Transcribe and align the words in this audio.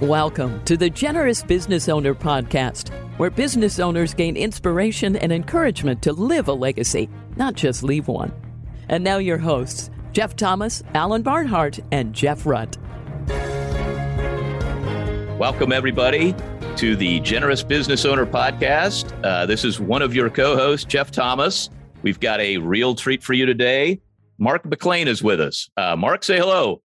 Welcome 0.00 0.64
to 0.64 0.76
the 0.76 0.90
Generous 0.90 1.44
Business 1.44 1.88
Owner 1.88 2.16
Podcast, 2.16 2.88
where 3.16 3.30
business 3.30 3.78
owners 3.78 4.12
gain 4.12 4.36
inspiration 4.36 5.14
and 5.14 5.32
encouragement 5.32 6.02
to 6.02 6.12
live 6.12 6.48
a 6.48 6.52
legacy, 6.52 7.08
not 7.36 7.54
just 7.54 7.84
leave 7.84 8.08
one. 8.08 8.32
And 8.88 9.04
now, 9.04 9.18
your 9.18 9.38
hosts, 9.38 9.90
Jeff 10.10 10.34
Thomas, 10.34 10.82
Alan 10.94 11.22
Barnhart, 11.22 11.78
and 11.92 12.12
Jeff 12.12 12.44
Rutt. 12.44 12.76
Welcome, 15.38 15.70
everybody, 15.70 16.34
to 16.74 16.96
the 16.96 17.20
Generous 17.20 17.62
Business 17.62 18.04
Owner 18.04 18.26
Podcast. 18.26 19.16
Uh, 19.24 19.46
this 19.46 19.64
is 19.64 19.78
one 19.78 20.02
of 20.02 20.12
your 20.12 20.28
co 20.28 20.56
hosts, 20.56 20.84
Jeff 20.86 21.12
Thomas. 21.12 21.70
We've 22.02 22.18
got 22.18 22.40
a 22.40 22.58
real 22.58 22.96
treat 22.96 23.22
for 23.22 23.32
you 23.32 23.46
today. 23.46 24.00
Mark 24.38 24.64
McClain 24.64 25.06
is 25.06 25.22
with 25.22 25.40
us. 25.40 25.70
Uh, 25.76 25.94
Mark, 25.94 26.24
say 26.24 26.36
hello. 26.36 26.82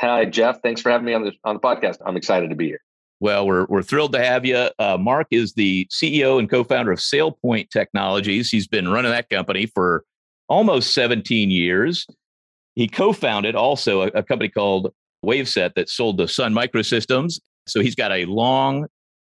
Hi, 0.00 0.24
Jeff. 0.24 0.62
Thanks 0.62 0.80
for 0.80 0.90
having 0.90 1.04
me 1.04 1.12
on 1.12 1.24
the 1.24 1.32
on 1.44 1.56
the 1.56 1.60
podcast. 1.60 1.98
I'm 2.06 2.16
excited 2.16 2.48
to 2.48 2.56
be 2.56 2.68
here. 2.68 2.80
Well, 3.20 3.46
we're 3.46 3.66
we're 3.66 3.82
thrilled 3.82 4.12
to 4.14 4.24
have 4.24 4.46
you. 4.46 4.70
Uh, 4.78 4.96
Mark 4.98 5.26
is 5.30 5.52
the 5.52 5.86
CEO 5.90 6.38
and 6.38 6.48
co-founder 6.48 6.90
of 6.90 6.98
SailPoint 6.98 7.68
Technologies. 7.68 8.50
He's 8.50 8.66
been 8.66 8.88
running 8.88 9.10
that 9.10 9.28
company 9.28 9.66
for 9.66 10.04
almost 10.48 10.94
17 10.94 11.50
years. 11.50 12.06
He 12.76 12.88
co-founded 12.88 13.54
also 13.54 14.02
a, 14.02 14.06
a 14.06 14.22
company 14.22 14.48
called 14.48 14.90
Waveset 15.22 15.74
that 15.74 15.90
sold 15.90 16.16
to 16.16 16.28
Sun 16.28 16.54
Microsystems. 16.54 17.38
So 17.66 17.80
he's 17.80 17.94
got 17.94 18.10
a 18.10 18.24
long, 18.24 18.86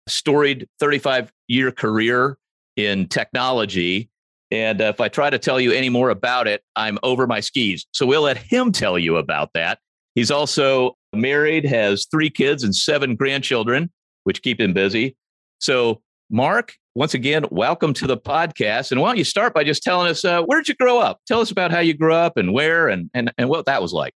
storied 0.09 0.69
35 0.79 1.33
year 1.49 1.73
career 1.73 2.37
in 2.77 3.09
technology. 3.09 4.11
And 4.51 4.83
uh, 4.83 4.87
if 4.87 5.01
I 5.01 5.09
try 5.09 5.31
to 5.31 5.39
tell 5.39 5.59
you 5.59 5.73
any 5.73 5.89
more 5.89 6.11
about 6.11 6.47
it, 6.47 6.63
I'm 6.77 6.99
over 7.03 7.27
my 7.27 7.41
skis. 7.41 7.87
So 7.93 8.05
we'll 8.05 8.23
let 8.23 8.37
him 8.37 8.73
tell 8.73 8.99
you 8.99 9.17
about 9.17 9.55
that. 9.55 9.79
He's 10.15 10.31
also 10.31 10.97
married, 11.13 11.65
has 11.65 12.07
three 12.11 12.31
kids 12.31 12.65
and 12.65 12.75
seven 12.75 13.17
grandchildren, 13.17 13.91
which 14.25 14.43
keep 14.43 14.61
him 14.61 14.73
busy. 14.73 15.17
So, 15.59 16.03
Mark, 16.31 16.75
once 16.95 17.15
again, 17.15 17.45
welcome 17.51 17.95
to 17.95 18.07
the 18.07 18.17
podcast. 18.17 18.91
And 18.91 19.01
why 19.01 19.11
don't 19.11 19.19
you 19.19 19.25
start 19.25 19.55
by 19.55 19.65
just 19.65 19.83
telling 19.83 20.09
us 20.09 20.25
uh, 20.25 20.43
where 20.43 20.59
did 20.59 20.69
you 20.69 20.75
grow 20.75 20.99
up? 20.99 21.21
Tell 21.27 21.41
us 21.41 21.51
about 21.51 21.71
how 21.71 21.81
you 21.81 21.95
grew 21.95 22.15
up 22.15 22.37
and 22.37 22.53
where 22.53 22.89
and, 22.89 23.11
and, 23.15 23.33
and 23.39 23.49
what 23.49 23.67
that 23.67 23.81
was 23.81 23.93
like. 23.93 24.13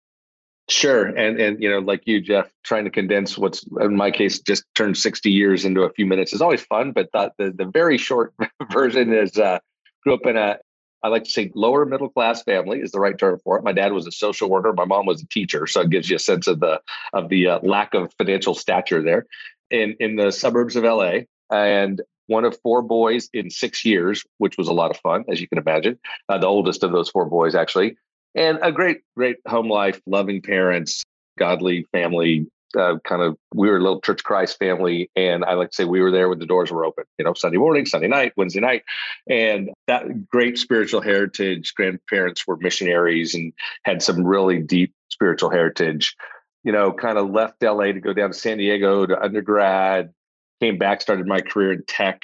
Sure. 0.69 1.08
And 1.08 1.39
and 1.41 1.61
you 1.61 1.69
know, 1.69 1.80
like 1.80 2.03
you, 2.05 2.22
Jeff, 2.22 2.50
trying 2.63 2.85
to 2.85 2.89
condense 2.89 3.38
what's 3.38 3.66
in 3.81 3.97
my 3.97 4.11
case 4.11 4.39
just 4.39 4.63
turned 4.75 4.97
60 4.97 5.30
years 5.30 5.66
into 5.66 5.81
a 5.81 5.91
few 5.91 6.05
minutes 6.05 6.31
is 6.31 6.41
always 6.41 6.61
fun. 6.61 6.94
But 6.94 7.09
the 7.11 7.31
the, 7.38 7.52
the 7.52 7.66
very 7.66 7.97
short 7.97 8.33
version 8.72 9.13
is 9.13 9.38
uh, 9.38 9.59
grew 10.03 10.13
up 10.13 10.25
in 10.25 10.38
a 10.38 10.59
I 11.03 11.09
like 11.09 11.25
to 11.25 11.29
say 11.29 11.51
lower 11.53 11.85
middle 11.85 12.09
class 12.09 12.43
family 12.43 12.79
is 12.79 12.91
the 12.91 12.99
right 12.99 13.17
term 13.17 13.39
for 13.43 13.57
it. 13.57 13.63
My 13.63 13.73
dad 13.73 13.91
was 13.91 14.07
a 14.07 14.11
social 14.11 14.49
worker. 14.49 14.71
My 14.73 14.85
mom 14.85 15.05
was 15.05 15.21
a 15.21 15.27
teacher, 15.27 15.67
so 15.67 15.81
it 15.81 15.89
gives 15.89 16.09
you 16.09 16.15
a 16.15 16.19
sense 16.19 16.47
of 16.47 16.61
the 16.61 16.81
of 17.11 17.29
the 17.29 17.47
uh, 17.47 17.59
lack 17.61 17.93
of 17.93 18.13
financial 18.17 18.55
stature 18.55 19.03
there. 19.03 19.25
In 19.69 19.97
in 19.99 20.15
the 20.15 20.31
suburbs 20.31 20.75
of 20.77 20.85
LA, 20.85 21.19
and 21.51 22.01
one 22.27 22.45
of 22.45 22.57
four 22.61 22.81
boys 22.81 23.29
in 23.33 23.49
six 23.49 23.83
years, 23.83 24.23
which 24.37 24.57
was 24.57 24.69
a 24.69 24.73
lot 24.73 24.91
of 24.91 24.97
fun, 24.97 25.25
as 25.29 25.41
you 25.41 25.47
can 25.47 25.57
imagine. 25.57 25.99
Uh, 26.29 26.37
the 26.37 26.47
oldest 26.47 26.83
of 26.83 26.93
those 26.93 27.09
four 27.09 27.25
boys, 27.25 27.53
actually, 27.53 27.97
and 28.33 28.59
a 28.61 28.71
great 28.71 29.01
great 29.17 29.38
home 29.45 29.69
life, 29.69 29.99
loving 30.05 30.41
parents, 30.41 31.03
godly 31.38 31.85
family, 31.91 32.47
uh, 32.75 32.97
kind 33.03 33.21
of 33.21 33.38
we 33.53 33.69
were 33.69 33.77
a 33.77 33.81
little 33.81 34.02
church 34.02 34.23
Christ 34.23 34.57
family, 34.57 35.09
and 35.16 35.43
I 35.45 35.53
like 35.53 35.71
to 35.71 35.75
say 35.75 35.85
we 35.85 36.02
were 36.02 36.11
there 36.11 36.29
when 36.29 36.39
the 36.39 36.45
doors 36.45 36.71
were 36.71 36.85
open. 36.85 37.05
You 37.17 37.25
know, 37.25 37.33
Sunday 37.33 37.57
morning, 37.57 37.85
Sunday 37.85 38.07
night, 38.07 38.33
Wednesday 38.35 38.59
night, 38.59 38.83
and 39.29 39.69
that 39.88 40.29
great 40.29 40.57
spiritual 40.57 41.01
heritage. 41.01 41.73
Grandparents 41.75 42.45
were 42.47 42.57
missionaries 42.57 43.35
and 43.35 43.53
had 43.83 44.01
some 44.01 44.23
really 44.23 44.59
deep 44.59 44.94
spiritual 45.09 45.49
heritage. 45.49 46.16
You 46.63 46.71
know, 46.71 46.94
kind 46.94 47.17
of 47.17 47.29
left 47.29 47.61
LA 47.61 47.91
to 47.91 47.99
go 47.99 48.13
down 48.13 48.31
to 48.31 48.38
San 48.38 48.57
Diego 48.57 49.05
to 49.05 49.21
undergrad. 49.21 50.13
Came 50.61 50.77
back, 50.77 51.01
started 51.01 51.27
my 51.27 51.41
career 51.41 51.73
in 51.73 51.83
tech 51.85 52.23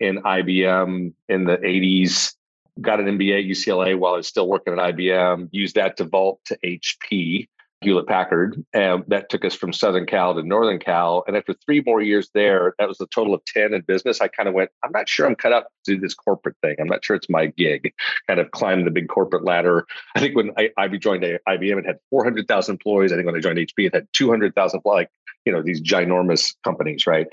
in 0.00 0.22
IBM 0.22 1.12
in 1.28 1.44
the 1.44 1.56
80s. 1.56 2.34
Got 2.80 3.00
an 3.00 3.06
MBA 3.06 3.40
at 3.40 3.44
UCLA 3.44 3.98
while 3.98 4.14
I 4.14 4.18
was 4.18 4.28
still 4.28 4.48
working 4.48 4.72
at 4.72 4.94
IBM. 4.94 5.48
Used 5.52 5.74
that 5.76 5.96
to 5.98 6.04
vault 6.04 6.40
to 6.46 6.58
HP 6.64 7.48
Hewlett 7.80 8.08
Packard. 8.08 8.64
And 8.72 9.04
that 9.06 9.28
took 9.28 9.44
us 9.44 9.54
from 9.54 9.72
Southern 9.72 10.06
Cal 10.06 10.34
to 10.34 10.42
Northern 10.42 10.78
Cal. 10.78 11.22
And 11.26 11.36
after 11.36 11.54
three 11.64 11.82
more 11.86 12.00
years 12.00 12.28
there, 12.34 12.74
that 12.78 12.88
was 12.88 13.00
a 13.00 13.06
total 13.06 13.34
of 13.34 13.44
10 13.44 13.72
in 13.72 13.82
business. 13.82 14.20
I 14.20 14.28
kind 14.28 14.48
of 14.48 14.54
went, 14.54 14.70
I'm 14.82 14.90
not 14.90 15.08
sure 15.08 15.26
I'm 15.26 15.36
cut 15.36 15.52
out 15.52 15.66
to 15.84 15.94
do 15.94 16.00
this 16.00 16.14
corporate 16.14 16.56
thing. 16.62 16.76
I'm 16.80 16.88
not 16.88 17.04
sure 17.04 17.14
it's 17.14 17.30
my 17.30 17.46
gig. 17.46 17.92
Kind 18.26 18.40
of 18.40 18.50
climbed 18.50 18.86
the 18.86 18.90
big 18.90 19.08
corporate 19.08 19.44
ladder. 19.44 19.86
I 20.16 20.20
think 20.20 20.34
when 20.34 20.50
I, 20.56 20.70
IB 20.76 20.98
joined 20.98 21.22
IBM, 21.22 21.78
it 21.78 21.86
had 21.86 21.98
400,000 22.10 22.72
employees. 22.72 23.12
I 23.12 23.16
think 23.16 23.26
when 23.26 23.36
I 23.36 23.40
joined 23.40 23.58
HP, 23.58 23.86
it 23.86 23.94
had 23.94 24.08
200,000, 24.12 24.80
like, 24.84 25.08
you 25.44 25.52
know, 25.52 25.62
these 25.62 25.80
ginormous 25.80 26.54
companies, 26.64 27.06
right? 27.06 27.28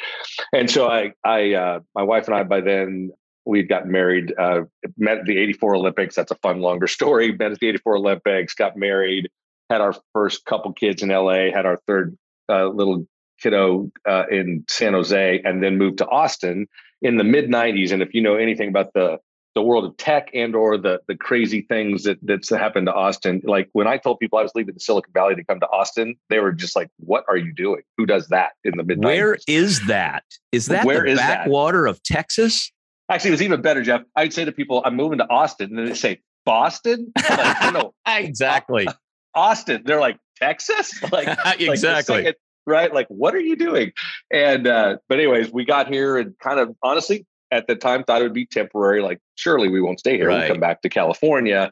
And 0.54 0.70
so 0.70 0.88
I, 0.88 1.14
I, 1.24 1.54
uh, 1.54 1.80
my 1.96 2.04
wife 2.04 2.28
and 2.28 2.36
I, 2.36 2.44
by 2.44 2.62
then, 2.62 3.12
we'd 3.46 3.70
gotten 3.70 3.92
married, 3.92 4.34
uh, 4.38 4.62
met 4.98 5.20
at 5.20 5.26
the 5.26 5.38
84 5.38 5.76
Olympics. 5.76 6.16
That's 6.16 6.32
a 6.32 6.36
fun, 6.36 6.62
longer 6.62 6.88
story. 6.88 7.32
Met 7.32 7.52
at 7.52 7.60
the 7.60 7.68
84 7.68 7.98
Olympics, 7.98 8.54
got 8.54 8.78
married, 8.78 9.30
had 9.70 9.82
our 9.82 9.96
first 10.14 10.46
couple 10.46 10.74
kids 10.74 11.02
in 11.04 11.10
LA, 11.10 11.52
had 11.54 11.66
our 11.66 11.80
third 11.88 12.18
uh, 12.50 12.68
little 12.68 13.08
kiddo 13.42 13.92
uh, 14.08 14.24
in 14.30 14.64
San 14.70 14.94
Jose, 14.94 15.42
and 15.44 15.64
then 15.64 15.78
moved 15.78 15.98
to 16.00 16.08
Austin 16.08 16.68
in 17.02 17.18
the 17.18 17.24
mid 17.24 17.50
'90s. 17.50 17.92
And 17.92 18.02
if 18.02 18.14
you 18.14 18.22
know 18.22 18.36
anything 18.36 18.70
about 18.70 18.94
the 18.94 19.20
the 19.56 19.62
world 19.62 19.86
of 19.86 19.96
tech 19.96 20.30
and 20.34 20.54
or 20.54 20.78
the 20.78 21.00
the 21.08 21.16
crazy 21.16 21.62
things 21.62 22.04
that 22.04 22.18
that's 22.22 22.50
happened 22.50 22.88
to 22.88 22.94
Austin, 22.94 23.42
like 23.46 23.70
when 23.74 23.88
I 23.88 23.98
told 23.98 24.20
people 24.20 24.38
I 24.38 24.44
was 24.44 24.52
leaving 24.54 24.74
the 24.74 24.80
Silicon 24.80 25.14
Valley 25.14 25.36
to 25.36 25.44
come 25.44 25.60
to 25.60 25.68
Austin, 25.68 26.16
they 26.30 26.40
were 26.40 26.52
just 26.52 26.76
like, 26.76 26.90
"What 26.98 27.24
are 27.28 27.38
you 27.38 27.54
doing? 27.54 27.82
Who 27.98 28.06
does 28.06 28.28
that 28.28 28.52
in 28.64 28.78
the 28.78 28.84
mid?" 28.84 29.04
Where 29.04 29.38
is 29.48 29.86
that? 29.88 30.24
Is 30.52 30.68
that 30.68 30.86
Where 30.86 31.04
the 31.04 31.12
is 31.12 31.20
backwater 31.20 31.84
that? 31.84 31.90
of 31.90 32.04
Texas? 32.04 32.72
Actually, 33.10 33.30
it 33.30 33.32
was 33.32 33.42
even 33.44 33.62
better, 33.62 33.82
Jeff. 33.84 34.02
I'd 34.16 34.34
say 34.34 34.46
to 34.46 34.52
people, 34.52 34.82
"I'm 34.86 34.96
moving 34.96 35.20
to 35.20 35.30
Austin," 35.30 35.78
and 35.78 35.88
they 35.88 35.94
say, 35.94 36.20
"Boston." 36.46 37.12
Like, 37.18 37.74
no, 37.74 37.94
exactly. 38.08 38.88
Austin. 39.36 39.84
They're 39.86 40.00
like, 40.00 40.18
Texas? 40.38 41.02
Like, 41.12 41.38
exactly. 41.60 42.24
Like 42.24 42.38
right? 42.66 42.94
Like, 42.94 43.08
what 43.10 43.36
are 43.36 43.40
you 43.40 43.56
doing? 43.56 43.92
And, 44.32 44.68
uh, 44.68 44.98
but 45.08 45.20
anyways, 45.20 45.52
we 45.52 45.66
got 45.66 45.88
here 45.88 46.18
and 46.18 46.38
kind 46.40 46.60
of 46.60 46.76
honestly, 46.82 47.26
at 47.52 47.68
the 47.68 47.76
time, 47.76 48.04
thought 48.04 48.22
it 48.22 48.24
would 48.24 48.34
be 48.34 48.48
temporary. 48.48 49.02
Like, 49.02 49.20
surely 49.36 49.70
we 49.70 49.82
won't 49.82 50.00
stay 50.00 50.18
here. 50.18 50.28
Right. 50.28 50.40
We'll 50.40 50.48
come 50.50 50.60
back 50.60 50.82
to 50.82 50.90
California. 50.90 51.72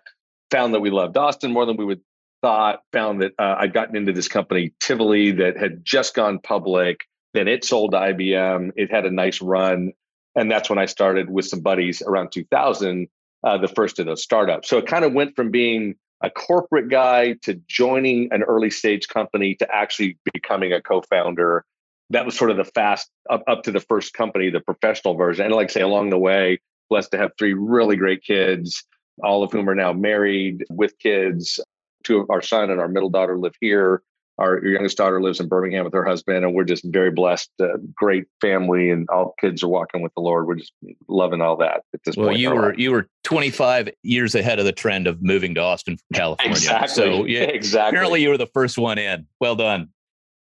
Found 0.52 0.74
that 0.76 0.82
we 0.82 0.92
loved 0.92 1.18
Austin 1.18 1.52
more 1.52 1.66
than 1.66 1.78
we 1.78 1.86
would 1.86 2.02
thought. 2.42 2.82
Found 2.92 3.22
that 3.24 3.34
uh, 3.40 3.56
I'd 3.58 3.74
gotten 3.74 3.96
into 3.96 4.14
this 4.14 4.28
company, 4.28 4.74
Tivoli, 4.80 5.32
that 5.32 5.58
had 5.58 5.84
just 5.84 6.14
gone 6.14 6.40
public. 6.40 7.02
Then 7.34 7.48
it 7.48 7.66
sold 7.66 7.92
to 7.92 7.98
IBM. 7.98 8.72
It 8.76 8.92
had 8.92 9.06
a 9.06 9.12
nice 9.12 9.42
run. 9.42 9.94
And 10.36 10.52
that's 10.52 10.70
when 10.70 10.78
I 10.78 10.86
started 10.86 11.30
with 11.30 11.46
some 11.46 11.62
buddies 11.62 12.02
around 12.02 12.32
2000, 12.32 13.08
uh, 13.44 13.58
the 13.58 13.68
first 13.68 14.00
of 14.00 14.06
those 14.06 14.22
startups. 14.22 14.70
So 14.70 14.78
it 14.78 14.86
kind 14.86 15.06
of 15.06 15.14
went 15.14 15.36
from 15.36 15.52
being 15.52 15.96
a 16.24 16.30
corporate 16.30 16.90
guy 16.90 17.34
to 17.44 17.56
joining 17.68 18.32
an 18.32 18.44
early 18.44 18.70
stage 18.70 19.08
company 19.08 19.56
to 19.56 19.76
actually 19.76 20.18
becoming 20.34 20.74
a 20.74 20.82
co-founder. 20.82 21.66
That 22.10 22.26
was 22.26 22.38
sort 22.38 22.50
of 22.50 22.58
the 22.58 22.66
fast 22.66 23.10
up, 23.30 23.44
up 23.48 23.64
to 23.64 23.72
the 23.72 23.80
first 23.80 24.14
company 24.14 24.50
the 24.50 24.62
professional 24.62 25.16
version. 25.16 25.46
And 25.46 25.54
like 25.54 25.70
I 25.70 25.74
say 25.74 25.82
along 25.82 26.10
the 26.10 26.18
way 26.18 26.60
blessed 26.90 27.12
to 27.12 27.18
have 27.18 27.32
three 27.38 27.54
really 27.54 27.96
great 27.96 28.24
kids 28.24 28.84
all 29.22 29.44
of 29.44 29.52
whom 29.52 29.70
are 29.70 29.76
now 29.76 29.94
married 29.94 30.66
with 30.72 30.98
kids. 30.98 31.60
Two 32.04 32.20
of 32.20 32.30
our 32.30 32.42
son 32.42 32.70
and 32.70 32.80
our 32.80 32.88
middle 32.88 33.10
daughter 33.10 33.38
live 33.38 33.56
here 33.62 34.02
our 34.40 34.64
youngest 34.66 34.98
daughter 34.98 35.22
lives 35.22 35.40
in 35.40 35.48
Birmingham 35.48 35.84
with 35.84 35.94
her 35.94 36.04
husband, 36.04 36.44
and 36.44 36.56
we're 36.56 36.64
just 36.64 36.84
very 36.86 37.12
blessed. 37.12 37.52
Uh, 37.62 37.78
great 37.94 38.26
family, 38.42 38.90
and 38.90 39.08
all 39.10 39.36
kids 39.40 39.62
are 39.64 39.68
walking 39.68 40.02
with 40.02 40.14
the 40.16 40.22
Lord. 40.22 40.48
We're 40.48 40.56
just 40.56 40.74
loving 41.08 41.42
all 41.42 41.56
that 41.58 41.84
at 41.94 42.00
this 42.04 42.18
well, 42.18 42.30
point. 42.30 42.40
you 42.40 42.50
were 42.50 42.70
life. 42.70 42.80
you 42.80 42.92
were 42.92 43.08
25 43.26 43.90
years 44.02 44.34
ahead 44.34 44.58
of 44.58 44.66
the 44.66 44.72
trend 44.72 45.08
of 45.08 45.22
moving 45.22 45.54
to 45.56 45.62
Austin 45.62 45.98
from 45.98 46.16
California. 46.16 46.52
Exactly. 46.52 46.88
So 46.88 47.26
yeah, 47.26 47.42
exactly. 47.42 47.90
Apparently, 47.90 48.22
you 48.24 48.30
were 48.30 48.38
the 48.38 48.48
first 48.48 48.78
one 48.78 48.98
in. 48.98 49.28
Well 49.40 49.56
done. 49.56 49.90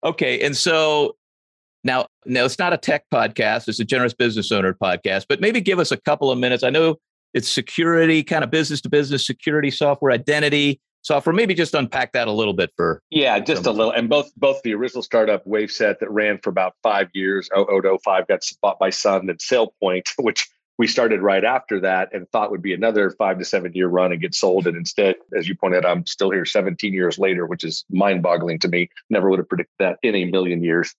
Okay, 0.03 0.41
and 0.41 0.57
so 0.57 1.17
now, 1.83 2.07
now 2.25 2.47
it's 2.47 2.59
not 2.59 2.73
a 2.73 2.79
tech 2.79 3.05
podcast; 3.13 3.69
it's 3.69 3.81
a 3.81 3.85
generous 3.85 4.15
business 4.15 4.51
owner 4.51 4.73
podcast. 4.73 5.27
But 5.29 5.41
maybe 5.41 5.61
give 5.61 5.79
us 5.79 5.93
a 5.93 5.99
couple 5.99 6.31
of 6.31 6.39
minutes. 6.39 6.63
I 6.63 6.71
know 6.71 6.97
it's 7.35 7.51
security, 7.51 8.23
kind 8.23 8.45
of 8.45 8.51
business 8.51 8.81
to 8.83 8.89
business 8.89 9.27
security 9.27 9.71
software, 9.71 10.13
identity 10.13 10.81
software. 11.05 11.33
Maybe 11.33 11.55
just 11.55 11.75
unpack 11.75 12.13
that 12.13 12.27
a 12.27 12.33
little 12.33 12.55
bit 12.55 12.73
for 12.77 13.01
yeah, 13.11 13.39
just 13.39 13.67
a 13.67 13.71
little. 13.71 13.93
And 13.93 14.09
both 14.09 14.33
both 14.37 14.61
the 14.63 14.75
original 14.75 15.03
startup 15.03 15.45
Waveset 15.45 16.01
that 16.01 16.11
ran 16.11 16.39
for 16.43 16.51
about 16.51 16.75
five 16.83 17.09
years, 17.15 17.49
05 17.55 18.27
got 18.27 18.51
bought 18.61 18.79
by 18.79 18.91
Sun, 18.91 19.31
and 19.31 19.39
SailPoint, 19.39 20.11
which 20.19 20.49
we 20.77 20.89
started 20.89 21.23
right 21.23 21.45
after 21.45 21.81
that 21.81 22.09
and 22.13 22.29
thought 22.31 22.51
would 22.51 22.63
be 22.63 22.75
another 22.75 23.11
five 23.11 23.39
to 23.39 23.45
seven 23.45 23.73
year 23.75 23.87
run 23.87 24.11
and 24.11 24.21
get 24.21 24.35
sold. 24.35 24.67
And 24.67 24.77
instead, 24.77 25.15
as 25.37 25.49
you 25.49 25.55
pointed 25.55 25.85
out, 25.85 25.91
I'm 25.91 26.07
still 26.07 26.31
here 26.31 26.45
17 26.45 26.93
years 26.93 27.17
later, 27.17 27.47
which 27.47 27.63
is 27.63 27.85
mind 27.91 28.23
boggling 28.23 28.59
to 28.61 28.69
me. 28.69 28.89
Never 29.09 29.31
would 29.31 29.39
have 29.39 29.49
predicted 29.49 29.75
that 29.79 29.99
in 30.03 30.17
a 30.17 30.25
million 30.25 30.65
years. 30.65 30.93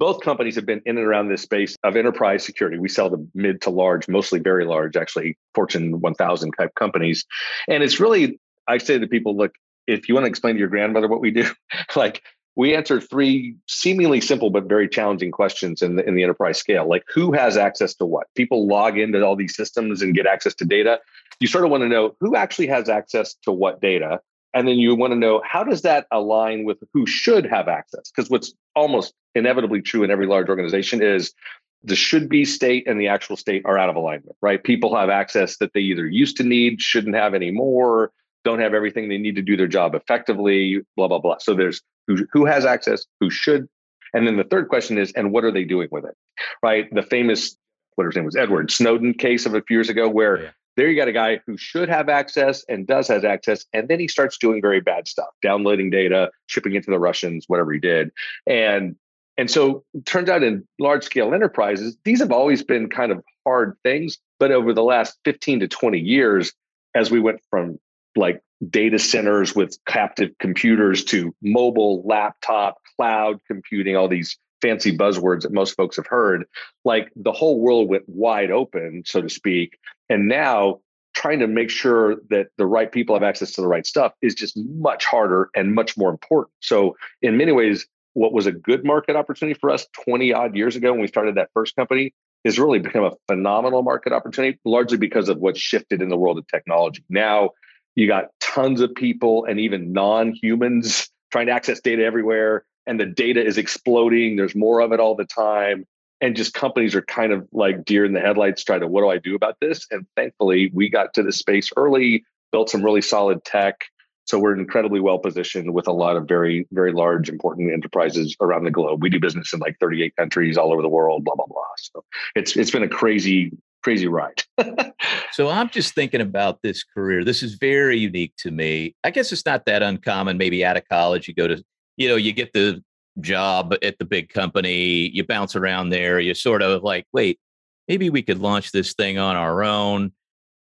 Both 0.00 0.22
companies 0.22 0.56
have 0.56 0.66
been 0.66 0.82
in 0.84 0.98
and 0.98 1.06
around 1.06 1.28
this 1.28 1.42
space 1.42 1.76
of 1.84 1.96
enterprise 1.96 2.44
security. 2.44 2.78
We 2.78 2.88
sell 2.88 3.10
to 3.10 3.28
mid 3.34 3.62
to 3.62 3.70
large, 3.70 4.08
mostly 4.08 4.40
very 4.40 4.64
large, 4.64 4.96
actually 4.96 5.38
Fortune 5.54 6.00
1000 6.00 6.50
type 6.58 6.74
companies. 6.74 7.24
And 7.68 7.84
it's 7.84 8.00
really 8.00 8.40
I 8.66 8.78
say 8.78 8.98
to 8.98 9.06
people, 9.06 9.36
look, 9.36 9.54
if 9.86 10.08
you 10.08 10.14
want 10.14 10.24
to 10.24 10.28
explain 10.28 10.54
to 10.54 10.58
your 10.58 10.68
grandmother 10.68 11.08
what 11.08 11.20
we 11.20 11.30
do, 11.30 11.50
like 11.96 12.22
we 12.56 12.74
answer 12.74 13.00
three 13.00 13.56
seemingly 13.66 14.20
simple 14.20 14.50
but 14.50 14.64
very 14.64 14.88
challenging 14.88 15.30
questions 15.30 15.82
in 15.82 15.96
the 15.96 16.06
in 16.06 16.14
the 16.14 16.22
enterprise 16.22 16.58
scale. 16.58 16.88
Like 16.88 17.04
who 17.12 17.32
has 17.32 17.56
access 17.56 17.94
to 17.96 18.06
what? 18.06 18.26
People 18.34 18.66
log 18.66 18.98
into 18.98 19.24
all 19.24 19.36
these 19.36 19.56
systems 19.56 20.02
and 20.02 20.14
get 20.14 20.26
access 20.26 20.54
to 20.56 20.64
data. 20.64 21.00
You 21.40 21.48
sort 21.48 21.64
of 21.64 21.70
want 21.70 21.82
to 21.82 21.88
know 21.88 22.14
who 22.20 22.36
actually 22.36 22.68
has 22.68 22.88
access 22.88 23.34
to 23.42 23.52
what 23.52 23.80
data. 23.80 24.20
And 24.52 24.68
then 24.68 24.78
you 24.78 24.94
want 24.94 25.12
to 25.12 25.18
know 25.18 25.42
how 25.44 25.64
does 25.64 25.82
that 25.82 26.06
align 26.12 26.64
with 26.64 26.78
who 26.92 27.06
should 27.06 27.44
have 27.46 27.66
access? 27.66 28.12
Because 28.14 28.30
what's 28.30 28.54
almost 28.76 29.12
inevitably 29.34 29.82
true 29.82 30.04
in 30.04 30.12
every 30.12 30.26
large 30.26 30.48
organization 30.48 31.02
is 31.02 31.34
the 31.82 31.96
should 31.96 32.28
be 32.28 32.44
state 32.44 32.86
and 32.86 33.00
the 33.00 33.08
actual 33.08 33.36
state 33.36 33.62
are 33.66 33.76
out 33.76 33.90
of 33.90 33.96
alignment, 33.96 34.36
right? 34.40 34.62
People 34.62 34.96
have 34.96 35.10
access 35.10 35.56
that 35.58 35.72
they 35.74 35.80
either 35.80 36.06
used 36.06 36.36
to 36.36 36.44
need, 36.44 36.80
shouldn't 36.80 37.16
have 37.16 37.34
anymore, 37.34 38.12
don't 38.44 38.60
have 38.60 38.74
everything 38.74 39.08
they 39.08 39.18
need 39.18 39.36
to 39.36 39.42
do 39.42 39.56
their 39.56 39.66
job 39.66 39.94
effectively, 39.94 40.80
blah, 40.96 41.08
blah, 41.08 41.18
blah. 41.18 41.38
So 41.38 41.54
there's 41.54 41.82
who, 42.06 42.26
who 42.32 42.44
has 42.44 42.64
access, 42.64 43.04
who 43.20 43.30
should. 43.30 43.68
And 44.12 44.26
then 44.26 44.36
the 44.36 44.44
third 44.44 44.68
question 44.68 44.98
is, 44.98 45.12
and 45.12 45.32
what 45.32 45.44
are 45.44 45.50
they 45.50 45.64
doing 45.64 45.88
with 45.90 46.04
it? 46.04 46.14
Right? 46.62 46.92
The 46.94 47.02
famous, 47.02 47.56
what 47.96 48.04
his 48.04 48.14
name 48.14 48.24
was, 48.24 48.36
Edward 48.36 48.70
Snowden 48.70 49.14
case 49.14 49.46
of 49.46 49.54
a 49.54 49.62
few 49.62 49.78
years 49.78 49.88
ago, 49.88 50.08
where 50.08 50.42
yeah. 50.42 50.50
there 50.76 50.88
you 50.88 50.96
got 50.96 51.08
a 51.08 51.12
guy 51.12 51.40
who 51.46 51.56
should 51.56 51.88
have 51.88 52.08
access 52.08 52.64
and 52.68 52.86
does 52.86 53.08
has 53.08 53.24
access, 53.24 53.64
and 53.72 53.88
then 53.88 53.98
he 53.98 54.06
starts 54.06 54.38
doing 54.38 54.60
very 54.60 54.80
bad 54.80 55.08
stuff, 55.08 55.30
downloading 55.42 55.90
data, 55.90 56.30
shipping 56.46 56.74
it 56.74 56.84
to 56.84 56.90
the 56.90 56.98
Russians, 56.98 57.44
whatever 57.48 57.72
he 57.72 57.80
did. 57.80 58.10
And 58.46 58.96
and 59.36 59.50
so 59.50 59.84
turns 60.04 60.28
out 60.28 60.44
in 60.44 60.66
large 60.78 61.02
scale 61.02 61.34
enterprises, 61.34 61.96
these 62.04 62.20
have 62.20 62.30
always 62.30 62.62
been 62.62 62.88
kind 62.88 63.10
of 63.10 63.20
hard 63.44 63.76
things. 63.82 64.18
But 64.38 64.52
over 64.52 64.72
the 64.72 64.82
last 64.82 65.18
15 65.24 65.60
to 65.60 65.68
20 65.68 65.98
years, 65.98 66.52
as 66.94 67.10
we 67.10 67.18
went 67.18 67.40
from 67.50 67.78
like 68.16 68.40
data 68.70 68.98
centers 68.98 69.54
with 69.54 69.76
captive 69.86 70.30
computers 70.38 71.04
to 71.04 71.34
mobile, 71.42 72.02
laptop, 72.06 72.78
cloud 72.96 73.40
computing, 73.46 73.96
all 73.96 74.08
these 74.08 74.38
fancy 74.62 74.96
buzzwords 74.96 75.42
that 75.42 75.52
most 75.52 75.76
folks 75.76 75.96
have 75.96 76.06
heard. 76.06 76.44
Like 76.84 77.10
the 77.16 77.32
whole 77.32 77.60
world 77.60 77.88
went 77.88 78.04
wide 78.08 78.50
open, 78.50 79.02
so 79.04 79.20
to 79.20 79.28
speak. 79.28 79.78
And 80.08 80.28
now 80.28 80.80
trying 81.14 81.38
to 81.40 81.46
make 81.46 81.70
sure 81.70 82.16
that 82.30 82.48
the 82.58 82.66
right 82.66 82.90
people 82.90 83.14
have 83.14 83.22
access 83.22 83.52
to 83.52 83.60
the 83.60 83.68
right 83.68 83.86
stuff 83.86 84.12
is 84.20 84.34
just 84.34 84.56
much 84.56 85.04
harder 85.04 85.48
and 85.54 85.74
much 85.74 85.96
more 85.96 86.10
important. 86.10 86.52
So, 86.60 86.96
in 87.22 87.36
many 87.36 87.52
ways, 87.52 87.86
what 88.14 88.32
was 88.32 88.46
a 88.46 88.52
good 88.52 88.84
market 88.84 89.16
opportunity 89.16 89.58
for 89.58 89.70
us 89.70 89.86
20 90.04 90.32
odd 90.32 90.56
years 90.56 90.76
ago 90.76 90.92
when 90.92 91.00
we 91.00 91.08
started 91.08 91.36
that 91.36 91.50
first 91.54 91.76
company 91.76 92.14
has 92.44 92.58
really 92.58 92.78
become 92.78 93.04
a 93.04 93.12
phenomenal 93.26 93.82
market 93.82 94.12
opportunity, 94.12 94.58
largely 94.64 94.98
because 94.98 95.28
of 95.28 95.38
what's 95.38 95.60
shifted 95.60 96.02
in 96.02 96.08
the 96.08 96.16
world 96.16 96.38
of 96.38 96.46
technology. 96.48 97.02
Now, 97.08 97.50
you 97.94 98.06
got 98.06 98.26
tons 98.40 98.80
of 98.80 98.94
people 98.94 99.44
and 99.44 99.60
even 99.60 99.92
non-humans 99.92 101.08
trying 101.30 101.46
to 101.46 101.52
access 101.52 101.80
data 101.80 102.04
everywhere 102.04 102.64
and 102.86 103.00
the 103.00 103.06
data 103.06 103.44
is 103.44 103.58
exploding. 103.58 104.36
There's 104.36 104.54
more 104.54 104.80
of 104.80 104.92
it 104.92 105.00
all 105.00 105.14
the 105.14 105.24
time. 105.24 105.86
And 106.20 106.36
just 106.36 106.54
companies 106.54 106.94
are 106.94 107.02
kind 107.02 107.32
of 107.32 107.46
like 107.52 107.84
deer 107.84 108.04
in 108.04 108.12
the 108.12 108.20
headlights 108.20 108.64
trying 108.64 108.80
to 108.80 108.86
what 108.86 109.02
do 109.02 109.08
i 109.08 109.18
do 109.18 109.34
about 109.34 109.56
this? 109.60 109.86
And 109.90 110.06
thankfully 110.16 110.70
we 110.72 110.88
got 110.88 111.12
to 111.14 111.22
the 111.22 111.32
space 111.32 111.70
early 111.76 112.24
built 112.52 112.70
some 112.70 112.84
really 112.84 113.02
solid 113.02 113.44
tech. 113.44 113.84
So 114.26 114.38
we're 114.38 114.56
incredibly 114.56 115.00
well 115.00 115.18
positioned 115.18 115.74
with 115.74 115.86
a 115.86 115.92
lot 115.92 116.16
of 116.16 116.26
very 116.26 116.66
very 116.72 116.92
large 116.92 117.28
important 117.28 117.72
enterprises 117.72 118.36
around 118.40 118.64
the 118.64 118.70
globe. 118.70 119.02
We 119.02 119.10
do 119.10 119.20
business 119.20 119.52
in 119.52 119.60
like 119.60 119.76
38 119.80 120.16
countries 120.16 120.56
all 120.56 120.72
over 120.72 120.80
the 120.80 120.88
world 120.88 121.24
blah 121.24 121.34
blah 121.34 121.46
blah. 121.46 121.62
So 121.76 122.04
it's 122.34 122.56
it's 122.56 122.70
been 122.70 122.84
a 122.84 122.88
crazy 122.88 123.52
crazy 123.84 124.08
ride. 124.08 124.42
so 125.32 125.50
I'm 125.50 125.68
just 125.68 125.94
thinking 125.94 126.22
about 126.22 126.62
this 126.62 126.82
career. 126.82 127.22
This 127.22 127.42
is 127.42 127.54
very 127.54 127.98
unique 127.98 128.32
to 128.38 128.50
me. 128.50 128.96
I 129.04 129.10
guess 129.10 129.30
it's 129.30 129.44
not 129.44 129.66
that 129.66 129.82
uncommon. 129.82 130.38
Maybe 130.38 130.64
out 130.64 130.78
of 130.78 130.88
college, 130.88 131.28
you 131.28 131.34
go 131.34 131.46
to, 131.46 131.62
you 131.98 132.08
know, 132.08 132.16
you 132.16 132.32
get 132.32 132.54
the 132.54 132.82
job 133.20 133.74
at 133.82 133.98
the 133.98 134.04
big 134.06 134.30
company, 134.30 135.10
you 135.10 135.24
bounce 135.24 135.54
around 135.54 135.90
there, 135.90 136.18
you 136.18 136.34
sort 136.34 136.62
of 136.62 136.82
like, 136.82 137.06
wait, 137.12 137.38
maybe 137.86 138.08
we 138.08 138.22
could 138.22 138.38
launch 138.38 138.72
this 138.72 138.94
thing 138.94 139.18
on 139.18 139.36
our 139.36 139.62
own. 139.62 140.12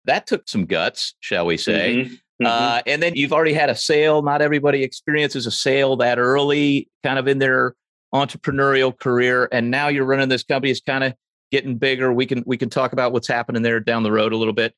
That 0.05 0.27
took 0.27 0.47
some 0.47 0.65
guts, 0.65 1.15
shall 1.21 1.45
we 1.45 1.55
say. 1.55 1.95
Mm-hmm. 1.95 2.13
Mm-hmm. 2.13 2.45
Uh, 2.45 2.81
and 2.85 3.01
then 3.01 3.15
you've 3.15 3.31
already 3.31 3.53
had 3.53 3.69
a 3.69 3.75
sale. 3.75 4.21
Not 4.21 4.41
everybody 4.41 4.83
experiences 4.83 5.47
a 5.47 5.51
sale 5.51 5.95
that 5.97 6.19
early, 6.19 6.89
kind 7.03 7.17
of 7.17 7.29
in 7.29 7.39
their 7.39 7.73
entrepreneurial 8.13 8.97
career. 8.97 9.47
And 9.51 9.71
now 9.71 9.87
you're 9.87 10.05
running 10.05 10.27
this 10.27 10.43
company. 10.43 10.71
It's 10.71 10.81
kind 10.81 11.05
of 11.05 11.13
getting 11.53 11.77
bigger. 11.77 12.11
We 12.11 12.25
can 12.25 12.43
we 12.47 12.57
can 12.57 12.69
talk 12.69 12.93
about 12.93 13.13
what's 13.13 13.27
happening 13.27 13.61
there 13.61 13.79
down 13.79 14.01
the 14.01 14.11
road 14.11 14.33
a 14.33 14.37
little 14.37 14.53
bit. 14.53 14.73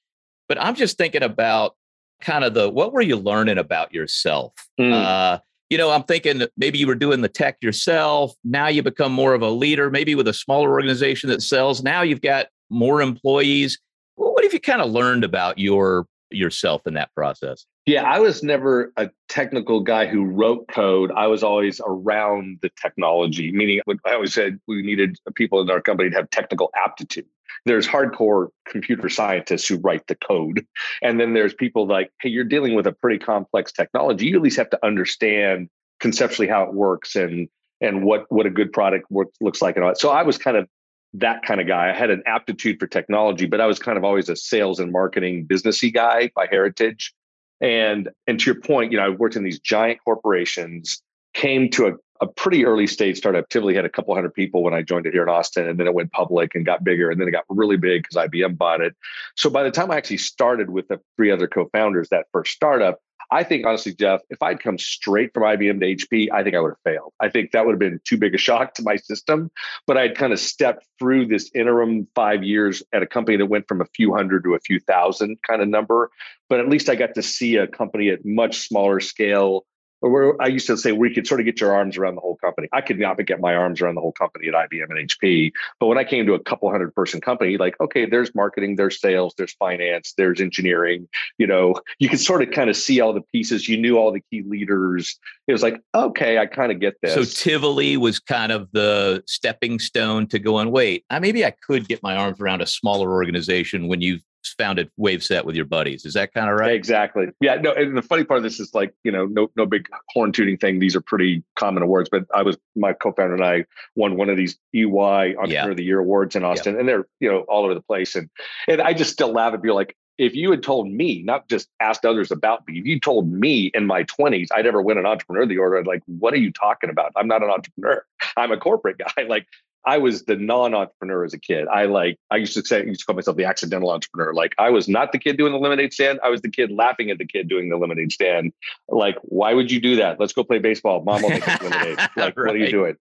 But 0.50 0.62
I'm 0.62 0.76
just 0.76 0.98
thinking 0.98 1.24
about 1.24 1.76
kind 2.22 2.44
of 2.44 2.54
the 2.54 2.70
what 2.70 2.92
were 2.92 3.02
you 3.02 3.16
learning 3.16 3.58
about 3.58 3.94
yourself? 3.94 4.54
Mm. 4.80 4.92
Uh, 4.92 5.40
you 5.70 5.78
know, 5.78 5.90
I'm 5.90 6.04
thinking 6.04 6.44
maybe 6.58 6.78
you 6.78 6.86
were 6.86 6.94
doing 6.94 7.22
the 7.22 7.30
tech 7.30 7.58
yourself. 7.62 8.34
Now 8.44 8.68
you 8.68 8.84
become 8.84 9.14
more 9.14 9.34
of 9.34 9.42
a 9.42 9.50
leader, 9.50 9.90
maybe 9.90 10.16
with 10.16 10.28
a 10.28 10.34
smaller 10.34 10.70
organization 10.70 11.30
that 11.30 11.42
sells. 11.42 11.82
Now 11.82 12.02
you've 12.02 12.22
got 12.22 12.48
more 12.70 13.02
employees. 13.02 13.80
Well, 14.18 14.34
what 14.34 14.44
have 14.44 14.54
you 14.54 14.60
kind 14.60 14.82
of 14.82 14.92
learned 14.92 15.24
about 15.24 15.58
your 15.58 16.08
yourself 16.30 16.86
in 16.86 16.96
that 16.96 17.14
process? 17.16 17.66
Yeah, 17.86 18.02
I 18.04 18.20
was 18.20 18.42
never 18.42 18.92
a 18.98 19.12
technical 19.30 19.82
guy 19.82 20.08
who 20.08 20.26
wrote 20.26 20.68
code. 20.68 21.12
I 21.16 21.28
was 21.28 21.44
always 21.44 21.80
around 21.86 22.60
the 22.64 22.72
technology, 22.82 23.52
meaning 23.52 23.80
I 24.06 24.14
always 24.14 24.34
said 24.34 24.60
we 24.68 24.82
needed 24.82 25.18
uh, 25.28 25.32
people 25.36 25.62
in 25.62 25.70
our 25.70 25.82
company 25.82 26.10
to 26.10 26.16
have 26.16 26.30
technical 26.32 26.72
aptitude. 26.76 27.28
There's 27.66 27.88
hardcore 27.88 28.48
computer 28.68 29.08
scientists 29.08 29.68
who 29.68 29.78
write 29.78 30.08
the 30.08 30.16
code. 30.16 30.66
And 31.04 31.20
then 31.20 31.34
there's 31.36 31.54
people 31.54 31.86
like, 31.86 32.12
hey, 32.22 32.30
you're 32.30 32.44
dealing 32.44 32.74
with 32.74 32.88
a 32.88 32.92
pretty 32.92 33.24
complex 33.24 33.72
technology. 33.72 34.28
You 34.28 34.38
at 34.38 34.42
least 34.42 34.58
have 34.58 34.72
to 34.72 34.84
understand 34.84 35.70
conceptually 36.00 36.48
how 36.48 36.64
it 36.64 36.74
works 36.74 37.16
and 37.16 37.48
and 37.82 38.04
what 38.04 38.26
what 38.30 38.48
a 38.48 38.50
good 38.50 38.74
product 38.74 39.06
looks 39.42 39.62
like 39.62 39.76
and 39.76 39.84
all 39.84 39.92
that. 39.92 40.00
So 40.00 40.10
I 40.10 40.24
was 40.24 40.40
kind 40.40 40.58
of 40.58 40.68
that 41.14 41.44
kind 41.44 41.62
of 41.62 41.68
guy. 41.68 41.92
I 41.92 41.94
had 41.94 42.10
an 42.10 42.24
aptitude 42.26 42.80
for 42.80 42.88
technology, 42.88 43.46
but 43.46 43.62
I 43.62 43.68
was 43.68 43.78
kind 43.78 43.98
of 43.98 44.04
always 44.04 44.28
a 44.28 44.36
sales 44.36 44.80
and 44.80 44.92
marketing 44.92 45.46
businessy 45.46 45.94
guy 45.94 46.32
by 46.36 46.48
heritage. 46.50 47.14
And 47.62 48.10
and 48.28 48.40
to 48.40 48.46
your 48.52 48.62
point, 48.62 48.92
you 48.92 48.98
know, 48.98 49.06
I 49.06 49.10
worked 49.10 49.36
in 49.36 49.44
these 49.44 49.60
giant 49.60 50.00
corporations, 50.04 51.02
came 51.34 51.70
to 51.72 51.88
a, 51.88 51.94
a 52.22 52.28
pretty 52.28 52.66
early 52.66 52.88
stage 52.88 53.18
startup. 53.18 53.50
Tivoli 53.50 53.76
had 53.76 53.86
a 53.86 53.90
couple 53.90 54.14
hundred 54.14 54.34
people 54.34 54.64
when 54.64 54.74
I 54.74 54.82
joined 54.82 55.06
it 55.06 55.14
here 55.14 55.24
in 55.24 55.30
Austin, 55.30 55.68
and 55.68 55.80
then 55.80 55.88
it 55.88 55.94
went 55.94 56.12
public 56.12 56.56
and 56.56 56.66
got 56.66 56.84
bigger, 56.84 57.10
and 57.10 57.20
then 57.20 57.28
it 57.28 57.32
got 57.32 57.46
really 57.50 57.78
big 57.78 58.04
because 58.04 58.30
IBM 58.30 58.58
bought 58.58 58.82
it. 58.82 58.96
So 59.36 59.50
by 59.50 59.64
the 59.64 59.72
time 59.72 59.92
I 59.92 59.98
actually 59.98 60.18
started 60.18 60.70
with 60.70 60.88
the 60.88 61.00
three 61.16 61.32
other 61.32 61.48
co-founders, 61.48 62.10
that 62.10 62.26
first 62.32 62.54
startup, 62.54 63.00
I 63.32 63.44
think 63.44 63.66
honestly, 63.66 63.94
Jeff, 63.94 64.22
if 64.30 64.42
I'd 64.42 64.60
come 64.60 64.78
straight 64.78 65.34
from 65.34 65.44
IBM 65.44 65.80
to 65.80 65.96
HP, 65.96 66.32
I 66.32 66.44
think 66.44 66.56
I 66.56 66.60
would 66.60 66.72
have 66.72 66.94
failed. 66.94 67.14
I 67.20 67.30
think 67.30 67.52
that 67.52 67.66
would 67.66 67.74
have 67.74 67.80
been 67.80 68.00
too 68.04 68.18
big 68.18 68.36
a 68.36 68.38
shock 68.38 68.74
to 68.76 68.84
my 68.84 68.96
system. 68.96 69.52
But 69.88 69.98
I'd 69.98 70.16
kind 70.16 70.34
of 70.34 70.40
stepped 70.40 70.86
through 71.00 71.28
this 71.28 71.52
interim 71.54 72.08
five 72.16 72.44
years 72.44 72.84
at 72.94 73.04
a 73.04 73.08
company 73.08 73.38
that 73.38 73.48
went 73.48 73.68
from 73.68 73.82
a 73.82 73.86
few 73.86 74.14
hundred 74.14 74.44
to 74.44 74.56
a 74.56 74.60
few 74.60 74.80
thousand 74.80 75.38
kind 75.42 75.62
of 75.62 75.68
number. 75.68 76.10
But 76.50 76.60
at 76.60 76.70
least 76.70 76.90
I 76.90 76.96
got 76.96 77.16
to 77.16 77.24
see 77.24 77.58
a 77.58 77.68
company 77.68 78.10
at 78.10 78.26
much 78.26 78.68
smaller 78.68 79.00
scale 79.00 79.66
I 80.04 80.48
used 80.48 80.68
to 80.68 80.78
say 80.78 80.92
where 80.92 81.10
you 81.10 81.16
could 81.16 81.28
sort 81.28 81.40
of 81.40 81.46
get 81.46 81.60
your 81.60 81.74
arms 81.74 81.98
around 81.98 82.16
the 82.16 82.22
whole 82.22 82.36
company. 82.38 82.68
I 82.72 82.82
could 82.82 83.00
not 83.00 83.18
get 83.26 83.40
my 83.40 83.56
arms 83.56 83.82
around 83.82 83.96
the 83.96 84.02
whole 84.02 84.12
company 84.12 84.48
at 84.48 84.54
IBM 84.54 84.90
and 84.90 85.10
HP. 85.10 85.52
But 85.80 85.88
when 85.88 85.98
I 85.98 86.04
came 86.04 86.26
to 86.26 86.34
a 86.34 86.40
couple 86.40 86.70
hundred 86.70 86.94
person 86.94 87.22
company, 87.22 87.58
like, 87.58 87.76
okay, 87.82 88.06
there's 88.06 88.34
marketing, 88.36 88.76
there's 88.76 89.00
sales, 89.00 89.34
there's 89.38 89.54
finance, 89.54 90.14
there's 90.18 90.42
engineering. 90.42 91.08
You 91.38 91.48
know, 91.48 91.76
you 92.00 92.10
could 92.10 92.20
sort 92.20 92.44
of 92.44 92.52
kind 92.52 92.70
of 92.70 92.76
see 92.76 93.00
all 93.00 93.14
the 93.14 93.24
pieces. 93.34 93.68
You 93.68 93.78
knew 93.78 93.98
all 93.98 94.12
the 94.12 94.24
key 94.32 94.44
leaders. 94.46 95.18
It 95.48 95.52
was 95.52 95.64
like, 95.64 95.82
okay, 95.94 96.38
I 96.38 96.46
kind 96.46 96.72
of 96.72 96.80
get 96.80 96.96
this. 97.02 97.14
So 97.14 97.24
Tivoli 97.24 97.98
was 97.98 98.20
kind 98.20 98.52
of 98.52 98.70
the 98.72 99.24
stepping 99.26 99.80
stone 99.80 100.28
to 100.28 100.40
go 100.40 100.60
and 100.60 100.72
wait. 100.72 101.06
maybe 101.20 101.46
I 101.46 101.54
could 101.66 101.88
get 101.88 102.04
my 102.04 102.16
arms 102.16 102.40
around 102.40 102.62
a 102.62 102.68
smaller 102.68 103.12
organization 103.12 103.88
when 103.88 104.02
you 104.02 104.20
founded 104.54 104.90
Waveset 105.00 105.46
with 105.46 105.56
your 105.56 105.66
buddies. 105.66 106.06
Is 106.06 106.14
that 106.14 106.34
kind 106.34 106.50
of 106.50 106.58
right? 106.58 106.74
Exactly. 106.74 107.28
Yeah. 107.42 107.56
No. 107.56 107.74
And 107.74 107.98
the 107.98 108.02
funny 108.02 108.24
part 108.24 108.38
of 108.38 108.44
this 108.44 108.60
is 108.60 108.74
like 108.74 108.94
you 109.04 109.12
know 109.12 109.26
no 109.26 109.50
no 109.56 109.66
big 109.66 109.88
horn 110.10 110.32
tuning 110.32 110.58
thing. 110.58 110.80
These 110.80 110.96
are 110.96 111.02
pretty 111.02 111.44
common 111.56 111.84
awards. 111.84 112.10
But 112.10 112.26
I 112.34 112.42
was 112.42 112.58
my 112.76 112.94
co-founder 112.94 113.36
and 113.36 113.44
I 113.44 113.66
won 113.96 114.18
one 114.18 114.30
of 114.30 114.38
these 114.38 114.58
EY 114.74 114.84
Entrepreneur 114.86 115.48
yeah. 115.48 115.68
of 115.68 115.78
the 115.78 115.84
Year 115.84 116.00
awards 116.00 116.36
in 116.36 116.44
Austin, 116.44 116.74
yeah. 116.74 116.80
and 116.80 116.90
they're 116.90 117.08
you 117.20 117.30
know 117.30 117.40
all 117.42 117.64
over 117.64 117.74
the 117.74 117.82
place. 117.82 118.16
And 118.16 118.30
and 118.68 118.82
I 118.82 118.94
just 118.94 119.12
still 119.12 119.32
laugh 119.32 119.54
and 119.54 119.62
be 119.62 119.72
like, 119.72 119.96
if 120.18 120.34
you 120.34 120.52
had 120.52 120.64
told 120.64 120.90
me, 120.90 121.24
not 121.24 121.48
just 121.50 121.68
asked 121.80 122.06
others 122.06 122.32
about 122.32 122.68
me, 122.68 122.80
if 122.80 122.86
you 122.86 123.00
told 123.00 123.32
me 123.32 123.72
in 123.74 123.86
my 123.86 124.04
20s 124.04 124.48
I'd 124.56 124.66
ever 124.66 124.82
win 124.82 124.98
an 124.98 125.06
entrepreneur 125.06 125.44
of 125.44 125.50
the 125.50 125.58
order, 125.58 125.78
I'd 125.78 125.88
like, 125.88 126.02
what 126.06 126.34
are 126.34 126.38
you 126.38 126.52
talking 126.52 126.90
about? 126.90 127.12
I'm 127.16 127.28
not 127.28 127.44
an 127.44 127.50
entrepreneur. 127.50 128.04
I'm 128.38 128.52
a 128.52 128.58
corporate 128.58 128.98
guy. 128.98 129.06
Like 129.28 129.48
I 129.86 129.98
was 130.00 130.24
the 130.24 130.36
non-entrepreneur 130.36 131.24
as 131.24 131.34
a 131.34 131.40
kid. 131.40 131.68
I 131.68 131.86
like 131.86 132.18
I 132.32 132.38
used 132.38 132.54
to 132.56 132.66
say 132.66 132.80
I 132.80 132.84
used 132.84 133.02
to 133.02 133.06
call 133.06 133.16
myself 133.16 133.38
the 133.38 133.46
accidental 133.46 133.92
entrepreneur. 133.92 134.34
Like 134.34 134.54
I 134.58 134.70
was 134.70 134.88
not 134.88 135.12
the 135.12 135.20
kid 135.20 135.38
doing 135.38 135.54
the 135.54 135.60
lemonade 135.60 135.94
stand. 135.94 136.20
I 136.24 136.30
was 136.30 136.42
the 136.42 136.50
kid 136.50 136.72
laughing 136.72 137.12
at 137.12 137.18
the 137.18 137.26
kid 137.26 137.48
doing 137.48 137.70
the 137.70 137.78
lemonade 137.78 138.12
stand. 138.12 138.54
Like, 138.90 139.18
why 139.22 139.54
would 139.54 139.72
you 139.72 139.80
do 139.80 139.98
that? 139.98 140.20
Let's 140.20 140.34
go 140.34 140.44
play 140.44 140.60
baseball. 140.60 141.04
Mom 141.04 141.22
will 141.22 141.30
make 141.30 141.48
us 141.48 141.62
lemonade. 141.62 141.98
Like, 141.98 142.18
right. 142.18 142.38
what 142.38 142.56
are 142.56 142.58
you 142.58 142.72
doing? 142.72 142.96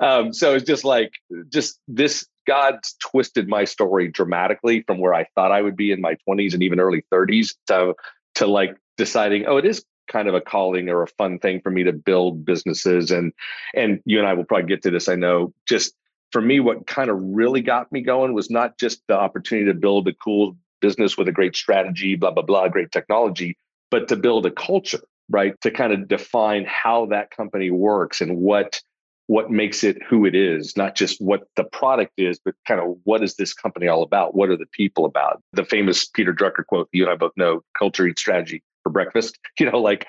um, 0.00 0.32
so 0.32 0.54
it's 0.54 0.64
just 0.64 0.84
like 0.84 1.12
just 1.48 1.78
this 1.88 2.26
God 2.46 2.78
twisted 3.10 3.48
my 3.48 3.64
story 3.64 4.08
dramatically 4.08 4.82
from 4.82 4.98
where 4.98 5.14
I 5.14 5.26
thought 5.34 5.52
I 5.52 5.62
would 5.62 5.76
be 5.76 5.92
in 5.92 6.00
my 6.00 6.16
20s 6.28 6.54
and 6.54 6.62
even 6.62 6.80
early 6.80 7.04
30s 7.12 7.54
to 7.68 7.94
to 8.36 8.46
like 8.46 8.76
deciding, 8.96 9.46
oh, 9.46 9.56
it 9.56 9.64
is 9.64 9.84
kind 10.08 10.28
of 10.28 10.34
a 10.34 10.40
calling 10.40 10.88
or 10.88 11.02
a 11.02 11.08
fun 11.08 11.38
thing 11.38 11.60
for 11.60 11.70
me 11.70 11.84
to 11.84 11.92
build 11.92 12.44
businesses 12.44 13.10
and 13.10 13.32
and 13.74 14.00
you 14.04 14.18
and 14.18 14.26
I 14.26 14.34
will 14.34 14.44
probably 14.44 14.68
get 14.68 14.82
to 14.82 14.90
this 14.90 15.08
I 15.08 15.16
know 15.16 15.52
just 15.68 15.94
for 16.32 16.40
me 16.40 16.60
what 16.60 16.86
kind 16.86 17.10
of 17.10 17.16
really 17.20 17.60
got 17.60 17.90
me 17.92 18.00
going 18.00 18.34
was 18.34 18.50
not 18.50 18.78
just 18.78 19.00
the 19.08 19.18
opportunity 19.18 19.66
to 19.66 19.74
build 19.74 20.08
a 20.08 20.12
cool 20.12 20.56
business 20.80 21.16
with 21.16 21.28
a 21.28 21.32
great 21.32 21.56
strategy 21.56 22.16
blah 22.16 22.30
blah 22.30 22.42
blah 22.42 22.68
great 22.68 22.92
technology 22.92 23.56
but 23.90 24.08
to 24.08 24.16
build 24.16 24.46
a 24.46 24.50
culture 24.50 25.02
right 25.28 25.60
to 25.60 25.70
kind 25.70 25.92
of 25.92 26.08
define 26.08 26.64
how 26.66 27.06
that 27.06 27.30
company 27.30 27.70
works 27.70 28.20
and 28.20 28.36
what 28.38 28.80
what 29.26 29.50
makes 29.50 29.82
it 29.82 30.00
who 30.08 30.24
it 30.24 30.34
is, 30.34 30.76
not 30.76 30.94
just 30.94 31.20
what 31.20 31.48
the 31.56 31.64
product 31.64 32.12
is, 32.16 32.38
but 32.38 32.54
kind 32.66 32.80
of 32.80 32.96
what 33.04 33.22
is 33.22 33.34
this 33.34 33.52
company 33.52 33.88
all 33.88 34.02
about? 34.02 34.34
What 34.34 34.50
are 34.50 34.56
the 34.56 34.66
people 34.66 35.04
about? 35.04 35.42
The 35.52 35.64
famous 35.64 36.06
Peter 36.06 36.32
Drucker 36.32 36.64
quote 36.64 36.88
you 36.92 37.04
and 37.04 37.12
I 37.12 37.16
both 37.16 37.32
know 37.36 37.62
culture 37.76 38.06
eats 38.06 38.20
strategy 38.20 38.62
for 38.86 38.90
breakfast. 38.90 39.38
You 39.58 39.70
know, 39.70 39.80
like, 39.80 40.06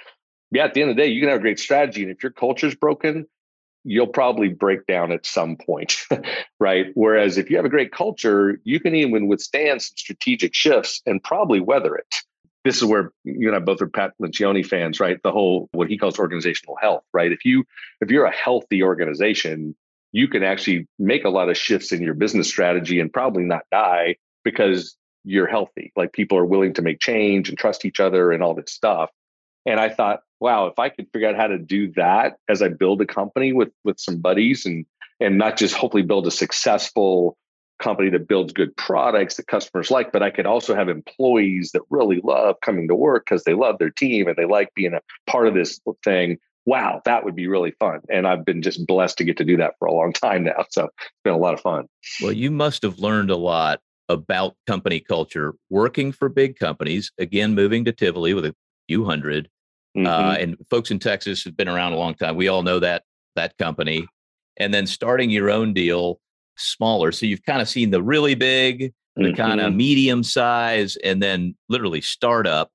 yeah, 0.52 0.66
at 0.66 0.74
the 0.74 0.82
end 0.82 0.92
of 0.92 0.98
the 0.98 1.02
day, 1.02 1.08
you 1.08 1.22
can 1.22 1.30
have 1.30 1.40
a 1.40 1.42
great 1.42 1.60
strategy. 1.60 2.04
And 2.04 2.12
if 2.12 2.22
your 2.22 2.34
culture 2.34 2.68
is 2.68 2.76
broken, 2.76 3.26
you'll 3.86 4.08
probably 4.08 4.50
break 4.50 4.86
down 4.86 5.12
at 5.14 5.26
some 5.26 5.56
point, 5.56 5.96
right? 6.60 6.88
Whereas 6.94 7.38
if 7.38 7.50
you 7.50 7.56
have 7.56 7.66
a 7.66 7.70
great 7.70 7.94
culture, 7.94 8.60
you 8.66 8.82
can 8.82 8.94
even 8.94 9.28
withstand 9.28 9.82
some 9.82 9.94
strategic 9.96 10.54
shifts 10.54 11.02
and 11.06 11.24
probably 11.24 11.60
weather 11.60 11.96
it 11.96 12.14
this 12.66 12.78
is 12.78 12.84
where 12.84 13.14
you 13.24 13.48
and 13.48 13.56
I 13.56 13.60
both 13.60 13.82
are 13.82 13.88
Pat 13.88 14.12
Lencioni 14.22 14.66
fans, 14.66 15.00
right? 15.00 15.18
The 15.24 15.32
whole 15.32 15.70
what 15.72 15.88
he 15.88 15.98
calls 15.98 16.20
organizational 16.20 16.76
health, 16.82 17.04
right? 17.14 17.32
If 17.32 17.46
you 17.46 17.64
if 18.02 18.12
you're 18.12 18.26
a 18.26 18.36
healthy 18.36 18.84
organization, 18.84 19.74
you 20.12 20.28
can 20.28 20.44
actually 20.44 20.86
make 21.00 21.24
a 21.24 21.30
lot 21.30 21.50
of 21.50 21.56
shifts 21.56 21.94
in 21.94 22.02
your 22.02 22.14
business 22.14 22.50
strategy 22.50 23.00
and 23.00 23.14
probably 23.14 23.44
not 23.44 23.64
die 23.72 24.18
because 24.44 24.98
you're 25.28 25.48
healthy. 25.48 25.92
Like 25.96 26.14
people 26.14 26.38
are 26.38 26.46
willing 26.46 26.74
to 26.76 26.82
make 26.82 27.00
change 27.00 27.50
and 27.50 27.58
trust 27.58 27.86
each 27.86 28.00
other 28.00 28.32
and 28.32 28.42
all 28.42 28.54
this 28.54 28.72
stuff. 28.72 29.10
And 29.66 29.80
I 29.80 29.90
thought, 29.90 30.22
wow, 30.40 30.68
if 30.68 30.80
I 30.80 30.90
could 30.90 31.08
figure 31.12 31.28
out 31.28 31.36
how 31.36 31.48
to 31.48 31.58
do 31.58 31.92
that 31.94 32.38
as 32.48 32.62
I 32.62 32.70
build 32.70 33.02
a 33.02 33.06
company 33.06 33.54
with 33.54 33.70
with 33.84 34.00
some 34.00 34.22
buddies 34.22 34.66
and 34.66 34.86
and 35.20 35.38
not 35.38 35.58
just 35.58 35.76
hopefully 35.76 36.04
build 36.04 36.28
a 36.28 36.32
successful 36.32 37.38
company 37.80 38.10
that 38.10 38.28
builds 38.28 38.54
good 38.54 38.76
products 38.76 39.36
that 39.36 39.48
customers 39.48 39.92
like, 39.92 40.12
but 40.12 40.24
I 40.24 40.30
could 40.30 40.46
also 40.46 40.76
have 40.76 40.90
employees 40.90 41.72
that 41.74 41.82
really 41.90 42.22
love 42.24 42.56
coming 42.62 42.88
to 42.88 42.96
work 42.96 43.26
because 43.26 43.44
they 43.44 43.54
love 43.54 43.78
their 43.78 43.92
team 43.92 44.28
and 44.28 44.36
they 44.36 44.46
like 44.46 44.74
being 44.74 44.94
a 44.94 45.02
part 45.30 45.48
of 45.48 45.54
this 45.54 45.80
thing. 46.04 46.38
Wow, 46.66 47.02
that 47.06 47.24
would 47.24 47.36
be 47.36 47.48
really 47.48 47.72
fun. 47.72 48.02
And 48.10 48.28
I've 48.28 48.46
been 48.46 48.62
just 48.62 48.86
blessed 48.86 49.20
to 49.20 49.24
get 49.24 49.38
to 49.38 49.46
do 49.46 49.58
that 49.58 49.76
for 49.80 49.88
a 49.88 49.94
long 49.94 50.14
time 50.14 50.44
now. 50.44 50.66
So 50.70 50.86
it's 50.86 51.12
been 51.24 51.34
a 51.34 51.38
lot 51.38 51.54
of 51.54 51.62
fun. 51.62 51.88
Well, 52.22 52.32
you 52.32 52.52
must 52.52 52.84
have 52.84 53.00
learned 53.00 53.30
a 53.30 53.38
lot 53.38 53.82
about 54.10 54.56
company 54.66 55.00
culture 55.00 55.56
working 55.70 56.12
for 56.12 56.30
big 56.30 56.58
companies, 56.58 57.12
again, 57.18 57.54
moving 57.56 57.86
to 57.86 57.92
Tivoli 57.92 58.34
with 58.34 58.46
a 58.46 58.56
few 58.88 59.02
100 59.02 59.50
uh, 59.98 60.00
mm-hmm. 60.00 60.08
uh, 60.08 60.34
and 60.34 60.58
folks 60.70 60.92
in 60.92 61.00
Texas 61.00 61.44
have 61.44 61.58
been 61.58 61.68
around 61.68 61.94
a 61.94 61.98
long 61.98 62.14
time. 62.14 62.36
We 62.36 62.48
all 62.48 62.64
know 62.64 62.80
that 62.80 63.04
that 63.36 63.58
company. 63.58 64.08
And 64.58 64.74
then 64.74 64.88
starting 64.88 65.30
your 65.30 65.50
own 65.50 65.74
deal 65.74 66.20
smaller. 66.58 67.12
So 67.12 67.26
you've 67.26 67.44
kind 67.44 67.62
of 67.62 67.70
seen 67.70 67.92
the 67.92 68.02
really 68.02 68.36
big, 68.36 68.94
the 69.16 69.24
mm-hmm. 69.24 69.36
kind 69.36 69.62
of 69.62 69.74
medium 69.74 70.24
size, 70.24 70.98
and 71.04 71.22
then 71.22 71.56
literally 71.70 72.02
startup. 72.02 72.72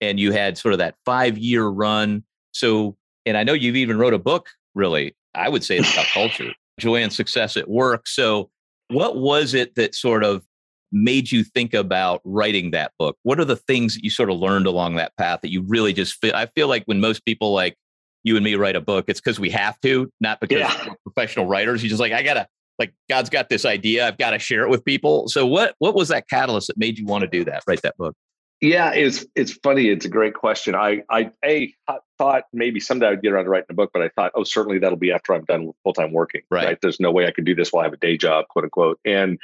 And 0.00 0.20
you 0.20 0.32
had 0.32 0.58
sort 0.58 0.72
of 0.72 0.78
that 0.78 0.94
five 1.04 1.38
year 1.38 1.66
run. 1.66 2.24
So, 2.52 2.96
and 3.24 3.36
I 3.36 3.44
know 3.44 3.52
you've 3.52 3.76
even 3.76 3.98
wrote 3.98 4.14
a 4.14 4.18
book, 4.18 4.50
really, 4.74 5.16
I 5.34 5.48
would 5.48 5.64
say 5.64 5.78
it's 5.78 5.92
about 5.92 6.06
culture, 6.12 6.50
joy 6.78 7.02
and 7.02 7.12
success 7.12 7.56
at 7.56 7.68
work. 7.68 8.06
So, 8.06 8.50
what 8.88 9.16
was 9.16 9.54
it 9.54 9.74
that 9.74 9.94
sort 9.94 10.24
of 10.24 10.44
made 10.92 11.32
you 11.32 11.44
think 11.44 11.74
about 11.74 12.20
writing 12.24 12.70
that 12.70 12.92
book? 12.98 13.16
What 13.22 13.40
are 13.40 13.44
the 13.44 13.56
things 13.56 13.94
that 13.94 14.04
you 14.04 14.10
sort 14.10 14.30
of 14.30 14.38
learned 14.38 14.66
along 14.66 14.96
that 14.96 15.16
path 15.16 15.40
that 15.42 15.50
you 15.50 15.62
really 15.66 15.92
just 15.92 16.14
feel? 16.20 16.34
I 16.34 16.46
feel 16.46 16.68
like 16.68 16.84
when 16.86 17.00
most 17.00 17.24
people 17.24 17.52
like 17.52 17.76
you 18.24 18.36
and 18.36 18.44
me 18.44 18.54
write 18.54 18.76
a 18.76 18.80
book, 18.80 19.06
it's 19.08 19.20
because 19.20 19.40
we 19.40 19.50
have 19.50 19.80
to, 19.80 20.10
not 20.20 20.40
because 20.40 20.58
yeah. 20.58 20.88
we're 20.88 21.12
professional 21.12 21.46
writers. 21.46 21.82
You 21.82 21.88
just 21.88 22.00
like, 22.00 22.12
I 22.12 22.22
gotta, 22.22 22.46
like 22.78 22.92
God's 23.08 23.30
got 23.30 23.48
this 23.48 23.64
idea. 23.64 24.06
I've 24.06 24.18
got 24.18 24.30
to 24.30 24.38
share 24.38 24.62
it 24.62 24.68
with 24.68 24.84
people. 24.84 25.28
So 25.28 25.46
what 25.46 25.74
what 25.78 25.94
was 25.94 26.08
that 26.08 26.28
catalyst 26.28 26.68
that 26.68 26.76
made 26.76 26.98
you 26.98 27.06
want 27.06 27.22
to 27.22 27.28
do 27.28 27.44
that? 27.44 27.62
Write 27.66 27.82
that 27.82 27.96
book. 27.96 28.14
Yeah, 28.60 28.92
it's 28.94 29.26
it's 29.34 29.52
funny. 29.52 29.88
It's 29.88 30.06
a 30.06 30.08
great 30.08 30.34
question. 30.34 30.74
I 30.74 31.02
I 31.10 31.30
a 31.44 31.74
thought 32.16 32.44
maybe 32.54 32.80
someday 32.80 33.08
I'd 33.08 33.22
get 33.22 33.32
around 33.32 33.44
to 33.44 33.50
writing 33.50 33.66
a 33.70 33.74
book, 33.74 33.90
but 33.92 34.00
I 34.00 34.08
thought, 34.08 34.32
oh, 34.34 34.44
certainly 34.44 34.78
that'll 34.78 34.96
be 34.96 35.12
after 35.12 35.34
I'm 35.34 35.44
done 35.44 35.72
full 35.82 35.92
time 35.92 36.12
working. 36.12 36.40
Right. 36.50 36.64
right. 36.64 36.78
There's 36.80 36.98
no 36.98 37.10
way 37.10 37.26
I 37.26 37.32
could 37.32 37.44
do 37.44 37.54
this 37.54 37.70
while 37.70 37.82
I 37.82 37.84
have 37.84 37.92
a 37.92 37.98
day 37.98 38.16
job, 38.16 38.48
quote 38.48 38.64
unquote. 38.64 38.98
And 39.04 39.38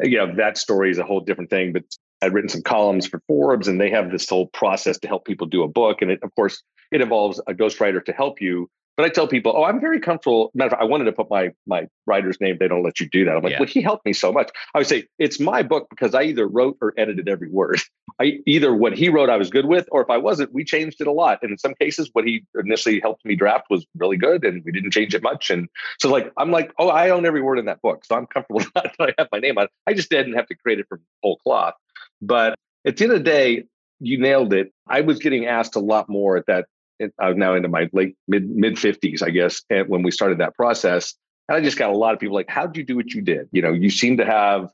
you 0.00 0.16
know 0.16 0.36
that 0.36 0.58
story 0.58 0.90
is 0.90 0.98
a 0.98 1.04
whole 1.04 1.20
different 1.20 1.50
thing. 1.50 1.72
But 1.72 1.82
I'd 2.22 2.32
written 2.32 2.48
some 2.48 2.62
columns 2.62 3.08
for 3.08 3.20
Forbes, 3.26 3.66
and 3.66 3.80
they 3.80 3.90
have 3.90 4.12
this 4.12 4.28
whole 4.28 4.46
process 4.46 4.98
to 5.00 5.08
help 5.08 5.24
people 5.24 5.48
do 5.48 5.64
a 5.64 5.68
book. 5.68 6.00
And 6.00 6.12
it, 6.12 6.20
of 6.22 6.32
course, 6.36 6.62
it 6.92 7.00
involves 7.00 7.40
a 7.48 7.54
ghostwriter 7.54 8.04
to 8.04 8.12
help 8.12 8.40
you 8.40 8.70
but 8.96 9.06
I 9.06 9.08
tell 9.08 9.26
people, 9.26 9.52
oh, 9.56 9.64
I'm 9.64 9.80
very 9.80 10.00
comfortable. 10.00 10.50
Matter 10.54 10.66
of 10.66 10.70
fact, 10.72 10.82
I 10.82 10.86
wanted 10.86 11.04
to 11.04 11.12
put 11.12 11.30
my 11.30 11.52
my 11.66 11.88
writer's 12.06 12.40
name. 12.40 12.56
They 12.58 12.68
don't 12.68 12.82
let 12.82 13.00
you 13.00 13.08
do 13.08 13.24
that. 13.24 13.36
I'm 13.36 13.42
like, 13.42 13.52
yeah. 13.52 13.60
well, 13.60 13.68
he 13.68 13.80
helped 13.80 14.04
me 14.04 14.12
so 14.12 14.32
much. 14.32 14.50
I 14.74 14.78
would 14.78 14.86
say 14.86 15.06
it's 15.18 15.40
my 15.40 15.62
book 15.62 15.88
because 15.88 16.14
I 16.14 16.24
either 16.24 16.46
wrote 16.46 16.76
or 16.80 16.92
edited 16.96 17.28
every 17.28 17.48
word. 17.48 17.80
I 18.20 18.40
either 18.46 18.74
what 18.74 18.96
he 18.96 19.08
wrote 19.08 19.30
I 19.30 19.36
was 19.36 19.48
good 19.48 19.66
with, 19.66 19.88
or 19.90 20.02
if 20.02 20.10
I 20.10 20.18
wasn't, 20.18 20.52
we 20.52 20.64
changed 20.64 21.00
it 21.00 21.06
a 21.06 21.12
lot. 21.12 21.38
And 21.42 21.50
in 21.50 21.58
some 21.58 21.74
cases, 21.74 22.10
what 22.12 22.26
he 22.26 22.44
initially 22.54 23.00
helped 23.00 23.24
me 23.24 23.34
draft 23.34 23.66
was 23.70 23.86
really 23.96 24.18
good, 24.18 24.44
and 24.44 24.62
we 24.64 24.72
didn't 24.72 24.90
change 24.90 25.14
it 25.14 25.22
much. 25.22 25.50
And 25.50 25.68
so, 25.98 26.10
like, 26.10 26.30
I'm 26.36 26.50
like, 26.50 26.72
oh, 26.78 26.88
I 26.88 27.10
own 27.10 27.24
every 27.24 27.40
word 27.40 27.58
in 27.58 27.64
that 27.66 27.80
book, 27.80 28.04
so 28.04 28.14
I'm 28.14 28.26
comfortable 28.26 28.60
that 28.74 28.92
I 29.00 29.14
have 29.18 29.28
my 29.32 29.38
name 29.38 29.56
on. 29.56 29.64
it. 29.64 29.70
I 29.86 29.94
just 29.94 30.10
didn't 30.10 30.34
have 30.34 30.46
to 30.48 30.54
create 30.54 30.80
it 30.80 30.86
from 30.88 31.00
whole 31.22 31.38
cloth. 31.38 31.74
But 32.20 32.56
at 32.84 32.96
the 32.96 33.04
end 33.04 33.12
of 33.12 33.18
the 33.20 33.24
day, 33.24 33.64
you 34.00 34.18
nailed 34.18 34.52
it. 34.52 34.72
I 34.86 35.00
was 35.00 35.18
getting 35.18 35.46
asked 35.46 35.76
a 35.76 35.80
lot 35.80 36.08
more 36.08 36.36
at 36.36 36.46
that 36.46 36.66
I'm 37.00 37.12
uh, 37.18 37.32
now 37.32 37.54
into 37.54 37.68
my 37.68 37.88
late 37.92 38.16
mid 38.28 38.48
mid 38.48 38.74
50s, 38.74 39.22
I 39.22 39.30
guess, 39.30 39.62
and 39.70 39.88
when 39.88 40.02
we 40.02 40.10
started 40.10 40.38
that 40.38 40.54
process. 40.54 41.14
And 41.48 41.56
I 41.56 41.60
just 41.60 41.78
got 41.78 41.90
a 41.90 41.96
lot 41.96 42.14
of 42.14 42.20
people 42.20 42.34
like, 42.34 42.48
how'd 42.48 42.76
you 42.76 42.84
do 42.84 42.96
what 42.96 43.12
you 43.12 43.22
did? 43.22 43.48
You 43.52 43.62
know, 43.62 43.72
you 43.72 43.90
seem 43.90 44.16
to 44.18 44.24
have 44.24 44.70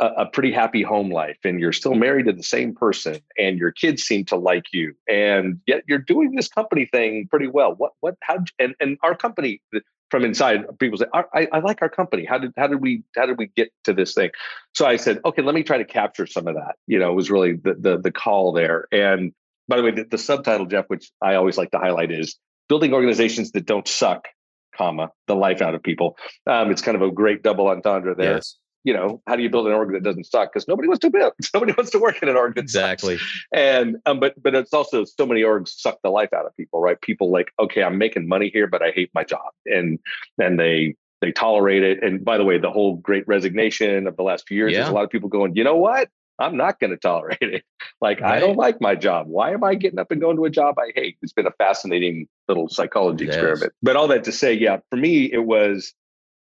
a, 0.00 0.06
a, 0.06 0.26
pretty 0.26 0.50
happy 0.50 0.82
home 0.82 1.10
life 1.10 1.38
and 1.44 1.60
you're 1.60 1.72
still 1.72 1.94
married 1.94 2.26
to 2.26 2.32
the 2.32 2.42
same 2.42 2.74
person 2.74 3.18
and 3.38 3.58
your 3.58 3.70
kids 3.70 4.02
seem 4.02 4.24
to 4.26 4.36
like 4.36 4.64
you. 4.72 4.94
And 5.08 5.60
yet 5.66 5.84
you're 5.86 5.98
doing 5.98 6.34
this 6.34 6.48
company 6.48 6.86
thing 6.86 7.28
pretty 7.28 7.48
well. 7.48 7.74
What, 7.74 7.92
what, 8.00 8.16
how, 8.22 8.38
and, 8.58 8.74
and 8.80 8.96
our 9.02 9.14
company 9.14 9.60
from 10.10 10.24
inside, 10.24 10.64
people 10.78 10.98
say, 10.98 11.06
I, 11.12 11.46
I 11.52 11.58
like 11.60 11.82
our 11.82 11.88
company. 11.88 12.24
How 12.24 12.38
did, 12.38 12.52
how 12.56 12.66
did 12.66 12.80
we, 12.80 13.04
how 13.14 13.26
did 13.26 13.38
we 13.38 13.48
get 13.48 13.70
to 13.84 13.92
this 13.92 14.14
thing? 14.14 14.30
So 14.74 14.86
I 14.86 14.96
said, 14.96 15.20
okay, 15.24 15.42
let 15.42 15.54
me 15.54 15.62
try 15.62 15.78
to 15.78 15.84
capture 15.84 16.26
some 16.26 16.48
of 16.48 16.54
that. 16.54 16.76
You 16.86 16.98
know, 16.98 17.10
it 17.10 17.14
was 17.14 17.30
really 17.30 17.52
the, 17.52 17.74
the, 17.74 17.98
the 17.98 18.10
call 18.10 18.52
there. 18.52 18.86
And 18.90 19.32
by 19.70 19.76
the 19.76 19.82
way, 19.84 19.92
the, 19.92 20.04
the, 20.04 20.18
subtitle, 20.18 20.66
Jeff, 20.66 20.86
which 20.88 21.10
I 21.22 21.36
always 21.36 21.56
like 21.56 21.70
to 21.70 21.78
highlight, 21.78 22.10
is 22.10 22.36
building 22.68 22.92
organizations 22.92 23.52
that 23.52 23.64
don't 23.64 23.86
suck, 23.86 24.28
comma 24.76 25.10
the 25.28 25.36
life 25.36 25.62
out 25.62 25.74
of 25.74 25.82
people. 25.82 26.16
Um, 26.46 26.70
it's 26.70 26.82
kind 26.82 26.96
of 26.96 27.02
a 27.02 27.10
great 27.10 27.42
double 27.42 27.68
entendre 27.68 28.14
there. 28.14 28.34
Yes. 28.34 28.56
You 28.82 28.94
know, 28.94 29.22
how 29.26 29.36
do 29.36 29.42
you 29.42 29.50
build 29.50 29.66
an 29.66 29.74
org 29.74 29.92
that 29.92 30.02
doesn't 30.02 30.24
suck? 30.24 30.52
Because 30.52 30.66
nobody 30.66 30.88
wants 30.88 31.02
to 31.02 31.10
build, 31.10 31.34
nobody 31.54 31.72
wants 31.72 31.92
to 31.92 31.98
work 31.98 32.22
in 32.22 32.28
an 32.28 32.36
org 32.36 32.56
that 32.56 32.62
exactly. 32.62 33.18
Sucks. 33.18 33.44
And 33.52 33.96
um, 34.06 34.20
but 34.20 34.42
but 34.42 34.54
it's 34.54 34.72
also 34.72 35.04
so 35.04 35.26
many 35.26 35.42
orgs 35.42 35.68
suck 35.68 35.98
the 36.02 36.10
life 36.10 36.32
out 36.32 36.46
of 36.46 36.56
people, 36.56 36.80
right? 36.80 37.00
People 37.00 37.30
like, 37.30 37.52
okay, 37.60 37.82
I'm 37.82 37.98
making 37.98 38.26
money 38.26 38.50
here, 38.52 38.66
but 38.66 38.82
I 38.82 38.90
hate 38.90 39.10
my 39.14 39.22
job, 39.22 39.52
and 39.66 39.98
and 40.38 40.58
they 40.58 40.96
they 41.20 41.30
tolerate 41.30 41.82
it. 41.82 42.02
And 42.02 42.24
by 42.24 42.38
the 42.38 42.44
way, 42.44 42.58
the 42.58 42.70
whole 42.70 42.96
great 42.96 43.28
resignation 43.28 44.06
of 44.06 44.16
the 44.16 44.22
last 44.22 44.48
few 44.48 44.56
years, 44.56 44.72
yeah. 44.72 44.78
there's 44.78 44.90
a 44.90 44.94
lot 44.94 45.04
of 45.04 45.10
people 45.10 45.28
going, 45.28 45.54
you 45.54 45.62
know 45.62 45.76
what? 45.76 46.08
I'm 46.40 46.56
not 46.56 46.80
going 46.80 46.90
to 46.90 46.96
tolerate 46.96 47.38
it. 47.40 47.64
Like, 48.00 48.20
right. 48.20 48.36
I 48.36 48.40
don't 48.40 48.56
like 48.56 48.80
my 48.80 48.94
job. 48.94 49.26
Why 49.28 49.52
am 49.52 49.62
I 49.62 49.74
getting 49.74 49.98
up 49.98 50.10
and 50.10 50.20
going 50.20 50.36
to 50.36 50.44
a 50.46 50.50
job 50.50 50.78
I 50.78 50.92
hate? 50.94 51.18
It's 51.20 51.34
been 51.34 51.46
a 51.46 51.52
fascinating 51.52 52.28
little 52.48 52.68
psychology 52.68 53.26
yes. 53.26 53.34
experiment. 53.34 53.74
But 53.82 53.96
all 53.96 54.08
that 54.08 54.24
to 54.24 54.32
say, 54.32 54.54
yeah, 54.54 54.78
for 54.88 54.96
me, 54.96 55.30
it 55.30 55.44
was, 55.44 55.92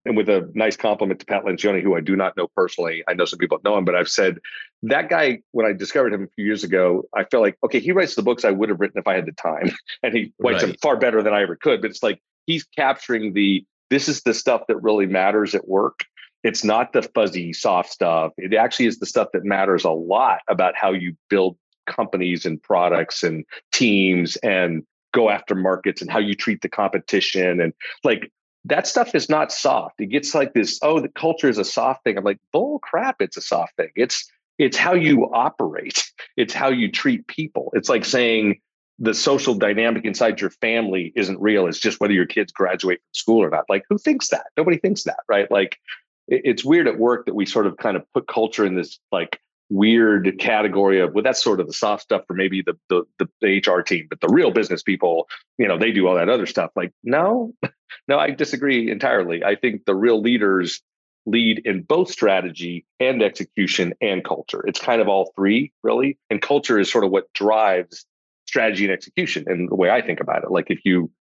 and 0.05 0.15
with 0.15 0.29
a 0.29 0.49
nice 0.53 0.77
compliment 0.77 1.19
to 1.21 1.25
Pat 1.25 1.43
Lencioni, 1.43 1.81
who 1.81 1.95
I 1.95 2.01
do 2.01 2.15
not 2.15 2.37
know 2.37 2.47
personally. 2.55 3.03
I 3.07 3.13
know 3.13 3.25
some 3.25 3.39
people 3.39 3.59
know 3.63 3.75
him, 3.75 3.85
but 3.85 3.95
I've 3.95 4.07
said 4.07 4.37
that 4.83 5.09
guy, 5.09 5.39
when 5.51 5.65
I 5.65 5.73
discovered 5.73 6.13
him 6.13 6.23
a 6.23 6.27
few 6.35 6.45
years 6.45 6.63
ago, 6.63 7.03
I 7.15 7.23
felt 7.23 7.41
like, 7.41 7.57
okay, 7.63 7.79
he 7.79 7.91
writes 7.91 8.13
the 8.13 8.21
books 8.21 8.45
I 8.45 8.51
would 8.51 8.69
have 8.69 8.79
written 8.79 8.99
if 8.99 9.07
I 9.07 9.15
had 9.15 9.25
the 9.25 9.31
time. 9.31 9.71
And 10.03 10.13
he 10.13 10.31
writes 10.39 10.61
right. 10.61 10.69
them 10.69 10.77
far 10.81 10.95
better 10.95 11.23
than 11.23 11.33
I 11.33 11.41
ever 11.41 11.55
could. 11.55 11.81
But 11.81 11.89
it's 11.89 12.03
like 12.03 12.21
he's 12.45 12.63
capturing 12.63 13.33
the, 13.33 13.65
this 13.89 14.07
is 14.07 14.21
the 14.21 14.35
stuff 14.35 14.61
that 14.67 14.77
really 14.83 15.07
matters 15.07 15.55
at 15.55 15.67
work 15.67 16.05
it's 16.47 16.63
not 16.63 16.93
the 16.93 17.01
fuzzy 17.01 17.51
soft 17.51 17.91
stuff. 17.91 18.31
It 18.37 18.53
actually 18.53 18.85
is 18.85 18.99
the 18.99 19.05
stuff 19.05 19.27
that 19.33 19.43
matters 19.43 19.83
a 19.83 19.91
lot 19.91 20.39
about 20.47 20.75
how 20.77 20.93
you 20.93 21.17
build 21.29 21.57
companies 21.85 22.45
and 22.45 22.63
products 22.63 23.21
and 23.21 23.43
teams 23.73 24.37
and 24.37 24.83
go 25.13 25.29
after 25.29 25.55
markets 25.55 26.01
and 26.01 26.09
how 26.09 26.19
you 26.19 26.35
treat 26.35 26.61
the 26.61 26.69
competition 26.69 27.59
and 27.59 27.73
like 28.05 28.31
that 28.63 28.87
stuff 28.87 29.13
is 29.13 29.29
not 29.29 29.51
soft. 29.51 29.99
It 29.99 30.07
gets 30.07 30.33
like 30.33 30.53
this, 30.53 30.79
oh, 30.81 31.01
the 31.01 31.09
culture 31.09 31.49
is 31.49 31.57
a 31.57 31.65
soft 31.65 32.05
thing. 32.05 32.17
I'm 32.17 32.23
like, 32.23 32.39
bull 32.53 32.79
crap, 32.79 33.17
it's 33.21 33.37
a 33.37 33.41
soft 33.41 33.75
thing. 33.75 33.91
It's 33.95 34.29
it's 34.57 34.77
how 34.77 34.93
you 34.93 35.29
operate. 35.33 36.03
It's 36.37 36.53
how 36.53 36.69
you 36.69 36.91
treat 36.91 37.25
people. 37.25 37.71
It's 37.73 37.89
like 37.89 38.05
saying 38.05 38.59
the 38.99 39.15
social 39.15 39.55
dynamic 39.55 40.05
inside 40.05 40.39
your 40.39 40.51
family 40.51 41.11
isn't 41.15 41.41
real. 41.41 41.65
It's 41.65 41.79
just 41.79 41.99
whether 41.99 42.13
your 42.13 42.27
kids 42.27 42.51
graduate 42.51 42.99
from 42.99 43.13
school 43.13 43.43
or 43.43 43.49
not. 43.49 43.65
Like, 43.69 43.85
who 43.89 43.97
thinks 43.97 44.29
that? 44.29 44.45
Nobody 44.55 44.77
thinks 44.77 45.03
that, 45.05 45.17
right? 45.27 45.49
Like 45.49 45.79
it's 46.27 46.63
weird 46.63 46.87
at 46.87 46.99
work 46.99 47.25
that 47.25 47.35
we 47.35 47.45
sort 47.45 47.67
of 47.67 47.77
kind 47.77 47.95
of 47.95 48.03
put 48.13 48.27
culture 48.27 48.65
in 48.65 48.75
this 48.75 48.99
like 49.11 49.39
weird 49.69 50.37
category 50.39 51.01
of 51.01 51.13
well 51.13 51.23
that's 51.23 51.43
sort 51.43 51.59
of 51.59 51.67
the 51.67 51.73
soft 51.73 52.03
stuff 52.03 52.21
for 52.25 52.33
maybe 52.33 52.61
the, 52.61 52.73
the 52.89 53.27
the 53.41 53.59
hr 53.69 53.81
team 53.81 54.07
but 54.09 54.21
the 54.21 54.29
real 54.29 54.51
business 54.51 54.81
people 54.81 55.27
you 55.57 55.67
know 55.67 55.77
they 55.77 55.91
do 55.91 56.07
all 56.07 56.15
that 56.15 56.29
other 56.29 56.45
stuff. 56.45 56.71
Like 56.75 56.93
no 57.03 57.53
no 58.07 58.17
i 58.17 58.31
disagree 58.31 58.89
entirely. 58.89 59.43
I 59.43 59.55
think 59.55 59.85
the 59.85 59.95
real 59.95 60.21
leaders 60.21 60.81
lead 61.25 61.61
in 61.65 61.81
both 61.81 62.09
strategy 62.09 62.85
and 63.01 63.21
execution 63.21 63.93
and 63.99 64.23
culture. 64.23 64.65
It's 64.65 64.79
kind 64.79 65.01
of 65.01 65.09
all 65.09 65.33
three 65.35 65.73
really 65.83 66.17
and 66.29 66.41
culture 66.41 66.79
is 66.79 66.89
sort 66.89 67.03
of 67.03 67.11
what 67.11 67.31
drives 67.33 68.05
strategy 68.47 68.85
and 68.85 68.93
execution 68.93 69.43
and 69.47 69.69
the 69.69 69.75
way 69.75 69.89
i 69.89 70.01
think 70.01 70.21
about 70.21 70.43
it. 70.43 70.51
Like 70.51 70.67
if 70.69 70.79
you 70.85 71.11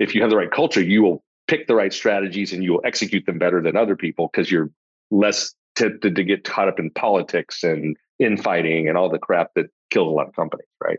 if 0.00 0.14
you 0.14 0.22
have 0.22 0.30
the 0.30 0.36
right 0.36 0.50
culture 0.50 0.82
you 0.82 1.02
will 1.02 1.24
pick 1.52 1.66
the 1.66 1.74
right 1.74 1.92
strategies 1.92 2.54
and 2.54 2.64
you 2.64 2.72
will 2.72 2.80
execute 2.82 3.26
them 3.26 3.38
better 3.38 3.60
than 3.60 3.76
other 3.76 3.94
people 3.94 4.30
because 4.32 4.50
you're 4.50 4.70
less 5.10 5.54
tempted 5.76 6.16
to 6.16 6.24
get 6.24 6.44
caught 6.44 6.66
up 6.66 6.78
in 6.78 6.90
politics 6.90 7.62
and 7.62 7.94
infighting 8.18 8.88
and 8.88 8.96
all 8.96 9.10
the 9.10 9.18
crap 9.18 9.50
that 9.54 9.66
kills 9.90 10.08
a 10.08 10.10
lot 10.10 10.26
of 10.26 10.34
companies, 10.34 10.66
right? 10.82 10.98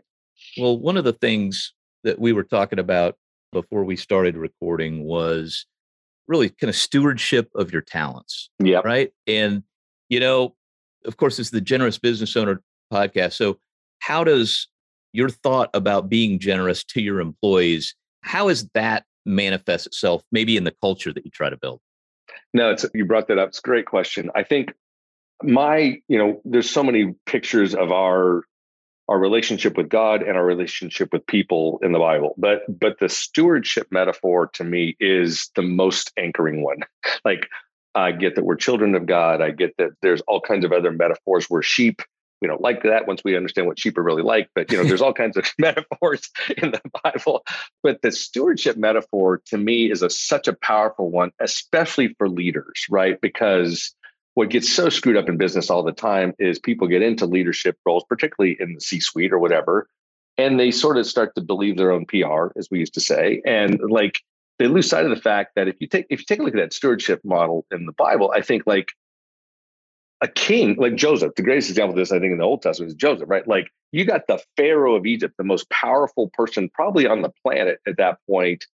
Well, 0.56 0.78
one 0.78 0.96
of 0.96 1.02
the 1.02 1.12
things 1.12 1.74
that 2.04 2.20
we 2.20 2.32
were 2.32 2.44
talking 2.44 2.78
about 2.78 3.16
before 3.50 3.82
we 3.82 3.96
started 3.96 4.36
recording 4.36 5.02
was 5.02 5.66
really 6.28 6.50
kind 6.50 6.68
of 6.68 6.76
stewardship 6.76 7.50
of 7.56 7.72
your 7.72 7.82
talents. 7.82 8.48
Yeah. 8.60 8.80
Right. 8.84 9.10
And, 9.26 9.64
you 10.08 10.20
know, 10.20 10.54
of 11.04 11.16
course, 11.16 11.40
it's 11.40 11.50
the 11.50 11.60
Generous 11.60 11.98
Business 11.98 12.36
Owner 12.36 12.62
podcast. 12.92 13.32
So, 13.32 13.58
how 13.98 14.22
does 14.22 14.68
your 15.12 15.30
thought 15.30 15.70
about 15.74 16.08
being 16.08 16.38
generous 16.38 16.84
to 16.84 17.00
your 17.00 17.18
employees, 17.20 17.96
how 18.22 18.48
does 18.48 18.68
that 18.74 19.04
manifest 19.26 19.86
itself 19.86 20.22
maybe 20.32 20.56
in 20.56 20.64
the 20.64 20.74
culture 20.80 21.12
that 21.12 21.24
you 21.24 21.30
try 21.30 21.50
to 21.50 21.56
build? 21.56 21.80
No, 22.52 22.70
it's 22.70 22.86
you 22.94 23.04
brought 23.04 23.28
that 23.28 23.38
up. 23.38 23.48
It's 23.48 23.58
a 23.58 23.62
great 23.62 23.86
question. 23.86 24.30
I 24.34 24.42
think 24.42 24.72
my, 25.42 26.00
you 26.08 26.18
know, 26.18 26.40
there's 26.44 26.70
so 26.70 26.82
many 26.82 27.14
pictures 27.26 27.74
of 27.74 27.92
our 27.92 28.42
our 29.06 29.18
relationship 29.18 29.76
with 29.76 29.90
God 29.90 30.22
and 30.22 30.34
our 30.34 30.46
relationship 30.46 31.12
with 31.12 31.26
people 31.26 31.78
in 31.82 31.92
the 31.92 31.98
Bible. 31.98 32.34
But 32.38 32.62
but 32.68 32.98
the 33.00 33.08
stewardship 33.08 33.88
metaphor 33.90 34.48
to 34.54 34.64
me 34.64 34.96
is 34.98 35.50
the 35.54 35.62
most 35.62 36.12
anchoring 36.16 36.62
one. 36.62 36.78
like 37.24 37.48
I 37.94 38.12
get 38.12 38.34
that 38.36 38.44
we're 38.44 38.56
children 38.56 38.94
of 38.94 39.06
God. 39.06 39.40
I 39.40 39.50
get 39.50 39.76
that 39.78 39.90
there's 40.00 40.20
all 40.22 40.40
kinds 40.40 40.64
of 40.64 40.72
other 40.72 40.92
metaphors. 40.92 41.48
We're 41.50 41.62
sheep 41.62 42.02
we 42.44 42.48
don't 42.48 42.60
like 42.60 42.82
that 42.82 43.06
once 43.06 43.22
we 43.24 43.36
understand 43.36 43.66
what 43.66 43.78
sheep 43.78 43.96
are 43.96 44.02
really 44.02 44.22
like. 44.22 44.50
But 44.54 44.70
you 44.70 44.76
know, 44.76 44.84
there's 44.84 45.00
all 45.00 45.14
kinds 45.14 45.38
of 45.38 45.46
metaphors 45.58 46.28
in 46.58 46.72
the 46.72 46.80
Bible. 47.02 47.42
But 47.82 48.02
the 48.02 48.12
stewardship 48.12 48.76
metaphor 48.76 49.40
to 49.46 49.56
me 49.56 49.90
is 49.90 50.02
a 50.02 50.10
such 50.10 50.46
a 50.46 50.52
powerful 50.52 51.10
one, 51.10 51.30
especially 51.40 52.14
for 52.18 52.28
leaders, 52.28 52.84
right? 52.90 53.18
Because 53.18 53.94
what 54.34 54.50
gets 54.50 54.70
so 54.70 54.90
screwed 54.90 55.16
up 55.16 55.28
in 55.28 55.38
business 55.38 55.70
all 55.70 55.82
the 55.82 55.92
time 55.92 56.34
is 56.38 56.58
people 56.58 56.86
get 56.86 57.00
into 57.00 57.24
leadership 57.24 57.78
roles, 57.86 58.04
particularly 58.08 58.56
in 58.60 58.74
the 58.74 58.80
C-suite 58.80 59.32
or 59.32 59.38
whatever, 59.38 59.88
and 60.36 60.60
they 60.60 60.70
sort 60.70 60.98
of 60.98 61.06
start 61.06 61.34
to 61.36 61.40
believe 61.40 61.78
their 61.78 61.92
own 61.92 62.04
PR, 62.04 62.48
as 62.58 62.68
we 62.70 62.80
used 62.80 62.94
to 62.94 63.00
say, 63.00 63.40
and 63.46 63.80
like 63.88 64.18
they 64.58 64.66
lose 64.66 64.88
sight 64.88 65.04
of 65.04 65.10
the 65.10 65.20
fact 65.20 65.52
that 65.56 65.68
if 65.68 65.76
you 65.80 65.86
take 65.86 66.06
if 66.10 66.20
you 66.20 66.24
take 66.26 66.40
a 66.40 66.42
look 66.42 66.54
at 66.54 66.60
that 66.60 66.74
stewardship 66.74 67.20
model 67.24 67.64
in 67.70 67.86
the 67.86 67.92
Bible, 67.92 68.32
I 68.36 68.42
think 68.42 68.64
like 68.66 68.88
a 70.20 70.28
king 70.28 70.76
like 70.78 70.96
Joseph, 70.96 71.34
the 71.34 71.42
greatest 71.42 71.70
example 71.70 71.90
of 71.90 71.96
this, 71.96 72.12
I 72.12 72.18
think, 72.18 72.32
in 72.32 72.38
the 72.38 72.44
Old 72.44 72.62
Testament 72.62 72.90
is 72.90 72.94
Joseph, 72.94 73.28
right? 73.28 73.46
Like 73.46 73.70
you 73.92 74.04
got 74.04 74.26
the 74.26 74.42
Pharaoh 74.56 74.94
of 74.94 75.06
Egypt, 75.06 75.34
the 75.36 75.44
most 75.44 75.68
powerful 75.70 76.30
person 76.32 76.70
probably 76.72 77.06
on 77.06 77.22
the 77.22 77.32
planet 77.42 77.78
at 77.86 77.96
that 77.98 78.18
point, 78.28 78.66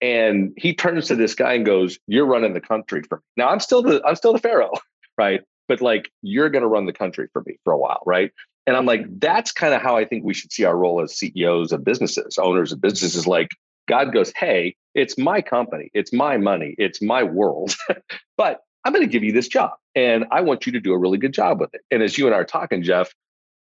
and 0.00 0.52
he 0.56 0.74
turns 0.74 1.08
to 1.08 1.16
this 1.16 1.34
guy 1.34 1.54
and 1.54 1.66
goes, 1.66 1.98
"You're 2.06 2.26
running 2.26 2.54
the 2.54 2.60
country 2.60 3.02
for 3.02 3.18
me." 3.18 3.22
Now 3.36 3.48
I'm 3.48 3.60
still 3.60 3.82
the 3.82 4.02
I'm 4.04 4.16
still 4.16 4.32
the 4.32 4.38
Pharaoh, 4.38 4.72
right? 5.18 5.42
But 5.66 5.80
like 5.80 6.10
you're 6.22 6.48
going 6.48 6.62
to 6.62 6.68
run 6.68 6.86
the 6.86 6.92
country 6.92 7.28
for 7.32 7.42
me 7.44 7.58
for 7.64 7.72
a 7.72 7.78
while, 7.78 8.02
right? 8.06 8.32
And 8.66 8.76
I'm 8.76 8.86
like, 8.86 9.06
that's 9.18 9.50
kind 9.50 9.74
of 9.74 9.80
how 9.80 9.96
I 9.96 10.04
think 10.04 10.24
we 10.24 10.34
should 10.34 10.52
see 10.52 10.64
our 10.64 10.76
role 10.76 11.00
as 11.00 11.16
CEOs 11.16 11.72
of 11.72 11.84
businesses, 11.84 12.38
owners 12.38 12.72
of 12.72 12.80
businesses. 12.80 13.26
Like 13.26 13.48
God 13.88 14.12
goes, 14.12 14.32
"Hey, 14.36 14.76
it's 14.94 15.18
my 15.18 15.40
company, 15.42 15.90
it's 15.94 16.12
my 16.12 16.36
money, 16.36 16.74
it's 16.78 17.02
my 17.02 17.22
world, 17.22 17.74
but 18.36 18.60
I'm 18.84 18.92
going 18.92 19.04
to 19.04 19.10
give 19.10 19.24
you 19.24 19.32
this 19.32 19.48
job 19.48 19.72
and 19.94 20.24
I 20.30 20.40
want 20.40 20.66
you 20.66 20.72
to 20.72 20.80
do 20.80 20.92
a 20.92 20.98
really 20.98 21.18
good 21.18 21.32
job 21.32 21.60
with 21.60 21.74
it. 21.74 21.82
And 21.90 22.02
as 22.02 22.16
you 22.16 22.26
and 22.26 22.34
I 22.34 22.38
are 22.38 22.44
talking, 22.44 22.82
Jeff, 22.82 23.12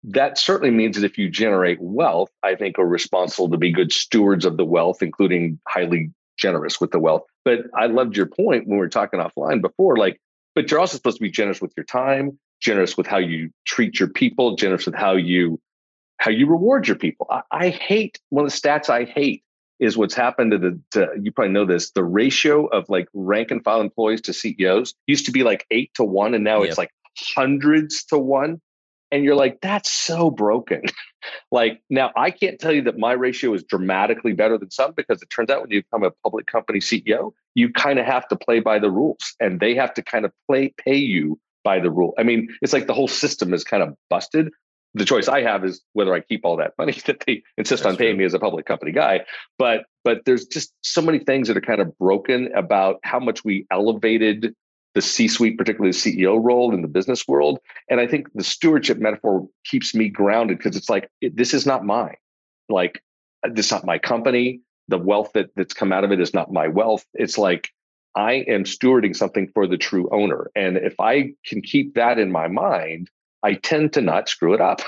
that 0.04 0.38
certainly 0.38 0.70
means 0.70 0.96
that 0.96 1.04
if 1.04 1.16
you 1.16 1.30
generate 1.30 1.80
wealth, 1.80 2.30
I 2.42 2.54
think 2.54 2.78
are 2.78 2.86
responsible 2.86 3.48
to 3.50 3.56
be 3.56 3.72
good 3.72 3.92
stewards 3.92 4.44
of 4.44 4.56
the 4.56 4.64
wealth, 4.64 5.02
including 5.02 5.58
highly 5.66 6.10
generous 6.36 6.80
with 6.80 6.90
the 6.90 6.98
wealth. 6.98 7.22
But 7.44 7.60
I 7.76 7.86
loved 7.86 8.16
your 8.16 8.26
point 8.26 8.66
when 8.66 8.76
we 8.76 8.80
were 8.80 8.88
talking 8.88 9.20
offline 9.20 9.62
before, 9.62 9.96
like, 9.96 10.20
but 10.54 10.70
you're 10.70 10.80
also 10.80 10.96
supposed 10.96 11.16
to 11.16 11.22
be 11.22 11.30
generous 11.30 11.60
with 11.60 11.72
your 11.76 11.84
time, 11.84 12.38
generous 12.60 12.96
with 12.96 13.06
how 13.06 13.18
you 13.18 13.50
treat 13.66 13.98
your 13.98 14.08
people, 14.08 14.56
generous 14.56 14.86
with 14.86 14.94
how 14.94 15.14
you 15.14 15.60
how 16.18 16.30
you 16.30 16.46
reward 16.46 16.86
your 16.86 16.96
people. 16.96 17.26
I, 17.30 17.42
I 17.50 17.68
hate 17.70 18.20
one 18.30 18.44
of 18.44 18.52
the 18.52 18.56
stats 18.56 18.88
I 18.88 19.04
hate 19.04 19.42
is 19.84 19.96
what's 19.96 20.14
happened 20.14 20.52
to 20.52 20.58
the 20.58 20.80
to, 20.92 21.08
you 21.20 21.30
probably 21.30 21.52
know 21.52 21.64
this 21.64 21.90
the 21.90 22.04
ratio 22.04 22.66
of 22.66 22.88
like 22.88 23.08
rank 23.12 23.50
and 23.50 23.62
file 23.62 23.80
employees 23.80 24.20
to 24.22 24.32
CEOs 24.32 24.94
used 25.06 25.26
to 25.26 25.32
be 25.32 25.42
like 25.42 25.66
8 25.70 25.92
to 25.94 26.04
1 26.04 26.34
and 26.34 26.44
now 26.44 26.60
yep. 26.60 26.70
it's 26.70 26.78
like 26.78 26.90
hundreds 27.18 28.04
to 28.04 28.18
1 28.18 28.60
and 29.12 29.24
you're 29.24 29.36
like 29.36 29.60
that's 29.60 29.90
so 29.90 30.30
broken 30.30 30.82
like 31.52 31.82
now 31.90 32.10
I 32.16 32.30
can't 32.30 32.58
tell 32.58 32.72
you 32.72 32.82
that 32.82 32.98
my 32.98 33.12
ratio 33.12 33.52
is 33.54 33.62
dramatically 33.62 34.32
better 34.32 34.56
than 34.58 34.70
some 34.70 34.92
because 34.92 35.20
it 35.22 35.28
turns 35.30 35.50
out 35.50 35.60
when 35.60 35.70
you 35.70 35.82
become 35.82 36.02
a 36.02 36.10
public 36.22 36.46
company 36.46 36.80
CEO 36.80 37.32
you 37.54 37.70
kind 37.72 37.98
of 37.98 38.06
have 38.06 38.26
to 38.28 38.36
play 38.36 38.60
by 38.60 38.78
the 38.78 38.90
rules 38.90 39.34
and 39.40 39.60
they 39.60 39.74
have 39.74 39.92
to 39.94 40.02
kind 40.02 40.24
of 40.24 40.32
play 40.48 40.72
pay 40.78 40.96
you 40.96 41.38
by 41.64 41.80
the 41.80 41.90
rule. 41.90 42.12
I 42.18 42.22
mean, 42.22 42.48
it's 42.60 42.72
like 42.74 42.86
the 42.86 42.94
whole 42.94 43.08
system 43.08 43.54
is 43.54 43.64
kind 43.64 43.82
of 43.82 43.96
busted 44.10 44.52
the 44.94 45.04
choice 45.04 45.28
I 45.28 45.42
have 45.42 45.64
is 45.64 45.82
whether 45.92 46.14
I 46.14 46.20
keep 46.20 46.44
all 46.44 46.56
that 46.56 46.74
money 46.78 46.92
that 47.06 47.22
they 47.26 47.42
insist 47.56 47.82
That's 47.82 47.94
on 47.94 47.96
paying 47.98 48.12
true. 48.12 48.18
me 48.20 48.24
as 48.24 48.34
a 48.34 48.38
public 48.38 48.66
company 48.66 48.92
guy. 48.92 49.24
But 49.58 49.84
but 50.04 50.24
there's 50.24 50.46
just 50.46 50.72
so 50.82 51.02
many 51.02 51.18
things 51.18 51.48
that 51.48 51.56
are 51.56 51.62
kind 51.62 51.80
of 51.80 51.96
broken 51.98 52.50
about 52.54 53.00
how 53.02 53.18
much 53.18 53.44
we 53.44 53.66
elevated 53.70 54.54
the 54.94 55.02
C-suite, 55.02 55.58
particularly 55.58 55.90
the 55.90 55.96
CEO 55.96 56.40
role 56.40 56.72
in 56.72 56.82
the 56.82 56.88
business 56.88 57.26
world. 57.26 57.58
And 57.90 58.00
I 58.00 58.06
think 58.06 58.28
the 58.34 58.44
stewardship 58.44 58.98
metaphor 58.98 59.48
keeps 59.64 59.92
me 59.92 60.08
grounded 60.08 60.58
because 60.58 60.76
it's 60.76 60.88
like 60.88 61.10
it, 61.20 61.36
this 61.36 61.52
is 61.52 61.66
not 61.66 61.84
mine. 61.84 62.16
Like 62.68 63.02
this 63.42 63.66
is 63.66 63.72
not 63.72 63.84
my 63.84 63.98
company. 63.98 64.60
The 64.88 64.98
wealth 64.98 65.32
that 65.34 65.50
that's 65.56 65.74
come 65.74 65.92
out 65.92 66.04
of 66.04 66.12
it 66.12 66.20
is 66.20 66.34
not 66.34 66.52
my 66.52 66.68
wealth. 66.68 67.04
It's 67.14 67.38
like 67.38 67.70
I 68.14 68.44
am 68.46 68.64
stewarding 68.64 69.16
something 69.16 69.48
for 69.52 69.66
the 69.66 69.78
true 69.78 70.08
owner. 70.12 70.50
And 70.54 70.76
if 70.76 70.94
I 71.00 71.32
can 71.44 71.62
keep 71.62 71.94
that 71.94 72.18
in 72.18 72.30
my 72.30 72.46
mind, 72.46 73.10
I 73.44 73.54
tend 73.54 73.92
to 73.92 74.00
not 74.00 74.28
screw 74.28 74.54
it 74.54 74.60
up. 74.60 74.80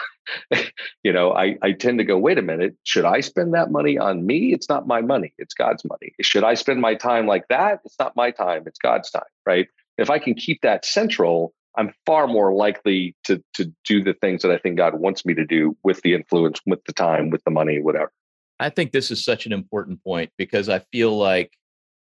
you 1.04 1.12
know, 1.12 1.32
I, 1.32 1.56
I 1.62 1.72
tend 1.72 1.98
to 1.98 2.04
go, 2.04 2.18
wait 2.18 2.38
a 2.38 2.42
minute, 2.42 2.74
should 2.84 3.04
I 3.04 3.20
spend 3.20 3.54
that 3.54 3.70
money 3.70 3.98
on 3.98 4.26
me? 4.26 4.52
It's 4.52 4.68
not 4.68 4.86
my 4.86 5.02
money, 5.02 5.32
it's 5.38 5.54
God's 5.54 5.84
money. 5.84 6.14
Should 6.22 6.42
I 6.42 6.54
spend 6.54 6.80
my 6.80 6.94
time 6.94 7.26
like 7.26 7.46
that? 7.48 7.80
It's 7.84 7.98
not 7.98 8.16
my 8.16 8.30
time, 8.30 8.64
it's 8.66 8.78
God's 8.78 9.10
time, 9.10 9.22
right? 9.44 9.68
If 9.98 10.10
I 10.10 10.18
can 10.18 10.34
keep 10.34 10.62
that 10.62 10.84
central, 10.84 11.52
I'm 11.76 11.92
far 12.06 12.26
more 12.26 12.54
likely 12.54 13.14
to 13.24 13.42
to 13.54 13.70
do 13.84 14.02
the 14.02 14.14
things 14.14 14.42
that 14.42 14.50
I 14.50 14.58
think 14.58 14.78
God 14.78 14.94
wants 14.94 15.26
me 15.26 15.34
to 15.34 15.44
do 15.44 15.76
with 15.84 16.00
the 16.00 16.14
influence, 16.14 16.60
with 16.66 16.82
the 16.86 16.94
time, 16.94 17.28
with 17.28 17.44
the 17.44 17.50
money, 17.50 17.80
whatever. 17.80 18.10
I 18.58 18.70
think 18.70 18.92
this 18.92 19.10
is 19.10 19.22
such 19.22 19.44
an 19.44 19.52
important 19.52 20.02
point 20.02 20.30
because 20.38 20.70
I 20.70 20.78
feel 20.90 21.16
like 21.16 21.52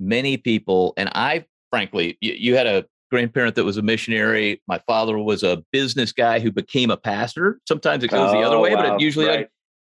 many 0.00 0.36
people, 0.36 0.92
and 0.96 1.08
I 1.14 1.44
frankly, 1.70 2.18
you, 2.20 2.32
you 2.32 2.56
had 2.56 2.66
a 2.66 2.84
grandparent 3.11 3.57
that 3.57 3.64
was 3.64 3.77
a 3.77 3.83
missionary. 3.83 4.62
My 4.66 4.79
father 4.87 5.18
was 5.18 5.42
a 5.42 5.62
business 5.73 6.12
guy 6.12 6.40
who 6.40 6.51
became 6.53 6.90
a 6.90 6.96
pastor. 6.96 7.59
Sometimes 7.66 8.05
it 8.05 8.09
goes 8.09 8.31
oh, 8.31 8.33
the 8.33 8.46
other 8.46 8.57
oh, 8.57 8.62
way, 8.62 8.75
wow. 8.75 8.83
but 8.83 8.94
it 8.94 9.01
usually. 9.01 9.27
Right. 9.27 9.49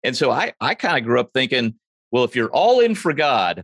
And 0.03 0.15
so 0.15 0.29
I, 0.31 0.53
I 0.61 0.75
kind 0.75 0.97
of 0.97 1.03
grew 1.03 1.19
up 1.19 1.31
thinking, 1.33 1.75
well, 2.11 2.23
if 2.23 2.35
you're 2.35 2.51
all 2.51 2.79
in 2.79 2.95
for 2.95 3.11
God, 3.11 3.63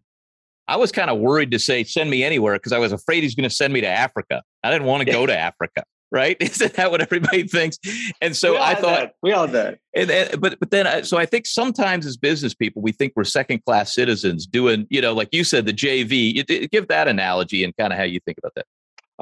I 0.68 0.78
was 0.78 0.92
kind 0.92 1.10
of 1.10 1.20
worried 1.20 1.52
to 1.52 1.60
say, 1.60 1.84
send 1.84 2.10
me 2.10 2.24
anywhere 2.24 2.56
because 2.56 2.72
I 2.72 2.80
was 2.80 2.92
afraid 2.92 3.24
he's 3.24 3.36
going 3.36 3.48
to 3.48 3.54
send 3.54 3.74
me 3.74 3.82
to 3.82 3.88
Africa. 3.88 4.42
I 4.64 4.72
didn't 4.72 4.88
want 4.88 5.06
to 5.06 5.12
go 5.12 5.26
to 5.26 5.38
Africa. 5.38 5.84
Right? 6.14 6.36
Isn't 6.42 6.74
that 6.74 6.92
what 6.92 7.00
everybody 7.00 7.44
thinks? 7.48 7.78
And 8.20 8.36
so 8.36 8.58
I 8.58 8.76
thought 8.76 9.00
that. 9.00 9.16
we 9.24 9.32
all 9.32 9.48
did. 9.48 9.80
And, 9.96 10.12
and, 10.12 10.42
but 10.42 10.60
but 10.60 10.70
then 10.70 10.86
I, 10.86 11.04
so 11.04 11.18
I 11.18 11.26
think 11.26 11.46
sometimes 11.46 12.06
as 12.06 12.18
business 12.18 12.54
people 12.54 12.82
we 12.82 12.92
think 12.92 13.14
we're 13.16 13.24
second 13.24 13.64
class 13.64 13.94
citizens 13.94 14.46
doing 14.46 14.88
you 14.90 15.00
know 15.00 15.14
like 15.14 15.30
you 15.32 15.46
said 15.46 15.66
the 15.66 15.72
JV. 15.72 16.34
You, 16.34 16.68
give 16.68 16.90
that 16.90 17.08
analogy 17.08 17.64
and 17.64 17.74
kind 17.78 17.94
of 17.94 17.98
how 17.98 18.04
you 18.04 18.20
think 18.26 18.40
about 18.40 18.52
that. 18.58 18.66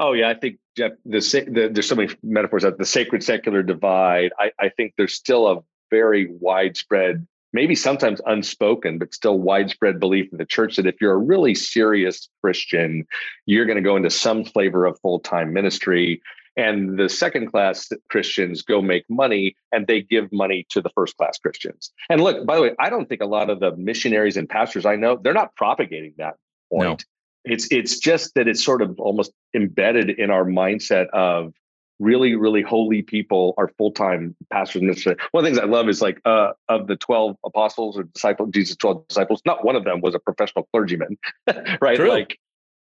Oh 0.00 0.14
yeah, 0.14 0.30
I 0.30 0.34
think 0.34 0.58
Jeff. 0.78 0.92
The, 1.04 1.20
the, 1.20 1.68
there's 1.70 1.86
so 1.86 1.94
many 1.94 2.14
metaphors 2.22 2.62
that 2.62 2.78
the 2.78 2.86
sacred 2.86 3.22
secular 3.22 3.62
divide. 3.62 4.32
I, 4.38 4.50
I 4.58 4.70
think 4.70 4.94
there's 4.96 5.12
still 5.12 5.46
a 5.46 5.60
very 5.90 6.28
widespread, 6.40 7.26
maybe 7.52 7.74
sometimes 7.74 8.20
unspoken, 8.24 8.98
but 8.98 9.12
still 9.12 9.38
widespread 9.38 10.00
belief 10.00 10.32
in 10.32 10.38
the 10.38 10.46
church 10.46 10.76
that 10.76 10.86
if 10.86 10.94
you're 11.02 11.12
a 11.12 11.18
really 11.18 11.54
serious 11.54 12.30
Christian, 12.42 13.06
you're 13.44 13.66
going 13.66 13.76
to 13.76 13.82
go 13.82 13.94
into 13.94 14.08
some 14.08 14.42
flavor 14.42 14.86
of 14.86 14.98
full 15.00 15.20
time 15.20 15.52
ministry. 15.52 16.22
And 16.56 16.98
the 16.98 17.10
second 17.10 17.50
class 17.50 17.90
Christians 18.08 18.62
go 18.62 18.80
make 18.80 19.04
money 19.10 19.54
and 19.70 19.86
they 19.86 20.00
give 20.00 20.32
money 20.32 20.66
to 20.70 20.80
the 20.80 20.90
first 20.94 21.16
class 21.18 21.38
Christians. 21.38 21.92
And 22.08 22.22
look, 22.22 22.46
by 22.46 22.56
the 22.56 22.62
way, 22.62 22.70
I 22.80 22.88
don't 22.88 23.08
think 23.08 23.20
a 23.20 23.26
lot 23.26 23.50
of 23.50 23.60
the 23.60 23.76
missionaries 23.76 24.38
and 24.38 24.48
pastors 24.48 24.86
I 24.86 24.96
know, 24.96 25.18
they're 25.22 25.34
not 25.34 25.54
propagating 25.56 26.14
that 26.16 26.36
point. 26.70 26.88
No. 26.88 26.96
It's 27.44 27.68
it's 27.70 27.98
just 27.98 28.34
that 28.34 28.48
it's 28.48 28.62
sort 28.62 28.82
of 28.82 28.98
almost 29.00 29.32
embedded 29.54 30.10
in 30.10 30.30
our 30.30 30.44
mindset 30.44 31.08
of 31.10 31.52
really, 32.00 32.34
really 32.34 32.62
holy 32.62 33.02
people 33.02 33.54
are 33.58 33.68
full 33.78 33.92
time 33.92 34.34
pastors. 34.50 34.82
And 34.82 34.88
one 35.30 35.44
of 35.44 35.44
the 35.44 35.50
things 35.50 35.58
I 35.58 35.70
love 35.70 35.88
is 35.88 36.02
like 36.02 36.20
uh, 36.24 36.52
of 36.68 36.86
the 36.86 36.96
12 36.96 37.36
apostles 37.44 37.98
or 37.98 38.04
disciples, 38.04 38.50
Jesus' 38.52 38.76
12 38.76 39.06
disciples, 39.08 39.42
not 39.46 39.64
one 39.64 39.76
of 39.76 39.84
them 39.84 40.00
was 40.00 40.14
a 40.14 40.18
professional 40.18 40.66
clergyman, 40.72 41.18
right? 41.80 41.96
True. 41.96 42.08
Like 42.08 42.38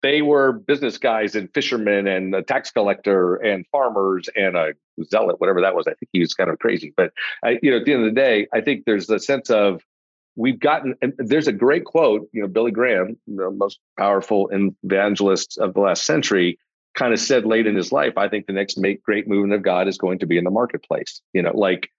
they 0.03 0.23
were 0.23 0.53
business 0.53 0.99
guys 0.99 1.35
and 1.35 1.49
fishermen 1.55 2.07
and 2.07 2.35
a 2.35 2.43
tax 2.43 2.71
collector 2.71 3.37
and 3.37 3.65
farmers 3.73 4.29
and 4.37 4.57
a 4.57 4.75
zealot, 5.05 5.41
whatever 5.41 5.61
that 5.63 5.75
was. 5.75 5.87
I 5.87 5.95
think 5.95 6.11
he 6.13 6.21
was 6.21 6.35
kind 6.35 6.51
of 6.51 6.59
crazy. 6.59 6.93
But, 6.97 7.13
I, 7.43 7.59
you 7.63 7.71
know, 7.71 7.79
at 7.79 7.85
the 7.85 7.93
end 7.93 8.07
of 8.07 8.15
the 8.15 8.21
day, 8.21 8.47
I 8.53 8.61
think 8.61 8.85
there's 8.85 9.09
a 9.09 9.19
sense 9.19 9.51
of, 9.51 9.83
we've 10.37 10.61
gotten 10.61 10.95
there's 11.19 11.49
a 11.49 11.53
great 11.53 11.85
quote 11.85 12.29
you 12.33 12.43
know 12.43 12.49
billy 12.49 12.71
graham 12.71 13.17
the 13.27 13.51
most 13.51 13.81
powerful 13.99 14.49
evangelist 14.85 15.59
of 15.59 15.75
the 15.75 15.81
last 15.81 16.05
century 16.05 16.59
kind 16.95 17.13
of 17.13 17.19
said 17.19 17.45
late 17.45 17.67
in 17.67 17.75
his 17.75 17.91
life 17.91 18.17
i 18.17 18.29
think 18.29 18.47
the 18.47 18.53
next 18.53 18.79
make 18.79 19.03
great 19.03 19.27
movement 19.27 19.55
of 19.55 19.63
god 19.63 19.89
is 19.89 19.99
going 19.99 20.19
to 20.19 20.27
be 20.27 20.39
in 20.39 20.45
the 20.45 20.51
marketplace. 20.51 21.21
You 21.33 21.43
know 21.43 21.57
like 21.57 21.91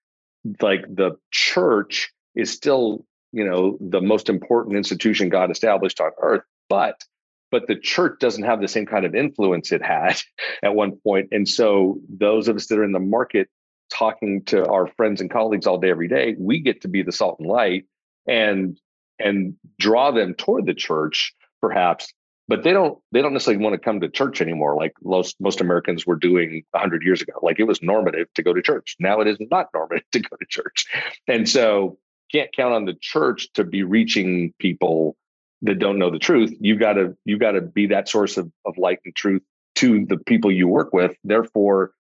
like 0.62 0.82
the 0.88 1.17
church 1.32 2.12
is 2.36 2.52
still 2.52 3.06
you 3.34 3.43
know 3.43 3.78
the 3.82 4.02
most 4.02 4.30
important 4.30 4.78
institution 4.78 5.30
god 5.30 5.52
established 5.52 6.00
on 6.00 6.12
earth 6.21 6.43
but 6.69 7.04
but 7.50 7.67
the 7.67 7.76
church 7.76 8.19
doesn't 8.19 8.43
have 8.43 8.62
the 8.62 8.67
same 8.67 8.86
kind 8.86 9.06
of 9.06 9.15
influence 9.15 9.71
it 9.71 9.84
had 9.84 10.19
at 10.63 10.76
one 10.76 10.97
point 11.04 11.28
and 11.32 11.50
so 11.50 12.00
those 12.10 12.47
of 12.47 12.56
us 12.56 12.67
that 12.67 12.80
are 12.80 12.84
in 12.84 12.91
the 12.91 13.00
market 13.00 13.50
talking 13.91 14.43
to 14.43 14.65
our 14.67 14.88
friends 14.88 15.21
and 15.21 15.32
colleagues 15.32 15.65
all 15.65 15.78
day 15.78 15.89
every 15.89 16.08
day 16.08 16.36
we 16.38 16.60
get 16.60 16.82
to 16.82 16.88
be 16.88 17.02
the 17.02 17.12
salt 17.12 17.38
and 17.39 17.47
light 17.47 17.86
and 18.27 18.79
and 19.19 19.55
draw 19.79 20.11
them 20.11 20.33
toward 20.33 20.65
the 20.65 20.73
church 20.73 21.33
perhaps 21.61 22.13
but 22.47 22.63
they 22.63 22.71
don't 22.71 22.99
they 23.11 23.21
don't 23.21 23.33
necessarily 23.33 23.63
want 23.63 23.73
to 23.73 23.79
come 23.79 23.99
to 23.99 24.09
church 24.09 24.41
anymore 24.41 24.75
like 24.75 24.93
most 25.03 25.35
most 25.39 25.61
americans 25.61 26.05
were 26.05 26.15
doing 26.15 26.63
100 26.71 27.03
years 27.03 27.21
ago. 27.21 27.33
Like 27.41 27.59
it 27.59 27.65
was 27.65 27.81
normative 27.81 28.27
to 28.35 28.43
go 28.43 28.53
to 28.53 28.61
church. 28.61 28.95
Now 28.99 29.19
it 29.21 29.27
is 29.27 29.37
not 29.51 29.67
normative 29.73 30.09
to 30.11 30.19
go 30.19 30.35
to 30.35 30.45
church. 30.47 30.87
And 31.27 31.47
so 31.47 31.97
can't 32.31 32.53
count 32.55 32.73
on 32.73 32.85
the 32.85 32.95
church 32.99 33.51
to 33.53 33.63
be 33.63 33.83
reaching 33.83 34.53
people 34.59 35.15
that 35.61 35.79
don't 35.79 35.97
know 35.97 36.11
the 36.11 36.19
truth. 36.19 36.53
You 36.59 36.75
got 36.77 36.93
to 36.93 37.15
you 37.25 37.37
got 37.37 37.51
to 37.51 37.61
be 37.61 37.87
that 37.87 38.07
source 38.09 38.37
of, 38.37 38.51
of 38.65 38.77
light 38.77 38.99
and 39.05 39.15
truth 39.15 39.41
to 39.75 40.05
the 40.05 40.17
people 40.17 40.51
you 40.51 40.67
work 40.67 40.93
with. 40.93 41.15
Therefore 41.23 41.91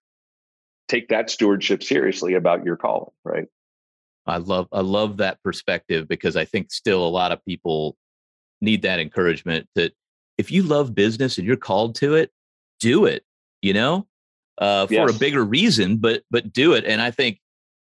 take 0.87 1.09
that 1.09 1.29
stewardship 1.29 1.83
seriously 1.83 2.33
about 2.33 2.63
your 2.63 2.77
calling 2.77 3.11
right 3.25 3.47
I 4.27 4.37
love 4.37 4.67
I 4.71 4.81
love 4.81 5.17
that 5.17 5.41
perspective 5.43 6.07
because 6.07 6.35
I 6.35 6.45
think 6.45 6.71
still 6.71 7.05
a 7.05 7.09
lot 7.09 7.31
of 7.31 7.43
people 7.45 7.97
need 8.61 8.81
that 8.81 8.99
encouragement 8.99 9.67
that 9.75 9.93
if 10.37 10.51
you 10.51 10.63
love 10.63 10.95
business 10.95 11.37
and 11.37 11.47
you're 11.47 11.55
called 11.57 11.95
to 11.95 12.15
it, 12.15 12.31
do 12.79 13.05
it, 13.05 13.23
you 13.61 13.73
know, 13.73 14.07
uh, 14.59 14.87
for 14.87 14.93
yes. 14.93 15.15
a 15.15 15.19
bigger 15.19 15.43
reason, 15.43 15.97
but 15.97 16.23
but 16.31 16.51
do 16.51 16.73
it. 16.73 16.85
And 16.85 17.01
I 17.01 17.11
think 17.11 17.39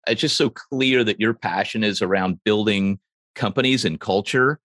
it's 0.07 0.21
just 0.21 0.37
so 0.37 0.49
clear 0.49 1.03
that 1.03 1.19
your 1.19 1.33
passion 1.33 1.83
is 1.83 2.01
around 2.01 2.43
building 2.43 2.99
companies 3.35 3.85
and 3.85 3.99
culture 3.99 4.59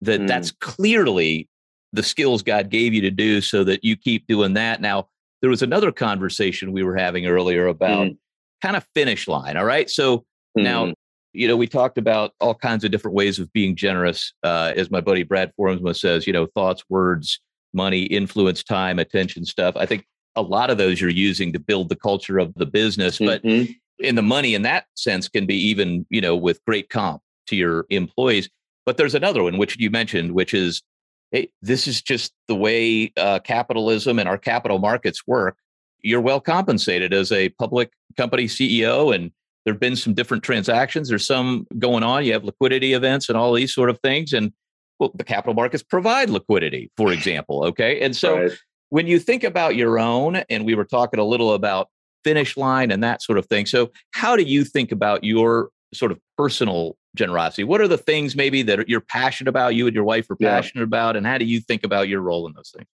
that 0.00 0.20
mm. 0.20 0.28
that's 0.28 0.50
clearly 0.50 1.48
the 1.92 2.02
skills 2.02 2.42
God 2.42 2.70
gave 2.70 2.92
you 2.94 3.00
to 3.02 3.10
do 3.10 3.40
so 3.40 3.64
that 3.64 3.84
you 3.84 3.96
keep 3.96 4.26
doing 4.26 4.54
that. 4.54 4.80
Now, 4.80 5.08
there 5.40 5.50
was 5.50 5.62
another 5.62 5.92
conversation 5.92 6.72
we 6.72 6.82
were 6.82 6.96
having 6.96 7.26
earlier 7.26 7.66
about 7.66 8.08
mm. 8.08 8.16
kind 8.62 8.76
of 8.76 8.86
finish 8.94 9.28
line. 9.28 9.56
All 9.56 9.64
right. 9.64 9.88
So 9.88 10.18
mm. 10.58 10.62
now 10.62 10.92
you 11.38 11.46
know, 11.46 11.56
we 11.56 11.68
talked 11.68 11.98
about 11.98 12.32
all 12.40 12.54
kinds 12.54 12.82
of 12.82 12.90
different 12.90 13.14
ways 13.14 13.38
of 13.38 13.52
being 13.52 13.76
generous. 13.76 14.32
Uh, 14.42 14.72
as 14.74 14.90
my 14.90 15.00
buddy 15.00 15.22
Brad 15.22 15.52
Formsma 15.58 15.96
says, 15.96 16.26
you 16.26 16.32
know, 16.32 16.46
thoughts, 16.46 16.82
words, 16.88 17.38
money, 17.72 18.02
influence, 18.02 18.64
time, 18.64 18.98
attention 18.98 19.44
stuff. 19.44 19.76
I 19.76 19.86
think 19.86 20.04
a 20.34 20.42
lot 20.42 20.68
of 20.68 20.78
those 20.78 21.00
you're 21.00 21.10
using 21.10 21.52
to 21.52 21.60
build 21.60 21.90
the 21.90 21.96
culture 21.96 22.38
of 22.38 22.52
the 22.54 22.66
business. 22.66 23.18
But 23.18 23.44
mm-hmm. 23.44 23.70
in 24.00 24.16
the 24.16 24.22
money 24.22 24.54
in 24.56 24.62
that 24.62 24.86
sense 24.96 25.28
can 25.28 25.46
be 25.46 25.54
even, 25.54 26.04
you 26.10 26.20
know, 26.20 26.34
with 26.34 26.60
great 26.64 26.88
comp 26.88 27.22
to 27.46 27.54
your 27.54 27.86
employees. 27.88 28.50
But 28.84 28.96
there's 28.96 29.14
another 29.14 29.44
one, 29.44 29.58
which 29.58 29.78
you 29.78 29.90
mentioned, 29.90 30.32
which 30.32 30.52
is, 30.52 30.82
hey, 31.30 31.50
this 31.62 31.86
is 31.86 32.02
just 32.02 32.32
the 32.48 32.56
way 32.56 33.12
uh, 33.16 33.38
capitalism 33.38 34.18
and 34.18 34.28
our 34.28 34.38
capital 34.38 34.80
markets 34.80 35.24
work. 35.24 35.56
You're 36.00 36.20
well 36.20 36.40
compensated 36.40 37.14
as 37.14 37.30
a 37.30 37.50
public 37.50 37.92
company 38.16 38.46
CEO 38.46 39.14
and 39.14 39.30
there 39.68 39.74
have 39.74 39.80
been 39.80 39.96
some 39.96 40.14
different 40.14 40.42
transactions. 40.42 41.10
There's 41.10 41.26
some 41.26 41.66
going 41.78 42.02
on. 42.02 42.24
You 42.24 42.32
have 42.32 42.42
liquidity 42.42 42.94
events 42.94 43.28
and 43.28 43.36
all 43.36 43.52
these 43.52 43.74
sort 43.74 43.90
of 43.90 44.00
things. 44.00 44.32
And 44.32 44.50
well, 44.98 45.10
the 45.14 45.24
capital 45.24 45.52
markets 45.52 45.82
provide 45.82 46.30
liquidity, 46.30 46.90
for 46.96 47.12
example. 47.12 47.64
Okay. 47.66 48.00
And 48.00 48.16
so 48.16 48.38
right. 48.38 48.52
when 48.88 49.06
you 49.06 49.18
think 49.18 49.44
about 49.44 49.76
your 49.76 49.98
own, 49.98 50.36
and 50.48 50.64
we 50.64 50.74
were 50.74 50.86
talking 50.86 51.20
a 51.20 51.24
little 51.24 51.52
about 51.52 51.90
finish 52.24 52.56
line 52.56 52.90
and 52.90 53.04
that 53.04 53.20
sort 53.20 53.36
of 53.36 53.44
thing. 53.44 53.66
So, 53.66 53.92
how 54.12 54.36
do 54.36 54.42
you 54.42 54.64
think 54.64 54.90
about 54.90 55.22
your 55.22 55.68
sort 55.92 56.12
of 56.12 56.18
personal 56.38 56.96
generosity? 57.14 57.64
What 57.64 57.82
are 57.82 57.88
the 57.88 57.98
things 57.98 58.34
maybe 58.34 58.62
that 58.62 58.88
you're 58.88 59.02
passionate 59.02 59.50
about, 59.50 59.74
you 59.74 59.86
and 59.86 59.94
your 59.94 60.04
wife 60.04 60.30
are 60.30 60.36
passionate 60.36 60.80
yeah. 60.80 60.86
about, 60.86 61.14
and 61.14 61.26
how 61.26 61.36
do 61.36 61.44
you 61.44 61.60
think 61.60 61.84
about 61.84 62.08
your 62.08 62.22
role 62.22 62.46
in 62.46 62.54
those 62.54 62.72
things? 62.74 62.88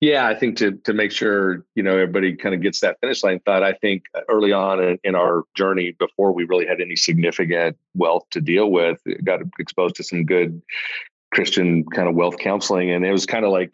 Yeah, 0.00 0.26
I 0.26 0.34
think 0.34 0.56
to 0.58 0.72
to 0.84 0.92
make 0.92 1.10
sure 1.10 1.64
you 1.74 1.82
know 1.82 1.92
everybody 1.92 2.36
kind 2.36 2.54
of 2.54 2.62
gets 2.62 2.80
that 2.80 2.98
finish 3.00 3.22
line 3.24 3.40
thought. 3.40 3.62
I 3.62 3.72
think 3.72 4.04
uh, 4.14 4.20
early 4.28 4.52
on 4.52 4.82
in, 4.82 4.98
in, 5.04 5.14
our 5.14 5.42
journey, 5.56 5.92
before 5.92 6.32
we 6.32 6.44
really 6.44 6.66
had 6.66 6.80
any 6.80 6.96
significant 6.96 7.76
wealth 7.94 8.24
to 8.30 8.40
deal 8.40 8.70
with, 8.70 9.00
got 9.24 9.40
exposed 9.58 9.96
to 9.96 10.04
some 10.04 10.24
good 10.24 10.62
Christian 11.32 11.84
kind 11.84 12.08
of 12.08 12.14
wealth 12.14 12.38
counseling, 12.38 12.90
and 12.90 13.04
it 13.04 13.12
was 13.12 13.26
kind 13.26 13.44
of 13.44 13.50
like, 13.50 13.72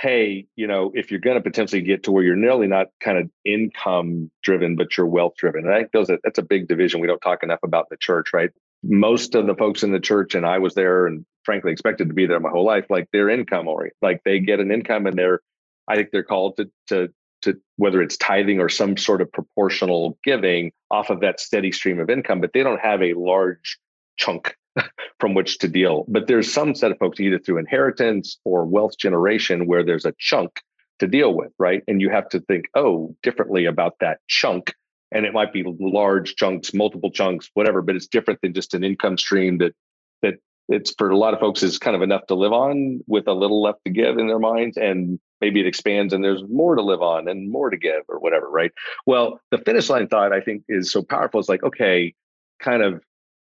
hey, 0.00 0.46
you 0.56 0.66
know, 0.66 0.90
if 0.94 1.10
you're 1.10 1.20
going 1.20 1.36
to 1.36 1.42
potentially 1.42 1.82
get 1.82 2.02
to 2.04 2.12
where 2.12 2.24
you're 2.24 2.36
nearly 2.36 2.66
not 2.66 2.88
kind 3.00 3.18
of 3.18 3.30
income 3.44 4.30
driven, 4.42 4.74
but 4.74 4.96
you're 4.96 5.06
wealth 5.06 5.36
driven, 5.36 5.64
and 5.64 5.74
I 5.74 5.80
think 5.80 5.92
those 5.92 6.10
that's 6.24 6.38
a 6.38 6.42
big 6.42 6.66
division 6.66 7.00
we 7.00 7.06
don't 7.06 7.20
talk 7.20 7.42
enough 7.42 7.60
about 7.62 7.86
in 7.90 7.94
the 7.94 7.98
church, 7.98 8.32
right? 8.32 8.50
Most 8.82 9.34
of 9.34 9.46
the 9.46 9.54
folks 9.54 9.82
in 9.82 9.92
the 9.92 10.00
church, 10.00 10.34
and 10.34 10.46
I 10.46 10.58
was 10.58 10.74
there, 10.74 11.06
and 11.06 11.24
frankly 11.44 11.72
expected 11.72 12.08
to 12.08 12.14
be 12.14 12.26
there 12.26 12.40
my 12.40 12.50
whole 12.50 12.64
life, 12.64 12.86
like 12.90 13.08
they're 13.12 13.28
income 13.28 13.68
oriented. 13.68 13.96
Like 14.02 14.22
they 14.24 14.40
get 14.40 14.60
an 14.60 14.70
income 14.70 15.06
and 15.06 15.16
they're, 15.16 15.40
I 15.88 15.96
think 15.96 16.10
they're 16.12 16.22
called 16.22 16.56
to 16.58 16.70
to 16.88 17.08
to 17.42 17.58
whether 17.76 18.02
it's 18.02 18.16
tithing 18.16 18.60
or 18.60 18.68
some 18.68 18.96
sort 18.96 19.22
of 19.22 19.32
proportional 19.32 20.18
giving 20.24 20.72
off 20.90 21.10
of 21.10 21.20
that 21.20 21.40
steady 21.40 21.72
stream 21.72 21.98
of 21.98 22.10
income, 22.10 22.40
but 22.40 22.52
they 22.52 22.62
don't 22.62 22.80
have 22.80 23.02
a 23.02 23.14
large 23.14 23.78
chunk 24.16 24.54
from 25.20 25.34
which 25.34 25.58
to 25.58 25.68
deal. 25.68 26.04
But 26.08 26.26
there's 26.26 26.52
some 26.52 26.74
set 26.74 26.90
of 26.90 26.98
folks 26.98 27.20
either 27.20 27.38
through 27.38 27.58
inheritance 27.58 28.38
or 28.44 28.66
wealth 28.66 28.98
generation 28.98 29.66
where 29.66 29.82
there's 29.82 30.04
a 30.04 30.14
chunk 30.18 30.60
to 30.98 31.06
deal 31.06 31.34
with, 31.34 31.50
right? 31.58 31.82
And 31.88 32.00
you 32.00 32.10
have 32.10 32.28
to 32.30 32.40
think, 32.40 32.66
oh, 32.74 33.16
differently 33.22 33.64
about 33.64 33.94
that 34.00 34.18
chunk. 34.28 34.74
And 35.12 35.26
it 35.26 35.32
might 35.32 35.52
be 35.52 35.64
large 35.80 36.36
chunks, 36.36 36.72
multiple 36.72 37.10
chunks, 37.10 37.50
whatever, 37.54 37.82
but 37.82 37.96
it's 37.96 38.06
different 38.06 38.40
than 38.42 38.54
just 38.54 38.74
an 38.74 38.84
income 38.84 39.18
stream 39.18 39.58
that 39.58 39.74
that 40.22 40.34
it's 40.68 40.94
for 40.96 41.10
a 41.10 41.16
lot 41.16 41.34
of 41.34 41.40
folks 41.40 41.62
is 41.62 41.78
kind 41.78 41.96
of 41.96 42.02
enough 42.02 42.26
to 42.28 42.34
live 42.34 42.52
on 42.52 43.00
with 43.06 43.26
a 43.26 43.32
little 43.32 43.60
left 43.60 43.80
to 43.84 43.90
give 43.90 44.18
in 44.18 44.28
their 44.28 44.38
minds 44.38 44.76
and 44.76 45.18
maybe 45.40 45.60
it 45.60 45.66
expands 45.66 46.12
and 46.12 46.22
there's 46.22 46.44
more 46.48 46.76
to 46.76 46.82
live 46.82 47.02
on 47.02 47.26
and 47.28 47.50
more 47.50 47.70
to 47.70 47.76
give 47.76 48.02
or 48.08 48.20
whatever 48.20 48.48
right? 48.48 48.72
Well 49.06 49.40
the 49.50 49.58
finish 49.58 49.90
line 49.90 50.08
thought 50.08 50.32
i 50.32 50.40
think 50.40 50.62
is 50.68 50.92
so 50.92 51.02
powerful. 51.02 51.40
It's 51.40 51.48
like 51.48 51.62
okay 51.62 52.14
kind 52.60 52.82
of 52.82 53.02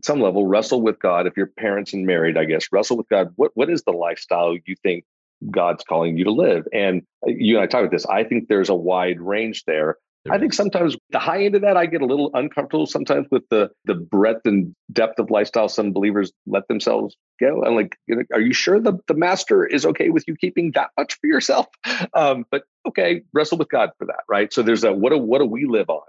some 0.02 0.22
level 0.22 0.48
wrestle 0.48 0.82
with 0.82 1.00
god. 1.00 1.28
If 1.28 1.36
you're 1.36 1.48
parents 1.48 1.93
and 1.93 2.06
married 2.06 2.38
i 2.38 2.45
guess 2.45 2.67
wrestle 2.72 2.98
with 2.98 3.10
god. 3.10 3.34
What 3.36 3.52
what 3.56 3.69
is 3.69 3.84
the 3.84 3.91
lifestyle 3.91 4.56
you 4.65 4.76
think 4.82 5.04
god's 5.52 5.84
calling 5.84 6.17
you 6.17 6.24
to 6.24 6.32
live? 6.32 6.67
And 6.74 7.02
uh, 7.28 7.32
you 7.32 7.56
and 7.56 7.63
i 7.63 7.67
talk 7.67 7.82
about 7.82 7.91
this. 7.91 8.06
I 8.06 8.24
think 8.24 8.48
there's 8.48 8.69
a 8.69 8.76
wide 8.76 9.19
range 9.19 9.65
there 9.65 9.98
I 10.29 10.38
think 10.38 10.53
sometimes 10.53 10.97
the 11.12 11.19
high 11.19 11.43
end 11.45 11.55
of 11.55 11.62
that, 11.62 11.77
I 11.77 11.86
get 11.86 12.01
a 12.01 12.05
little 12.05 12.29
uncomfortable 12.34 12.86
sometimes 12.86 13.27
with 13.32 13.47
the 13.49 13.69
the 13.86 13.95
breadth 13.95 14.45
and 14.45 14.75
depth 14.91 15.17
of 15.19 15.32
lifestyle 15.32 15.69
some 15.69 15.93
believers 15.93 16.32
let 16.45 16.67
themselves 16.67 17.15
go. 17.39 17.63
And 17.63 17.75
like, 17.75 17.95
you 18.05 18.15
know, 18.15 18.23
are 18.34 18.41
you 18.41 18.53
sure 18.53 18.79
the, 18.82 18.97
the 19.08 19.13
master 19.13 19.65
is 19.65 19.86
okay 19.86 20.10
with 20.10 20.25
you 20.27 20.36
keeping 20.36 20.71
that 20.71 20.89
much 20.97 21.17
for 21.19 21.27
yourself? 21.27 21.67
Um, 22.13 22.45
but 22.49 22.63
okay, 22.88 23.21
wrestle 23.34 23.58
with 23.58 23.69
God 23.69 23.91
for 23.97 24.05
that, 24.08 24.21
right? 24.27 24.51
So 24.51 24.63
there's 24.63 24.84
a 24.84 24.91
what 24.91 25.12
do 25.12 25.17
what 25.17 25.39
do 25.39 25.45
we 25.45 25.65
live 25.65 25.89
on? 25.89 26.08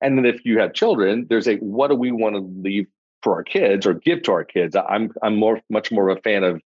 And 0.00 0.16
then 0.16 0.24
if 0.24 0.44
you 0.44 0.58
have 0.60 0.72
children, 0.72 1.26
there's 1.28 1.46
a 1.46 1.56
what 1.56 1.88
do 1.88 1.96
we 1.96 2.12
want 2.12 2.34
to 2.34 2.40
leave 2.40 2.86
for 3.22 3.34
our 3.34 3.42
kids 3.42 3.86
or 3.86 3.94
give 3.94 4.22
to 4.22 4.32
our 4.32 4.44
kids? 4.44 4.74
I'm 4.76 5.12
I'm 5.22 5.36
more 5.36 5.60
much 5.68 5.92
more 5.92 6.08
of 6.08 6.18
a 6.18 6.20
fan 6.22 6.44
of 6.44 6.62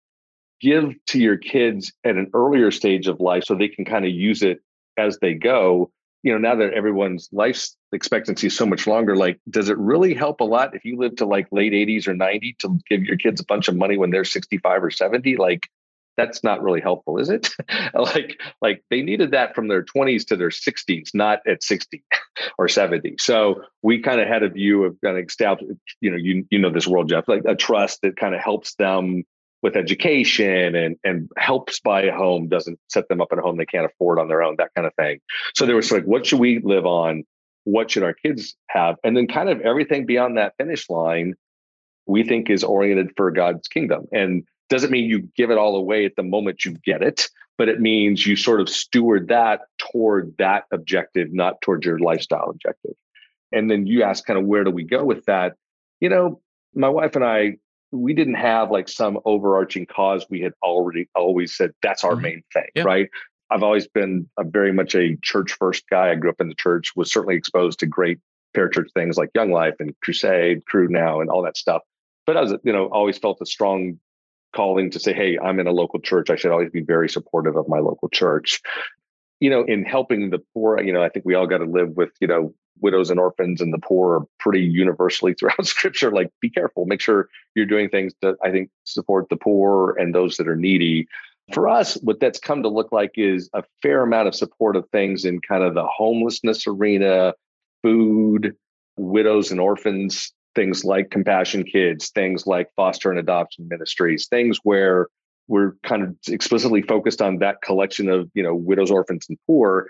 give 0.61 0.95
to 1.07 1.19
your 1.19 1.37
kids 1.37 1.93
at 2.05 2.17
an 2.17 2.31
earlier 2.35 2.71
stage 2.71 3.09
of 3.09 3.21
life 3.21 3.45
so 3.45 3.55
they 3.55 3.69
can 3.69 3.85
kind 3.85 4.05
of 4.05 4.11
use 4.11 4.43
it 4.43 4.61
as 4.97 5.19
they 5.21 5.35
go 5.35 5.91
you 6.23 6.33
know, 6.33 6.39
now 6.39 6.57
that 6.57 6.73
everyone's 6.73 7.29
life 7.33 7.69
expectancy 7.93 8.49
is 8.49 8.57
so 8.57 8.67
much 8.67 8.87
longer, 8.87 9.17
like, 9.17 9.41
does 9.49 9.69
it 9.69 9.79
really 9.79 10.15
help 10.15 10.41
a 10.41 10.45
lot 10.45 10.75
if 10.75 10.85
you 10.85 10.99
live 10.99 11.17
to 11.17 11.27
like 11.27 11.47
late 11.53 11.73
80s 11.73 12.09
or 12.09 12.15
90 12.15 12.57
to 12.61 12.79
give 12.89 13.03
your 13.05 13.17
kids 13.17 13.41
a 13.41 13.45
bunch 13.45 13.69
of 13.69 13.77
money 13.77 13.97
when 13.97 14.11
they're 14.11 14.25
65 14.25 14.85
or 14.85 14.91
70? 14.91 15.37
Like, 15.37 15.63
that's 16.17 16.43
not 16.43 16.63
really 16.63 16.81
helpful, 16.81 17.19
is 17.19 17.31
it? 17.31 17.49
like, 17.95 18.41
like 18.61 18.83
they 18.91 19.03
needed 19.03 19.31
that 19.31 19.55
from 19.55 19.69
their 19.69 19.85
20s 19.85 20.27
to 20.27 20.37
their 20.37 20.49
60s, 20.49 21.11
not 21.15 21.39
at 21.47 21.63
60 21.63 22.03
or 22.59 22.69
70. 22.69 23.17
So 23.21 23.63
we 23.83 24.03
kind 24.03 24.21
of 24.21 24.27
had 24.27 24.43
a 24.43 24.49
view 24.49 24.85
of 24.85 24.97
kind 25.03 25.17
of 25.17 25.25
establish, 25.25 25.77
you 26.01 26.11
know, 26.11 26.17
you 26.17 26.45
you 26.51 26.59
know 26.59 26.71
this 26.71 26.89
world, 26.89 27.09
Jeff, 27.09 27.29
like 27.29 27.45
a 27.47 27.55
trust 27.55 28.01
that 28.03 28.17
kind 28.17 28.35
of 28.35 28.41
helps 28.41 28.75
them 28.75 29.23
with 29.63 29.77
education 29.77 30.75
and 30.75 30.97
and 31.05 31.29
helps 31.37 31.81
buy 31.81 32.03
a 32.03 32.13
home 32.13 32.49
doesn't 32.49 32.79
set 32.89 33.09
them 33.09 33.21
up 33.21 33.33
in 33.33 33.39
a 33.39 33.43
home 33.43 33.57
they 33.57 33.67
can't 33.67 33.87
afford 33.87 34.19
on 34.19 34.29
their 34.29 34.43
own 34.43 34.57
that 34.59 34.71
kind 34.75 34.87
of 34.87 34.95
thing. 34.95 35.21
So 35.55 35.67
there 35.67 35.77
was 35.77 35.91
like 35.91 36.05
what 36.05 36.27
should 36.27 36.41
we 36.41 36.61
live 36.61 36.87
on? 36.87 37.25
What 37.65 37.91
should 37.91 38.03
our 38.03 38.15
kids 38.15 38.57
have? 38.69 38.97
And 39.05 39.17
then 39.17 39.27
kind 39.27 39.49
of 39.49 39.61
everything 39.61 40.07
beyond 40.07 40.37
that 40.39 40.55
finish 40.59 40.89
line 40.89 41.35
we 42.07 42.25
think 42.25 42.49
is 42.49 42.65
oriented 42.65 43.11
for 43.17 43.31
god's 43.31 43.69
kingdom. 43.69 44.07
And 44.13 44.45
doesn't 44.71 44.91
mean 44.91 45.09
you 45.09 45.29
give 45.37 45.51
it 45.51 45.59
all 45.59 45.77
away 45.77 46.05
at 46.05 46.17
the 46.17 46.23
moment 46.23 46.65
you 46.65 46.77
get 46.85 47.03
it 47.03 47.29
but 47.59 47.69
it 47.69 47.81
means 47.81 48.25
you 48.25 48.37
sort 48.37 48.61
of 48.61 48.69
steward 48.69 49.29
that 49.29 49.63
toward 49.79 50.33
that 50.39 50.65
objective 50.73 51.33
not 51.33 51.61
toward 51.61 51.85
your 51.85 51.99
lifestyle 51.99 52.49
objective. 52.49 52.95
And 53.53 53.71
then 53.71 53.87
you 53.87 54.05
ask 54.05 54.25
kind 54.25 54.39
of 54.39 54.47
where 54.47 54.65
do 54.65 54.71
we 54.71 54.85
go 54.85 55.05
with 55.05 55.25
that? 55.27 55.57
You 56.01 56.09
know 56.09 56.41
my 56.75 56.89
wife 56.89 57.17
and 57.17 57.25
i 57.25 57.57
we 57.91 58.15
didn't 58.15 58.35
have 58.35 58.71
like 58.71 58.89
some 58.89 59.19
overarching 59.25 59.87
cause. 59.87 60.27
We 60.29 60.41
had 60.41 60.53
already 60.63 61.09
always 61.15 61.57
said 61.57 61.73
that's 61.83 62.05
our 62.05 62.13
mm-hmm. 62.13 62.23
main 62.23 62.43
thing 62.53 62.69
yeah. 62.75 62.83
right? 62.83 63.09
I've 63.51 63.63
always 63.63 63.89
been 63.89 64.29
a 64.39 64.45
very 64.45 64.73
much 64.73 64.95
a 64.95 65.17
church 65.23 65.53
first 65.53 65.89
guy. 65.89 66.11
I 66.11 66.15
grew 66.17 66.31
up 66.31 66.41
in 66.41 66.49
the 66.49 66.55
church 66.55 66.93
was 66.95 67.11
certainly 67.11 67.37
exposed 67.37 67.79
to 67.81 67.87
great 67.87 68.19
parachurch 68.55 68.93
things 68.93 69.17
like 69.17 69.31
young 69.35 69.51
life 69.51 69.75
and 69.79 69.95
crusade 70.03 70.65
Cru 70.67 70.89
now 70.89 71.21
and 71.21 71.31
all 71.31 71.43
that 71.43 71.57
stuff. 71.57 71.83
But 72.27 72.37
i 72.37 72.43
was 72.43 72.55
you 72.63 72.73
know 72.73 72.87
always 72.87 73.19
felt 73.19 73.39
a 73.41 73.47
strong 73.47 73.99
calling 74.57 74.91
to 74.91 74.99
say 74.99 75.13
hey 75.13 75.39
i'm 75.39 75.61
in 75.61 75.67
a 75.67 75.73
local 75.73 76.01
church. 76.01 76.31
I 76.31 76.37
should 76.37 76.51
always 76.51 76.71
be 76.71 76.83
very 76.83 77.09
supportive 77.09 77.57
of 77.57 77.69
my 77.69 77.79
local 77.79 78.09
church. 78.09 78.61
You 79.41 79.51
know 79.51 79.63
in 79.63 79.85
helping 79.85 80.31
the 80.31 80.41
poor 80.53 80.83
you 80.83 80.93
know 80.93 81.03
i 81.03 81.09
think 81.09 81.25
we 81.25 81.35
all 81.35 81.47
got 81.47 81.59
to 81.59 81.65
live 81.65 81.91
with 81.91 82.11
you 82.21 82.27
know 82.27 82.53
widows 82.81 83.11
and 83.11 83.21
orphans 83.21 83.61
and 83.61 83.73
the 83.73 83.79
poor 83.79 84.21
are 84.21 84.27
pretty 84.39 84.63
universally 84.63 85.35
throughout 85.39 85.67
scripture. 85.67 86.11
Like 86.11 86.31
be 86.41 86.51
careful. 86.51 86.87
Make 86.87 87.01
sure 87.01 87.29
you're 87.55 87.67
doing 87.67 87.89
things 87.89 88.13
that 88.23 88.37
i 88.43 88.51
think 88.51 88.71
support 88.85 89.29
the 89.29 89.37
poor 89.37 89.97
and 89.99 90.15
those 90.15 90.37
that 90.37 90.49
are 90.49 90.57
needy. 90.57 91.09
For 91.55 91.69
us 91.69 91.95
what 92.03 92.21
that's 92.21 92.39
come 92.39 92.63
to 92.63 92.69
look 92.69 92.93
like 92.93 93.13
is 93.17 93.49
a 93.55 93.65
fair 93.83 94.03
amount 94.03 94.29
of 94.29 94.35
support 94.35 94.77
of 94.77 94.89
things 94.91 95.25
in 95.25 95.41
kind 95.41 95.63
of 95.63 95.75
the 95.75 95.87
homelessness 95.87 96.67
arena 96.67 97.35
food 97.83 98.55
widows 98.97 99.51
and 99.51 99.61
orphans 99.61 100.33
things 100.55 100.85
like 100.85 101.11
compassion 101.11 101.63
kids 101.65 102.11
things 102.11 102.47
like 102.47 102.69
foster 102.75 103.11
and 103.11 103.19
adoption 103.19 103.69
ministries 103.69 104.27
things 104.27 104.59
where 104.65 105.07
we're 105.47 105.75
kind 105.85 106.03
of 106.03 106.15
explicitly 106.29 106.83
focused 106.83 107.23
on 107.23 107.39
that 107.39 107.63
collection 107.63 108.09
of 108.09 108.31
you 108.35 108.43
know 108.43 108.55
widows 108.55 108.91
orphans 108.91 109.27
and 109.29 109.39
poor 109.47 109.87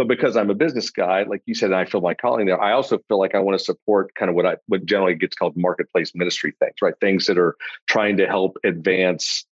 but 0.00 0.08
because 0.08 0.34
I'm 0.34 0.48
a 0.48 0.54
business 0.54 0.88
guy, 0.88 1.24
like 1.24 1.42
you 1.44 1.54
said, 1.54 1.74
I 1.74 1.84
feel 1.84 2.00
my 2.00 2.14
calling 2.14 2.46
there. 2.46 2.58
I 2.58 2.72
also 2.72 2.96
feel 3.06 3.18
like 3.18 3.34
I 3.34 3.40
want 3.40 3.58
to 3.58 3.62
support 3.62 4.14
kind 4.14 4.30
of 4.30 4.34
what 4.34 4.46
I 4.46 4.56
what 4.66 4.86
generally 4.86 5.14
gets 5.14 5.36
called 5.36 5.58
marketplace 5.58 6.12
ministry 6.14 6.54
things, 6.58 6.76
right? 6.80 6.94
Things 7.02 7.26
that 7.26 7.36
are 7.36 7.54
trying 7.86 8.16
to 8.16 8.26
help 8.26 8.56
advance 8.64 9.44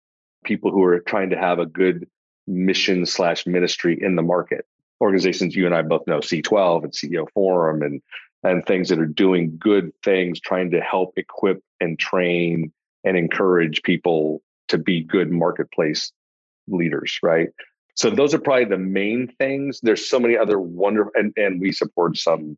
people 0.45 0.71
who 0.71 0.83
are 0.83 1.01
trying 1.01 1.31
to 1.31 1.37
have 1.37 1.59
a 1.59 1.65
good 1.65 2.07
mission 2.47 3.05
slash 3.05 3.45
ministry 3.45 3.99
in 4.01 4.15
the 4.15 4.21
market. 4.21 4.65
Organizations 5.01 5.53
you 5.53 5.65
and 5.65 5.75
I 5.75 5.81
both 5.81 6.07
know, 6.07 6.19
C12 6.19 6.83
and 6.85 6.93
CEO 6.93 7.29
Forum 7.33 7.81
and 7.81 8.01
and 8.41 8.65
things 8.65 8.87
that 8.87 8.99
are 8.99 9.05
doing 9.05 9.57
good 9.59 9.91
things, 10.01 10.39
trying 10.39 10.71
to 10.71 10.79
help 10.79 11.17
equip 11.17 11.61
and 11.81 11.99
train 11.99 12.71
and 13.03 13.17
encourage 13.17 13.83
people 13.83 14.41
to 14.69 14.77
be 14.77 15.03
good 15.03 15.29
marketplace 15.29 16.13
leaders, 16.69 17.19
right? 17.21 17.49
So 17.97 18.11
those 18.11 18.33
are 18.35 18.39
probably 18.39 18.65
the 18.65 18.77
main 18.77 19.27
things. 19.39 19.79
There's 19.81 20.07
so 20.07 20.19
many 20.19 20.37
other 20.37 20.59
wonderful, 20.59 21.11
and, 21.15 21.33
and 21.35 21.59
we 21.59 21.71
support 21.71 22.15
some 22.15 22.55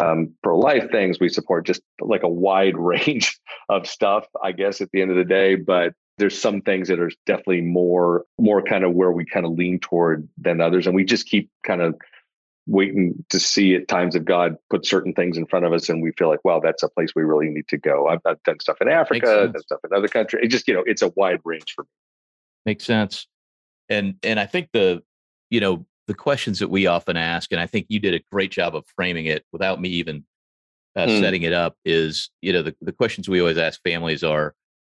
um, 0.00 0.32
pro-life 0.44 0.88
things. 0.92 1.18
We 1.18 1.28
support 1.28 1.66
just 1.66 1.82
like 2.00 2.22
a 2.22 2.28
wide 2.28 2.76
range 2.78 3.38
of 3.68 3.88
stuff, 3.88 4.24
I 4.42 4.52
guess, 4.52 4.80
at 4.80 4.90
the 4.92 5.02
end 5.02 5.10
of 5.10 5.16
the 5.16 5.24
day. 5.24 5.56
But 5.56 5.94
there's 6.18 6.40
some 6.40 6.62
things 6.62 6.88
that 6.88 7.00
are 7.00 7.10
definitely 7.26 7.62
more, 7.62 8.24
more 8.38 8.62
kind 8.62 8.84
of 8.84 8.94
where 8.94 9.10
we 9.10 9.24
kind 9.24 9.44
of 9.44 9.52
lean 9.52 9.80
toward 9.80 10.28
than 10.38 10.60
others, 10.60 10.86
and 10.86 10.94
we 10.94 11.04
just 11.04 11.26
keep 11.26 11.50
kind 11.64 11.82
of 11.82 11.96
waiting 12.68 13.24
to 13.30 13.40
see 13.40 13.74
at 13.74 13.88
times 13.88 14.14
if 14.14 14.24
God 14.24 14.56
put 14.70 14.86
certain 14.86 15.12
things 15.12 15.38
in 15.38 15.46
front 15.46 15.64
of 15.64 15.72
us, 15.72 15.88
and 15.88 16.02
we 16.02 16.12
feel 16.12 16.28
like, 16.28 16.44
wow, 16.44 16.60
that's 16.60 16.84
a 16.84 16.88
place 16.88 17.10
we 17.16 17.22
really 17.24 17.48
need 17.48 17.66
to 17.68 17.78
go. 17.78 18.06
I've, 18.06 18.20
I've 18.24 18.42
done 18.44 18.60
stuff 18.60 18.76
in 18.80 18.88
Africa, 18.88 19.50
done 19.52 19.62
stuff 19.62 19.80
in 19.82 19.96
other 19.96 20.08
countries. 20.08 20.44
It 20.44 20.48
just, 20.48 20.68
you 20.68 20.74
know, 20.74 20.84
it's 20.86 21.02
a 21.02 21.08
wide 21.08 21.40
range 21.44 21.72
for 21.74 21.82
me. 21.82 21.88
Makes 22.64 22.84
sense 22.84 23.26
and 23.88 24.14
and 24.22 24.38
i 24.38 24.46
think 24.46 24.68
the 24.72 25.02
you 25.50 25.60
know 25.60 25.86
the 26.06 26.14
questions 26.14 26.58
that 26.58 26.68
we 26.68 26.86
often 26.86 27.16
ask 27.16 27.52
and 27.52 27.60
i 27.60 27.66
think 27.66 27.86
you 27.88 27.98
did 27.98 28.14
a 28.14 28.20
great 28.32 28.50
job 28.50 28.74
of 28.74 28.84
framing 28.96 29.26
it 29.26 29.44
without 29.52 29.80
me 29.80 29.88
even 29.88 30.24
uh, 30.96 31.06
mm. 31.06 31.20
setting 31.20 31.42
it 31.42 31.52
up 31.52 31.76
is 31.84 32.30
you 32.40 32.52
know 32.52 32.62
the, 32.62 32.74
the 32.80 32.92
questions 32.92 33.28
we 33.28 33.40
always 33.40 33.58
ask 33.58 33.80
families 33.84 34.24
are 34.24 34.54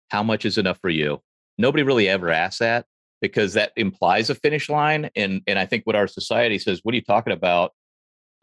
how 0.09 0.23
much 0.23 0.45
is 0.45 0.57
enough 0.57 0.79
for 0.81 0.89
you 0.89 1.21
nobody 1.57 1.83
really 1.83 2.07
ever 2.07 2.29
asks 2.29 2.59
that 2.59 2.85
because 3.21 3.53
that 3.53 3.71
implies 3.75 4.29
a 4.29 4.35
finish 4.35 4.69
line 4.69 5.09
and 5.15 5.41
and 5.47 5.59
i 5.59 5.65
think 5.65 5.83
what 5.85 5.95
our 5.95 6.07
society 6.07 6.57
says 6.57 6.79
what 6.83 6.93
are 6.93 6.95
you 6.95 7.03
talking 7.03 7.33
about 7.33 7.73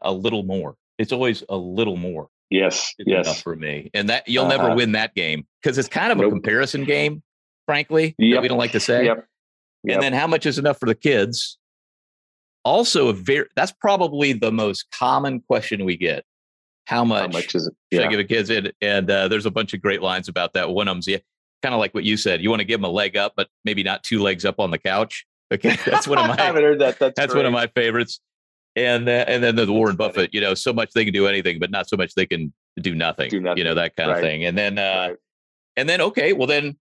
a 0.01 0.11
little 0.11 0.43
more 0.43 0.75
it's 0.97 1.11
always 1.11 1.43
a 1.49 1.57
little 1.57 1.97
more 1.97 2.27
yes 2.49 2.93
it's 2.97 3.09
yes 3.09 3.41
for 3.41 3.55
me 3.55 3.89
and 3.93 4.09
that 4.09 4.27
you'll 4.27 4.45
uh-huh. 4.45 4.57
never 4.57 4.75
win 4.75 4.91
that 4.91 5.15
game 5.15 5.45
because 5.61 5.77
it's 5.77 5.89
kind 5.89 6.11
of 6.11 6.17
nope. 6.17 6.27
a 6.27 6.29
comparison 6.29 6.83
game 6.83 7.23
frankly 7.65 8.15
yep. 8.17 8.41
we 8.41 8.47
don't 8.47 8.57
like 8.57 8.71
to 8.71 8.79
say 8.79 9.05
yep. 9.05 9.25
Yep. 9.83 9.95
And 9.95 10.03
then 10.03 10.13
how 10.13 10.27
much 10.27 10.45
is 10.45 10.57
enough 10.57 10.79
for 10.79 10.85
the 10.85 10.95
kids? 10.95 11.57
Also, 12.63 13.07
a 13.07 13.13
very 13.13 13.47
that's 13.55 13.71
probably 13.71 14.33
the 14.33 14.51
most 14.51 14.87
common 14.91 15.41
question 15.41 15.85
we 15.85 15.95
get. 15.95 16.25
How 16.85 17.03
much, 17.03 17.21
how 17.21 17.27
much 17.27 17.55
is 17.55 17.67
it? 17.67 17.73
Yeah. 17.91 17.99
Should 17.99 18.07
I 18.07 18.09
give 18.09 18.17
the 18.17 18.25
kids? 18.25 18.49
And, 18.49 18.73
and 18.81 19.11
uh, 19.11 19.27
there's 19.27 19.45
a 19.45 19.51
bunch 19.51 19.73
of 19.73 19.81
great 19.81 20.01
lines 20.01 20.29
about 20.29 20.53
that. 20.53 20.69
One 20.69 20.87
of 20.87 20.95
them's 20.95 21.07
yeah, 21.07 21.17
kind 21.61 21.75
of 21.75 21.79
like 21.79 21.93
what 21.93 22.03
you 22.03 22.17
said. 22.17 22.41
You 22.41 22.49
want 22.49 22.61
to 22.61 22.65
give 22.65 22.79
them 22.79 22.89
a 22.89 22.93
leg 22.93 23.17
up, 23.17 23.33
but 23.35 23.49
maybe 23.65 23.83
not 23.83 24.03
two 24.03 24.21
legs 24.21 24.45
up 24.45 24.59
on 24.59 24.71
the 24.71 24.77
couch. 24.77 25.25
Okay, 25.53 25.77
that's 25.85 26.07
one 26.07 26.17
of 26.17 26.27
my. 26.27 26.35
I 26.37 26.45
haven't 26.45 26.63
heard 26.63 26.79
that. 26.79 26.99
That's, 26.99 27.15
that's 27.15 27.35
one 27.35 27.45
of 27.45 27.51
my 27.51 27.67
favorites. 27.67 28.19
And 28.75 29.09
uh, 29.09 29.25
and 29.27 29.43
then 29.43 29.55
the 29.55 29.71
Warren 29.71 29.95
Buffett, 29.95 30.33
you 30.33 30.41
know, 30.41 30.53
so 30.53 30.71
much 30.71 30.91
they 30.91 31.03
can 31.03 31.13
do 31.13 31.27
anything, 31.27 31.59
but 31.59 31.71
not 31.71 31.89
so 31.89 31.97
much 31.97 32.13
they 32.13 32.25
can 32.25 32.53
do 32.79 32.93
nothing. 32.93 33.29
Do 33.29 33.39
nothing. 33.39 33.57
You 33.57 33.63
know 33.63 33.73
that 33.73 33.95
kind 33.95 34.09
right. 34.09 34.17
of 34.17 34.21
thing. 34.21 34.45
And 34.45 34.57
then 34.57 34.77
uh, 34.77 35.07
right. 35.09 35.17
and 35.75 35.89
then 35.89 35.99
okay, 35.99 36.33
well 36.33 36.47
then 36.47 36.77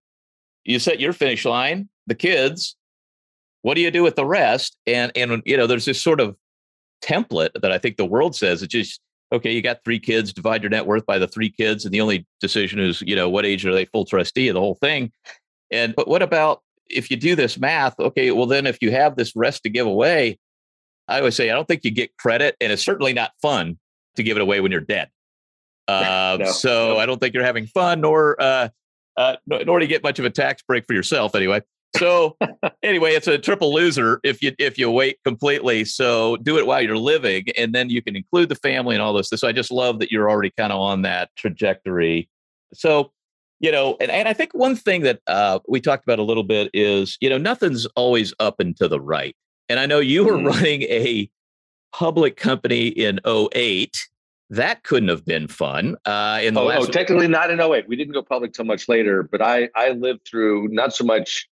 you 0.64 0.78
set 0.78 1.00
your 1.00 1.12
finish 1.12 1.44
line. 1.44 1.88
The 2.06 2.14
kids, 2.14 2.76
what 3.66 3.74
do 3.74 3.80
you 3.80 3.90
do 3.90 4.04
with 4.04 4.14
the 4.14 4.24
rest? 4.24 4.76
And 4.86 5.10
and 5.16 5.42
you 5.44 5.56
know, 5.56 5.66
there's 5.66 5.86
this 5.86 6.00
sort 6.00 6.20
of 6.20 6.36
template 7.02 7.50
that 7.60 7.72
I 7.72 7.78
think 7.78 7.96
the 7.96 8.04
world 8.04 8.36
says 8.36 8.62
it's 8.62 8.70
just 8.70 9.00
okay. 9.32 9.50
You 9.50 9.60
got 9.60 9.82
three 9.84 9.98
kids, 9.98 10.32
divide 10.32 10.62
your 10.62 10.70
net 10.70 10.86
worth 10.86 11.04
by 11.04 11.18
the 11.18 11.26
three 11.26 11.50
kids, 11.50 11.84
and 11.84 11.92
the 11.92 12.00
only 12.00 12.28
decision 12.40 12.78
is 12.78 13.02
you 13.02 13.16
know 13.16 13.28
what 13.28 13.44
age 13.44 13.66
are 13.66 13.74
they 13.74 13.84
full 13.86 14.04
trustee 14.04 14.46
of 14.46 14.54
the 14.54 14.60
whole 14.60 14.76
thing. 14.76 15.10
And 15.72 15.96
but 15.96 16.06
what 16.06 16.22
about 16.22 16.62
if 16.88 17.10
you 17.10 17.16
do 17.16 17.34
this 17.34 17.58
math? 17.58 17.98
Okay, 17.98 18.30
well 18.30 18.46
then 18.46 18.68
if 18.68 18.80
you 18.80 18.92
have 18.92 19.16
this 19.16 19.34
rest 19.34 19.64
to 19.64 19.68
give 19.68 19.88
away, 19.88 20.38
I 21.08 21.18
always 21.18 21.34
say 21.34 21.50
I 21.50 21.54
don't 21.54 21.66
think 21.66 21.82
you 21.82 21.90
get 21.90 22.16
credit, 22.16 22.54
and 22.60 22.70
it's 22.70 22.84
certainly 22.84 23.14
not 23.14 23.32
fun 23.42 23.80
to 24.14 24.22
give 24.22 24.36
it 24.36 24.42
away 24.42 24.60
when 24.60 24.70
you're 24.70 24.80
dead. 24.80 25.08
Uh, 25.88 26.36
no, 26.40 26.52
so 26.52 26.90
no. 26.90 26.98
I 26.98 27.06
don't 27.06 27.18
think 27.18 27.34
you're 27.34 27.42
having 27.42 27.66
fun, 27.66 28.00
nor 28.00 28.40
uh, 28.40 28.68
uh, 29.16 29.36
nor 29.44 29.80
do 29.80 29.84
you 29.84 29.88
get 29.88 30.04
much 30.04 30.20
of 30.20 30.24
a 30.24 30.30
tax 30.30 30.62
break 30.62 30.86
for 30.86 30.94
yourself 30.94 31.34
anyway 31.34 31.62
so 31.98 32.36
anyway, 32.82 33.14
it's 33.14 33.26
a 33.26 33.38
triple 33.38 33.72
loser 33.72 34.20
if 34.24 34.42
you 34.42 34.52
if 34.58 34.78
you 34.78 34.90
wait 34.90 35.18
completely. 35.24 35.84
So 35.84 36.36
do 36.38 36.58
it 36.58 36.66
while 36.66 36.82
you're 36.82 36.98
living, 36.98 37.46
and 37.56 37.74
then 37.74 37.90
you 37.90 38.02
can 38.02 38.16
include 38.16 38.48
the 38.48 38.56
family 38.56 38.94
and 38.94 39.02
all 39.02 39.12
this. 39.12 39.30
So 39.30 39.48
I 39.48 39.52
just 39.52 39.70
love 39.70 39.98
that 40.00 40.10
you're 40.10 40.30
already 40.30 40.52
kind 40.56 40.72
of 40.72 40.80
on 40.80 41.02
that 41.02 41.30
trajectory. 41.36 42.28
So 42.74 43.12
you 43.58 43.72
know, 43.72 43.96
and, 44.00 44.10
and 44.10 44.28
I 44.28 44.34
think 44.34 44.52
one 44.52 44.76
thing 44.76 45.02
that 45.02 45.20
uh, 45.26 45.60
we 45.66 45.80
talked 45.80 46.04
about 46.04 46.18
a 46.18 46.22
little 46.22 46.42
bit 46.42 46.70
is 46.74 47.16
you 47.20 47.30
know 47.30 47.38
nothing's 47.38 47.86
always 47.96 48.34
up 48.38 48.60
and 48.60 48.76
to 48.76 48.88
the 48.88 49.00
right. 49.00 49.36
And 49.68 49.80
I 49.80 49.86
know 49.86 49.98
you 49.98 50.24
were 50.24 50.32
mm-hmm. 50.32 50.46
running 50.46 50.82
a 50.82 51.30
public 51.92 52.36
company 52.36 52.88
in 52.88 53.20
08 53.26 53.96
that 54.50 54.84
couldn't 54.84 55.08
have 55.08 55.24
been 55.24 55.48
fun. 55.48 55.96
Uh, 56.04 56.40
in 56.42 56.54
the 56.54 56.60
oh, 56.60 56.66
last 56.66 56.88
oh, 56.88 56.92
technically 56.92 57.28
not 57.28 57.50
in 57.50 57.60
08. 57.60 57.88
We 57.88 57.96
didn't 57.96 58.12
go 58.12 58.22
public 58.22 58.52
till 58.52 58.64
much 58.64 58.88
later, 58.88 59.22
but 59.22 59.42
I 59.42 59.68
I 59.74 59.90
lived 59.90 60.26
through 60.28 60.68
not 60.68 60.94
so 60.94 61.04
much 61.04 61.48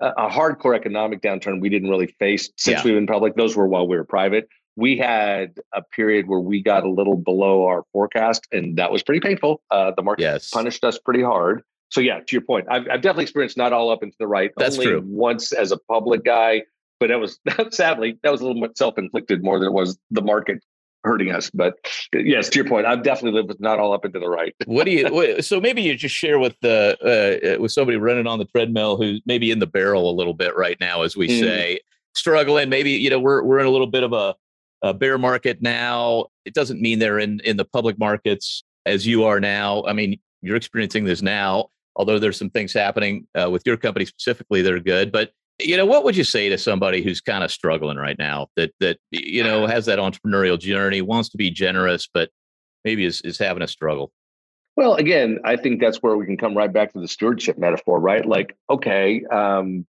a 0.00 0.28
hardcore 0.28 0.74
economic 0.74 1.20
downturn 1.20 1.60
we 1.60 1.68
didn't 1.68 1.90
really 1.90 2.06
face 2.18 2.50
since 2.56 2.78
yeah. 2.78 2.84
we've 2.84 2.94
been 2.94 3.06
public. 3.06 3.36
Those 3.36 3.56
were 3.56 3.66
while 3.66 3.86
we 3.86 3.96
were 3.96 4.04
private. 4.04 4.48
We 4.74 4.96
had 4.96 5.58
a 5.74 5.82
period 5.82 6.28
where 6.28 6.40
we 6.40 6.62
got 6.62 6.84
a 6.84 6.90
little 6.90 7.16
below 7.16 7.66
our 7.66 7.84
forecast, 7.92 8.48
and 8.52 8.78
that 8.78 8.90
was 8.90 9.02
pretty 9.02 9.20
painful. 9.20 9.60
Uh, 9.70 9.92
the 9.94 10.02
market 10.02 10.22
yes. 10.22 10.50
punished 10.50 10.82
us 10.84 10.98
pretty 10.98 11.22
hard. 11.22 11.62
So 11.90 12.00
yeah, 12.00 12.20
to 12.20 12.32
your 12.32 12.40
point, 12.40 12.68
I've, 12.70 12.88
I've 12.90 13.02
definitely 13.02 13.24
experienced 13.24 13.58
not 13.58 13.74
all 13.74 13.90
up 13.90 14.02
into 14.02 14.16
the 14.18 14.26
right. 14.26 14.50
That's 14.56 14.76
only 14.76 14.86
true. 14.86 15.02
Once 15.04 15.52
as 15.52 15.72
a 15.72 15.76
public 15.76 16.24
guy, 16.24 16.62
but 16.98 17.08
that 17.08 17.20
was 17.20 17.38
sadly 17.70 18.18
that 18.22 18.32
was 18.32 18.40
a 18.40 18.46
little 18.46 18.62
bit 18.62 18.78
self-inflicted 18.78 19.44
more 19.44 19.58
than 19.58 19.68
it 19.68 19.72
was 19.72 19.98
the 20.10 20.22
market 20.22 20.64
hurting 21.04 21.32
us. 21.32 21.50
But 21.50 21.74
yes, 22.12 22.48
to 22.50 22.58
your 22.58 22.68
point, 22.68 22.86
I've 22.86 23.02
definitely 23.02 23.38
lived 23.38 23.48
with 23.48 23.60
not 23.60 23.78
all 23.78 23.92
up 23.92 24.04
into 24.04 24.18
the 24.18 24.28
right. 24.28 24.54
what 24.66 24.84
do 24.84 24.90
you? 24.92 25.42
so 25.42 25.60
maybe 25.60 25.82
you 25.82 25.94
just 25.96 26.14
share 26.14 26.38
with 26.38 26.54
the 26.60 26.96
uh, 27.02 27.54
uh, 27.54 27.60
with 27.60 27.72
somebody 27.72 27.96
running 27.98 28.26
on 28.26 28.38
the 28.38 28.44
treadmill 28.46 28.96
who's 28.96 29.20
maybe 29.26 29.50
in 29.50 29.58
the 29.58 29.66
barrel 29.66 30.10
a 30.10 30.14
little 30.14 30.34
bit 30.34 30.56
right 30.56 30.76
now, 30.80 31.02
as 31.02 31.16
we 31.16 31.28
mm. 31.28 31.40
say, 31.40 31.80
struggling. 32.14 32.68
Maybe 32.68 32.92
you 32.92 33.10
know 33.10 33.20
we're 33.20 33.42
we're 33.42 33.58
in 33.58 33.66
a 33.66 33.70
little 33.70 33.86
bit 33.86 34.02
of 34.02 34.12
a, 34.12 34.34
a 34.82 34.94
bear 34.94 35.18
market 35.18 35.60
now. 35.62 36.26
It 36.44 36.54
doesn't 36.54 36.80
mean 36.80 36.98
they're 36.98 37.18
in 37.18 37.40
in 37.40 37.56
the 37.56 37.64
public 37.64 37.98
markets 37.98 38.64
as 38.86 39.06
you 39.06 39.24
are 39.24 39.40
now. 39.40 39.84
I 39.86 39.92
mean, 39.92 40.18
you're 40.40 40.56
experiencing 40.56 41.04
this 41.04 41.22
now. 41.22 41.68
although 41.94 42.18
there's 42.18 42.38
some 42.38 42.50
things 42.50 42.72
happening 42.72 43.26
uh, 43.40 43.50
with 43.50 43.62
your 43.66 43.76
company 43.76 44.04
specifically 44.06 44.62
that 44.62 44.72
are 44.72 44.80
good. 44.80 45.12
But 45.12 45.32
you 45.62 45.76
know, 45.76 45.86
what 45.86 46.04
would 46.04 46.16
you 46.16 46.24
say 46.24 46.48
to 46.48 46.58
somebody 46.58 47.02
who's 47.02 47.20
kind 47.20 47.44
of 47.44 47.50
struggling 47.50 47.96
right 47.96 48.18
now 48.18 48.48
that 48.56 48.72
that 48.80 48.98
you 49.10 49.42
know 49.42 49.66
has 49.66 49.86
that 49.86 49.98
entrepreneurial 49.98 50.58
journey, 50.58 51.00
wants 51.02 51.28
to 51.30 51.36
be 51.36 51.50
generous, 51.50 52.08
but 52.12 52.30
maybe 52.84 53.04
is 53.04 53.20
is 53.22 53.38
having 53.38 53.62
a 53.62 53.68
struggle? 53.68 54.12
Well, 54.76 54.94
again, 54.94 55.40
I 55.44 55.56
think 55.56 55.80
that's 55.80 55.98
where 55.98 56.16
we 56.16 56.24
can 56.24 56.38
come 56.38 56.56
right 56.56 56.72
back 56.72 56.92
to 56.94 57.00
the 57.00 57.08
stewardship 57.08 57.58
metaphor, 57.58 58.00
right? 58.00 58.24
Like, 58.24 58.56
okay, 58.70 59.22
um, 59.30 59.86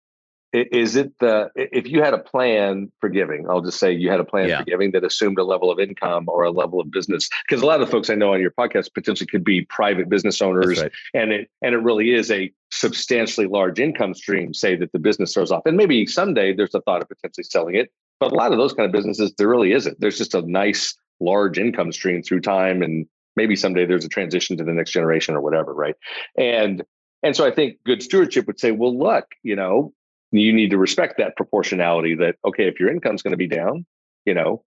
is 0.53 0.95
it 0.95 1.11
the 1.19 1.49
if 1.55 1.87
you 1.87 2.01
had 2.01 2.13
a 2.13 2.17
plan 2.17 2.91
for 2.99 3.09
giving 3.09 3.47
i'll 3.49 3.61
just 3.61 3.79
say 3.79 3.91
you 3.91 4.09
had 4.09 4.19
a 4.19 4.23
plan 4.23 4.49
yeah. 4.49 4.59
for 4.59 4.63
giving 4.63 4.91
that 4.91 5.03
assumed 5.03 5.37
a 5.37 5.43
level 5.43 5.71
of 5.71 5.79
income 5.79 6.25
or 6.27 6.43
a 6.43 6.51
level 6.51 6.79
of 6.79 6.89
business 6.89 7.29
because 7.47 7.61
a 7.61 7.65
lot 7.65 7.79
of 7.79 7.87
the 7.87 7.91
folks 7.91 8.09
i 8.09 8.15
know 8.15 8.33
on 8.33 8.41
your 8.41 8.51
podcast 8.51 8.93
potentially 8.93 9.27
could 9.27 9.43
be 9.43 9.61
private 9.65 10.09
business 10.09 10.41
owners 10.41 10.81
right. 10.81 10.91
and 11.13 11.31
it 11.31 11.49
and 11.61 11.75
it 11.75 11.79
really 11.79 12.13
is 12.13 12.31
a 12.31 12.51
substantially 12.71 13.47
large 13.47 13.79
income 13.79 14.13
stream 14.13 14.53
say 14.53 14.75
that 14.75 14.91
the 14.91 14.99
business 14.99 15.33
throws 15.33 15.51
off 15.51 15.63
and 15.65 15.77
maybe 15.77 16.05
someday 16.05 16.53
there's 16.53 16.73
a 16.73 16.81
thought 16.81 17.01
of 17.01 17.07
potentially 17.07 17.43
selling 17.43 17.75
it 17.75 17.91
but 18.19 18.31
a 18.31 18.35
lot 18.35 18.51
of 18.51 18.57
those 18.57 18.73
kind 18.73 18.85
of 18.85 18.91
businesses 18.91 19.33
there 19.37 19.47
really 19.47 19.71
isn't 19.71 19.99
there's 19.99 20.17
just 20.17 20.33
a 20.33 20.41
nice 20.43 20.95
large 21.19 21.59
income 21.59 21.91
stream 21.91 22.23
through 22.23 22.39
time 22.39 22.81
and 22.81 23.05
maybe 23.35 23.55
someday 23.55 23.85
there's 23.85 24.05
a 24.05 24.09
transition 24.09 24.57
to 24.57 24.63
the 24.63 24.73
next 24.73 24.91
generation 24.91 25.35
or 25.35 25.41
whatever 25.41 25.73
right 25.73 25.95
and 26.37 26.83
and 27.21 27.35
so 27.35 27.45
I 27.45 27.51
think 27.51 27.77
good 27.85 28.01
stewardship 28.01 28.47
would 28.47 28.59
say, 28.59 28.71
well, 28.71 28.97
look, 28.97 29.25
you 29.43 29.55
know, 29.55 29.93
you 30.31 30.53
need 30.53 30.69
to 30.69 30.77
respect 30.77 31.15
that 31.17 31.35
proportionality 31.35 32.15
that 32.15 32.35
okay 32.45 32.67
if 32.67 32.79
your 32.79 32.89
income's 32.89 33.21
going 33.21 33.31
to 33.31 33.37
be 33.37 33.47
down 33.47 33.85
you 34.25 34.33
know 34.33 34.63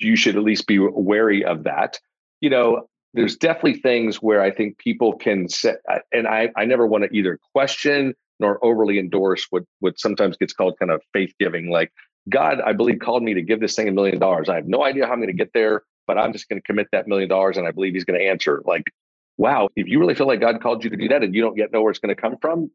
you 0.00 0.16
should 0.16 0.36
at 0.36 0.42
least 0.42 0.66
be 0.66 0.78
wary 0.78 1.44
of 1.44 1.64
that. 1.64 1.98
You 2.40 2.50
know 2.50 2.88
there's 3.14 3.36
definitely 3.36 3.74
things 3.74 4.16
where 4.16 4.42
i 4.42 4.50
think 4.50 4.76
people 4.76 5.16
can 5.16 5.48
set 5.48 5.76
and 6.12 6.26
i 6.26 6.50
i 6.56 6.64
never 6.64 6.84
want 6.86 7.04
to 7.04 7.16
either 7.16 7.38
question 7.54 8.12
nor 8.40 8.62
overly 8.62 8.98
endorse 8.98 9.46
what 9.50 9.62
what 9.78 9.98
sometimes 9.98 10.36
gets 10.36 10.52
called 10.52 10.76
kind 10.78 10.90
of 10.90 11.00
faith 11.12 11.32
giving 11.38 11.70
like 11.70 11.92
god 12.28 12.60
i 12.66 12.72
believe 12.72 12.98
called 12.98 13.22
me 13.22 13.32
to 13.32 13.40
give 13.40 13.60
this 13.60 13.76
thing 13.76 13.88
a 13.88 13.92
million 13.92 14.18
dollars. 14.18 14.48
I 14.48 14.56
have 14.56 14.66
no 14.66 14.84
idea 14.84 15.06
how 15.06 15.12
i'm 15.12 15.20
going 15.20 15.28
to 15.28 15.32
get 15.32 15.52
there 15.54 15.84
but 16.08 16.18
i'm 16.18 16.32
just 16.32 16.48
going 16.48 16.60
to 16.60 16.66
commit 16.66 16.88
that 16.90 17.06
million 17.06 17.28
dollars 17.28 17.56
and 17.56 17.68
i 17.68 17.70
believe 17.70 17.94
he's 17.94 18.04
going 18.04 18.18
to 18.18 18.26
answer. 18.26 18.62
Like 18.66 18.92
wow 19.38 19.68
if 19.76 19.86
you 19.86 20.00
really 20.00 20.16
feel 20.16 20.26
like 20.26 20.40
god 20.40 20.60
called 20.60 20.82
you 20.84 20.90
to 20.90 20.96
do 20.96 21.08
that 21.08 21.22
and 21.22 21.34
you 21.34 21.40
don't 21.40 21.56
yet 21.56 21.72
know 21.72 21.82
where 21.82 21.90
it's 21.92 22.00
going 22.00 22.14
to 22.14 22.20
come 22.20 22.36
from 22.42 22.70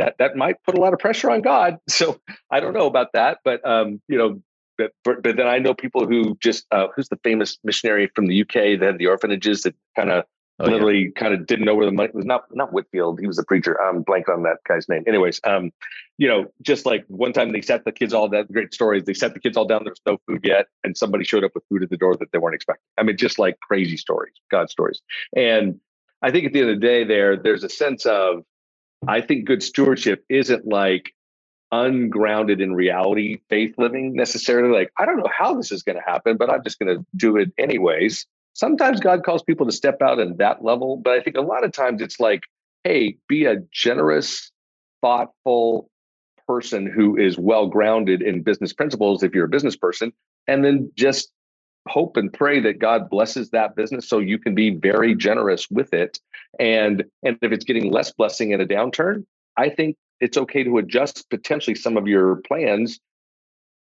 that 0.00 0.16
that 0.18 0.34
might 0.34 0.56
put 0.64 0.76
a 0.76 0.80
lot 0.80 0.92
of 0.92 0.98
pressure 0.98 1.30
on 1.30 1.42
God. 1.42 1.78
So 1.88 2.18
I 2.50 2.60
don't 2.60 2.72
know 2.72 2.86
about 2.86 3.12
that, 3.12 3.38
but 3.44 3.66
um, 3.66 4.00
you 4.08 4.16
know, 4.16 4.40
but, 4.78 4.92
but, 5.04 5.22
but 5.22 5.36
then 5.36 5.46
I 5.46 5.58
know 5.58 5.74
people 5.74 6.06
who 6.06 6.36
just 6.40 6.64
uh, 6.70 6.86
who's 6.96 7.08
the 7.10 7.18
famous 7.22 7.58
missionary 7.62 8.10
from 8.14 8.26
the 8.26 8.40
UK 8.40 8.80
that 8.80 8.82
had 8.82 8.98
the 8.98 9.08
orphanages 9.08 9.62
that 9.62 9.74
kind 9.94 10.10
of 10.10 10.24
oh, 10.58 10.64
literally 10.64 11.04
yeah. 11.04 11.20
kind 11.20 11.34
of 11.34 11.46
didn't 11.46 11.66
know 11.66 11.74
where 11.74 11.84
the 11.84 11.92
money 11.92 12.08
was. 12.14 12.24
Not 12.24 12.44
not 12.52 12.72
Whitefield, 12.72 13.20
he 13.20 13.26
was 13.26 13.38
a 13.38 13.44
preacher. 13.44 13.78
I'm 13.80 14.02
blank 14.02 14.30
on 14.30 14.42
that 14.44 14.58
guy's 14.66 14.88
name. 14.88 15.04
Anyways, 15.06 15.40
um, 15.44 15.70
you 16.16 16.26
know, 16.26 16.46
just 16.62 16.86
like 16.86 17.04
one 17.08 17.34
time 17.34 17.52
they 17.52 17.60
sat 17.60 17.84
the 17.84 17.92
kids 17.92 18.14
all 18.14 18.28
down. 18.28 18.46
Great 18.50 18.72
stories. 18.72 19.04
They 19.04 19.14
sat 19.14 19.34
the 19.34 19.40
kids 19.40 19.58
all 19.58 19.66
down. 19.66 19.82
There's 19.84 20.00
no 20.06 20.16
food 20.26 20.40
yet, 20.42 20.66
and 20.82 20.96
somebody 20.96 21.24
showed 21.24 21.44
up 21.44 21.52
with 21.54 21.64
food 21.68 21.82
at 21.82 21.90
the 21.90 21.98
door 21.98 22.16
that 22.16 22.32
they 22.32 22.38
weren't 22.38 22.54
expecting. 22.54 22.86
I 22.96 23.02
mean, 23.02 23.18
just 23.18 23.38
like 23.38 23.60
crazy 23.60 23.98
stories, 23.98 24.34
God 24.50 24.70
stories, 24.70 25.02
and 25.36 25.78
I 26.22 26.30
think 26.30 26.46
at 26.46 26.52
the 26.54 26.60
end 26.60 26.70
of 26.70 26.80
the 26.80 26.86
day, 26.86 27.04
there 27.04 27.36
there's 27.36 27.64
a 27.64 27.68
sense 27.68 28.06
of 28.06 28.44
I 29.06 29.20
think 29.20 29.46
good 29.46 29.62
stewardship 29.62 30.24
isn't 30.28 30.66
like 30.66 31.14
ungrounded 31.72 32.60
in 32.60 32.74
reality 32.74 33.38
faith 33.48 33.74
living 33.78 34.14
necessarily. 34.14 34.72
Like, 34.72 34.92
I 34.98 35.06
don't 35.06 35.18
know 35.18 35.30
how 35.34 35.54
this 35.54 35.72
is 35.72 35.82
going 35.82 35.96
to 35.96 36.02
happen, 36.04 36.36
but 36.36 36.50
I'm 36.50 36.62
just 36.64 36.78
going 36.78 36.96
to 36.96 37.06
do 37.16 37.36
it 37.36 37.52
anyways. 37.58 38.26
Sometimes 38.54 39.00
God 39.00 39.24
calls 39.24 39.42
people 39.42 39.66
to 39.66 39.72
step 39.72 40.02
out 40.02 40.18
in 40.18 40.36
that 40.38 40.64
level, 40.64 40.96
but 40.96 41.12
I 41.12 41.20
think 41.20 41.36
a 41.36 41.42
lot 41.42 41.64
of 41.64 41.72
times 41.72 42.02
it's 42.02 42.18
like, 42.18 42.42
hey, 42.84 43.16
be 43.28 43.44
a 43.44 43.56
generous, 43.72 44.50
thoughtful 45.00 45.88
person 46.46 46.86
who 46.86 47.16
is 47.16 47.38
well 47.38 47.68
grounded 47.68 48.22
in 48.22 48.42
business 48.42 48.72
principles 48.72 49.22
if 49.22 49.34
you're 49.34 49.44
a 49.44 49.48
business 49.48 49.76
person, 49.76 50.12
and 50.48 50.64
then 50.64 50.90
just 50.96 51.30
hope 51.88 52.16
and 52.16 52.32
pray 52.32 52.60
that 52.60 52.78
God 52.78 53.08
blesses 53.10 53.50
that 53.50 53.74
business 53.76 54.08
so 54.08 54.18
you 54.18 54.38
can 54.38 54.54
be 54.54 54.70
very 54.70 55.14
generous 55.14 55.68
with 55.70 55.92
it. 55.92 56.18
And 56.58 57.04
and 57.22 57.38
if 57.42 57.52
it's 57.52 57.64
getting 57.64 57.90
less 57.90 58.12
blessing 58.12 58.52
in 58.52 58.60
a 58.60 58.66
downturn, 58.66 59.24
I 59.56 59.70
think 59.70 59.96
it's 60.20 60.36
okay 60.36 60.62
to 60.64 60.78
adjust 60.78 61.28
potentially 61.30 61.74
some 61.74 61.96
of 61.96 62.06
your 62.06 62.36
plans. 62.46 63.00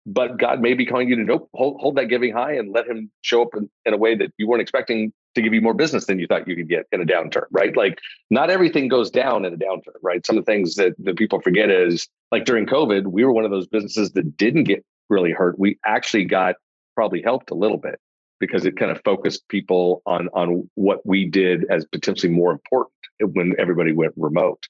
But 0.06 0.38
God 0.38 0.60
may 0.60 0.72
be 0.72 0.86
calling 0.86 1.08
you 1.08 1.16
to 1.16 1.24
nope, 1.24 1.50
hold, 1.52 1.80
hold 1.80 1.96
that 1.96 2.06
giving 2.06 2.32
high 2.32 2.54
and 2.54 2.72
let 2.72 2.86
him 2.86 3.10
show 3.20 3.42
up 3.42 3.48
in, 3.54 3.68
in 3.84 3.92
a 3.92 3.98
way 3.98 4.14
that 4.14 4.32
you 4.38 4.48
weren't 4.48 4.62
expecting 4.62 5.12
to 5.34 5.42
give 5.42 5.52
you 5.52 5.60
more 5.60 5.74
business 5.74 6.06
than 6.06 6.18
you 6.18 6.26
thought 6.26 6.48
you 6.48 6.56
could 6.56 6.68
get 6.68 6.86
in 6.92 7.02
a 7.02 7.04
downturn, 7.04 7.44
right? 7.50 7.76
Like 7.76 7.98
not 8.30 8.48
everything 8.48 8.88
goes 8.88 9.10
down 9.10 9.44
in 9.44 9.52
a 9.52 9.56
downturn, 9.56 9.96
right? 10.02 10.24
Some 10.24 10.38
of 10.38 10.46
the 10.46 10.50
things 10.50 10.76
that, 10.76 10.94
that 11.00 11.16
people 11.16 11.42
forget 11.42 11.70
is 11.70 12.08
like 12.32 12.46
during 12.46 12.64
COVID, 12.64 13.06
we 13.06 13.24
were 13.24 13.32
one 13.32 13.44
of 13.44 13.50
those 13.50 13.66
businesses 13.66 14.12
that 14.12 14.36
didn't 14.36 14.64
get 14.64 14.82
really 15.10 15.32
hurt. 15.32 15.58
We 15.58 15.78
actually 15.84 16.24
got 16.24 16.54
probably 16.98 17.22
helped 17.22 17.52
a 17.52 17.54
little 17.54 17.76
bit 17.76 18.00
because 18.40 18.66
it 18.66 18.76
kind 18.76 18.90
of 18.90 19.00
focused 19.04 19.46
people 19.48 20.02
on 20.04 20.28
on 20.32 20.68
what 20.74 21.06
we 21.06 21.24
did 21.24 21.64
as 21.70 21.84
potentially 21.84 22.32
more 22.32 22.50
important 22.50 22.92
when 23.20 23.54
everybody 23.56 23.92
went 23.92 24.12
remote. 24.16 24.66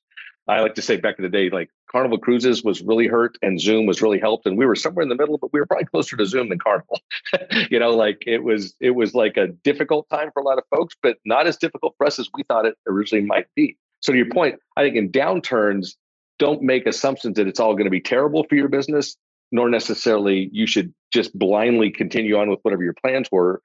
I 0.46 0.60
like 0.60 0.74
to 0.74 0.82
say 0.82 0.98
back 0.98 1.14
in 1.18 1.22
the 1.22 1.30
day, 1.30 1.48
like 1.48 1.70
Carnival 1.90 2.18
Cruises 2.18 2.62
was 2.62 2.82
really 2.82 3.06
hurt 3.06 3.38
and 3.40 3.58
Zoom 3.58 3.86
was 3.86 4.02
really 4.02 4.18
helped, 4.18 4.44
and 4.44 4.58
we 4.58 4.66
were 4.66 4.76
somewhere 4.76 5.02
in 5.02 5.08
the 5.08 5.14
middle, 5.14 5.38
but 5.38 5.54
we 5.54 5.58
were 5.58 5.64
probably 5.64 5.86
closer 5.94 6.18
to 6.18 6.26
Zoom 6.26 6.50
than 6.50 6.58
Carnival. 6.58 7.00
you 7.70 7.78
know, 7.78 7.92
like 7.92 8.18
it 8.26 8.44
was 8.44 8.74
it 8.78 8.90
was 8.90 9.14
like 9.14 9.38
a 9.38 9.46
difficult 9.64 10.06
time 10.10 10.28
for 10.34 10.42
a 10.42 10.44
lot 10.44 10.58
of 10.58 10.64
folks, 10.68 10.96
but 11.02 11.16
not 11.24 11.46
as 11.46 11.56
difficult 11.56 11.94
for 11.96 12.06
us 12.06 12.18
as 12.18 12.28
we 12.34 12.42
thought 12.42 12.66
it 12.66 12.74
originally 12.86 13.24
might 13.24 13.46
be. 13.56 13.78
So 14.00 14.12
to 14.12 14.18
your 14.18 14.28
point, 14.28 14.56
I 14.76 14.82
think 14.82 14.96
in 14.96 15.10
downturns, 15.10 15.94
don't 16.38 16.60
make 16.60 16.86
assumptions 16.86 17.36
that 17.36 17.48
it's 17.48 17.58
all 17.58 17.72
going 17.72 17.84
to 17.84 17.90
be 17.90 18.02
terrible 18.02 18.44
for 18.44 18.54
your 18.54 18.68
business 18.68 19.16
nor 19.50 19.68
necessarily 19.68 20.50
you 20.52 20.66
should 20.66 20.92
just 21.12 21.36
blindly 21.36 21.90
continue 21.90 22.36
on 22.38 22.50
with 22.50 22.60
whatever 22.62 22.82
your 22.82 22.94
plans 22.94 23.28
were, 23.30 23.62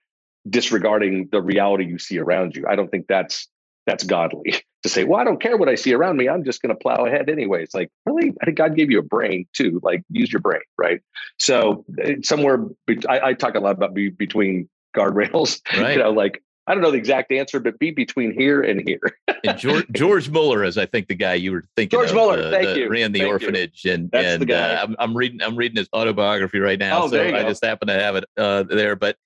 disregarding 0.49 1.29
the 1.31 1.41
reality 1.41 1.85
you 1.85 1.97
see 1.97 2.19
around 2.19 2.55
you. 2.55 2.65
I 2.67 2.75
don't 2.75 2.89
think 2.89 3.07
that's 3.07 3.47
that's 3.85 4.03
godly 4.03 4.55
to 4.83 4.89
say, 4.89 5.03
well, 5.03 5.19
I 5.19 5.23
don't 5.23 5.41
care 5.41 5.57
what 5.57 5.69
I 5.69 5.75
see 5.75 5.93
around 5.93 6.17
me. 6.17 6.29
I'm 6.29 6.43
just 6.43 6.61
going 6.61 6.69
to 6.69 6.79
plow 6.79 7.05
ahead 7.05 7.29
anyway. 7.29 7.63
It's 7.63 7.73
like, 7.73 7.89
really? 8.05 8.33
I 8.41 8.45
think 8.45 8.57
God 8.57 8.75
gave 8.75 8.91
you 8.91 8.99
a 8.99 9.03
brain 9.03 9.45
too. 9.53 9.79
Like, 9.83 10.03
use 10.09 10.31
your 10.31 10.41
brain, 10.41 10.61
right? 10.77 11.01
So, 11.37 11.85
eh, 12.01 12.15
somewhere, 12.23 12.65
I, 13.09 13.19
I 13.19 13.33
talk 13.33 13.55
a 13.55 13.59
lot 13.59 13.75
about 13.75 13.93
be, 13.93 14.09
between 14.09 14.69
guardrails, 14.95 15.61
right. 15.77 15.97
you 15.97 16.03
know, 16.03 16.11
like 16.11 16.41
I 16.65 16.73
don't 16.73 16.81
know 16.81 16.91
the 16.91 16.97
exact 16.97 17.31
answer, 17.31 17.59
but 17.59 17.77
be 17.77 17.91
between 17.91 18.31
here 18.31 18.61
and 18.61 18.81
here. 18.87 19.01
and 19.43 19.57
George, 19.57 19.85
George 19.91 20.29
Mueller 20.29 20.63
is, 20.63 20.77
I 20.77 20.85
think, 20.85 21.07
the 21.07 21.15
guy 21.15 21.33
you 21.33 21.51
were 21.51 21.65
thinking. 21.75 21.97
George 21.97 22.09
of, 22.09 22.15
Mueller, 22.15 22.41
uh, 22.41 22.51
thank 22.51 22.77
you. 22.77 22.89
Ran 22.89 23.11
the 23.11 23.19
thank 23.19 23.31
orphanage, 23.31 23.81
you. 23.83 23.93
and 23.93 24.11
That's 24.11 24.41
and 24.41 24.51
uh, 24.51 24.79
I'm, 24.81 24.95
I'm, 24.97 25.17
reading 25.17 25.41
I'm 25.41 25.57
reading 25.57 25.77
his 25.77 25.89
autobiography 25.93 26.59
right 26.59 26.79
now, 26.79 27.03
oh, 27.03 27.07
so 27.09 27.21
I 27.21 27.43
just 27.43 27.63
happen 27.63 27.89
to 27.89 27.93
have 27.93 28.15
it 28.15 28.25
uh, 28.37 28.63
there. 28.63 28.95
But 28.95 29.17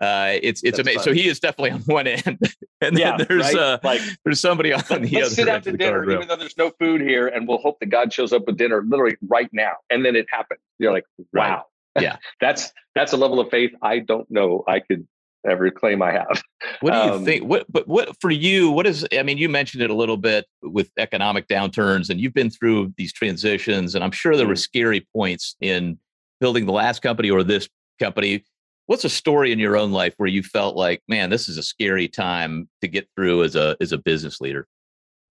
uh, 0.00 0.38
it's 0.42 0.62
it's 0.62 0.78
amazing. 0.78 1.02
So 1.02 1.12
he 1.12 1.26
is 1.26 1.40
definitely 1.40 1.70
on 1.70 1.80
one 1.86 2.06
end, 2.06 2.38
and 2.80 2.98
yeah, 2.98 3.16
then 3.16 3.26
there's 3.28 3.54
right? 3.54 3.56
uh, 3.56 3.78
like 3.82 4.00
there's 4.24 4.40
somebody 4.40 4.72
on 4.72 4.82
the 4.88 4.98
let's 4.98 5.16
other. 5.16 5.28
sit 5.28 5.48
out 5.48 5.62
to 5.64 5.72
dinner, 5.72 6.10
even 6.10 6.28
though 6.28 6.36
there's 6.36 6.56
no 6.58 6.70
food 6.78 7.00
here, 7.00 7.28
and 7.28 7.48
we'll 7.48 7.58
hope 7.58 7.78
that 7.80 7.86
God 7.86 8.12
shows 8.12 8.32
up 8.32 8.46
with 8.46 8.56
dinner 8.56 8.82
literally 8.86 9.16
right 9.26 9.48
now, 9.52 9.72
and 9.90 10.04
then 10.04 10.14
it 10.14 10.26
happens. 10.30 10.60
You're 10.78 10.92
like, 10.92 11.06
wow, 11.32 11.64
right. 11.94 12.02
yeah, 12.02 12.16
that's 12.40 12.72
that's 12.94 13.12
a 13.12 13.16
level 13.16 13.40
of 13.40 13.48
faith 13.50 13.72
I 13.80 14.00
don't 14.00 14.30
know 14.30 14.64
I 14.66 14.80
could 14.80 15.06
every 15.48 15.70
claim 15.70 16.02
I 16.02 16.12
have. 16.12 16.42
What 16.80 16.92
do 16.92 16.98
you 16.98 17.14
um, 17.14 17.24
think? 17.24 17.44
What, 17.44 17.70
but 17.70 17.86
what 17.86 18.20
for 18.20 18.30
you? 18.30 18.70
What 18.70 18.86
is? 18.86 19.06
I 19.16 19.22
mean, 19.22 19.38
you 19.38 19.48
mentioned 19.48 19.82
it 19.82 19.90
a 19.90 19.94
little 19.94 20.16
bit 20.16 20.46
with 20.62 20.90
economic 20.98 21.48
downturns, 21.48 22.10
and 22.10 22.20
you've 22.20 22.34
been 22.34 22.50
through 22.50 22.92
these 22.96 23.12
transitions, 23.12 23.94
and 23.94 24.02
I'm 24.02 24.10
sure 24.10 24.36
there 24.36 24.46
were 24.46 24.54
mm-hmm. 24.54 24.58
scary 24.58 25.06
points 25.14 25.56
in 25.60 25.98
building 26.40 26.66
the 26.66 26.72
last 26.72 27.02
company 27.02 27.30
or 27.30 27.42
this 27.42 27.68
company. 28.00 28.44
What's 28.86 29.04
a 29.04 29.08
story 29.08 29.52
in 29.52 29.58
your 29.58 29.76
own 29.76 29.92
life 29.92 30.14
where 30.16 30.28
you 30.28 30.42
felt 30.42 30.76
like, 30.76 31.02
man, 31.08 31.30
this 31.30 31.48
is 31.48 31.58
a 31.58 31.62
scary 31.62 32.08
time 32.08 32.68
to 32.80 32.88
get 32.88 33.08
through 33.16 33.44
as 33.44 33.56
a 33.56 33.76
as 33.80 33.92
a 33.92 33.98
business 33.98 34.40
leader? 34.40 34.66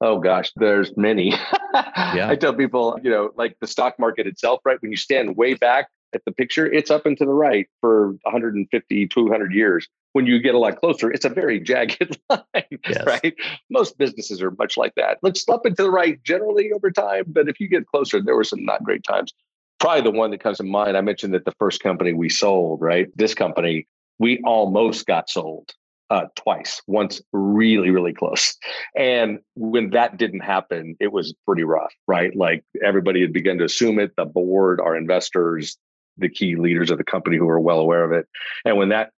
Oh 0.02 0.20
gosh, 0.20 0.52
there's 0.56 0.96
many. 0.98 1.30
yeah. 1.74 2.28
I 2.30 2.36
tell 2.36 2.54
people, 2.54 3.00
you 3.02 3.10
know, 3.10 3.32
like 3.36 3.58
the 3.62 3.68
stock 3.68 3.98
market 3.98 4.28
itself, 4.28 4.60
right? 4.66 4.82
When 4.82 4.92
you 4.92 4.98
stand 4.98 5.38
way 5.38 5.54
back 5.54 5.88
at 6.14 6.24
the 6.26 6.32
picture, 6.32 6.66
it's 6.66 6.92
up 6.92 7.06
and 7.06 7.18
to 7.18 7.26
the 7.26 7.34
right 7.34 7.68
for 7.82 8.10
150, 8.24 9.08
200 9.08 9.54
years. 9.54 9.88
When 10.16 10.26
you 10.26 10.40
get 10.40 10.56
a 10.56 10.58
lot 10.58 10.80
closer, 10.80 11.12
it's 11.12 11.26
a 11.26 11.30
very 11.30 11.60
jagged 11.60 12.18
line, 12.30 12.40
yes. 12.88 13.06
right? 13.06 13.36
Most 13.70 13.98
businesses 13.98 14.42
are 14.42 14.52
much 14.52 14.78
like 14.78 14.96
that. 14.96 15.18
Looks 15.22 15.44
up 15.50 15.66
and 15.66 15.76
to 15.76 15.84
the 15.84 15.92
right 15.92 16.24
generally 16.24 16.72
over 16.72 16.90
time, 16.90 17.26
but 17.28 17.50
if 17.50 17.60
you 17.60 17.68
get 17.68 17.86
closer, 17.86 18.22
there 18.22 18.34
were 18.34 18.46
some 18.46 18.64
not 18.64 18.82
great 18.82 19.04
times. 19.04 19.34
Probably 19.78 20.04
the 20.04 20.18
one 20.18 20.32
that 20.32 20.40
comes 20.40 20.60
to 20.60 20.64
mind, 20.64 20.96
I 20.96 21.02
mentioned 21.02 21.34
that 21.34 21.44
the 21.44 21.52
first 21.60 21.84
company 21.84 22.14
we 22.14 22.30
sold, 22.30 22.80
right? 22.80 23.10
This 23.18 23.34
company, 23.34 23.88
we 24.18 24.40
almost 24.46 25.06
got 25.06 25.30
sold 25.30 25.74
uh, 26.10 26.28
twice, 26.38 26.82
once 26.88 27.22
really, 27.34 27.90
really 27.90 28.14
close. 28.14 28.56
And 28.96 29.40
when 29.56 29.90
that 29.90 30.16
didn't 30.16 30.40
happen, 30.40 30.96
it 31.02 31.12
was 31.12 31.34
pretty 31.46 31.66
rough, 31.66 31.94
right? 32.08 32.34
Like 32.34 32.64
everybody 32.82 33.20
had 33.20 33.34
begun 33.34 33.58
to 33.58 33.66
assume 33.66 34.00
it, 34.00 34.14
the 34.16 34.24
board, 34.24 34.80
our 34.80 34.96
investors, 34.96 35.78
the 36.18 36.30
key 36.30 36.56
leaders 36.56 36.90
of 36.90 37.00
the 37.00 37.04
company 37.04 37.36
who 37.36 37.46
were 37.46 37.60
well 37.60 37.80
aware 37.80 38.06
of 38.06 38.14
it. 38.14 38.28
And 38.64 38.78
when 38.78 38.90
that 38.90 39.12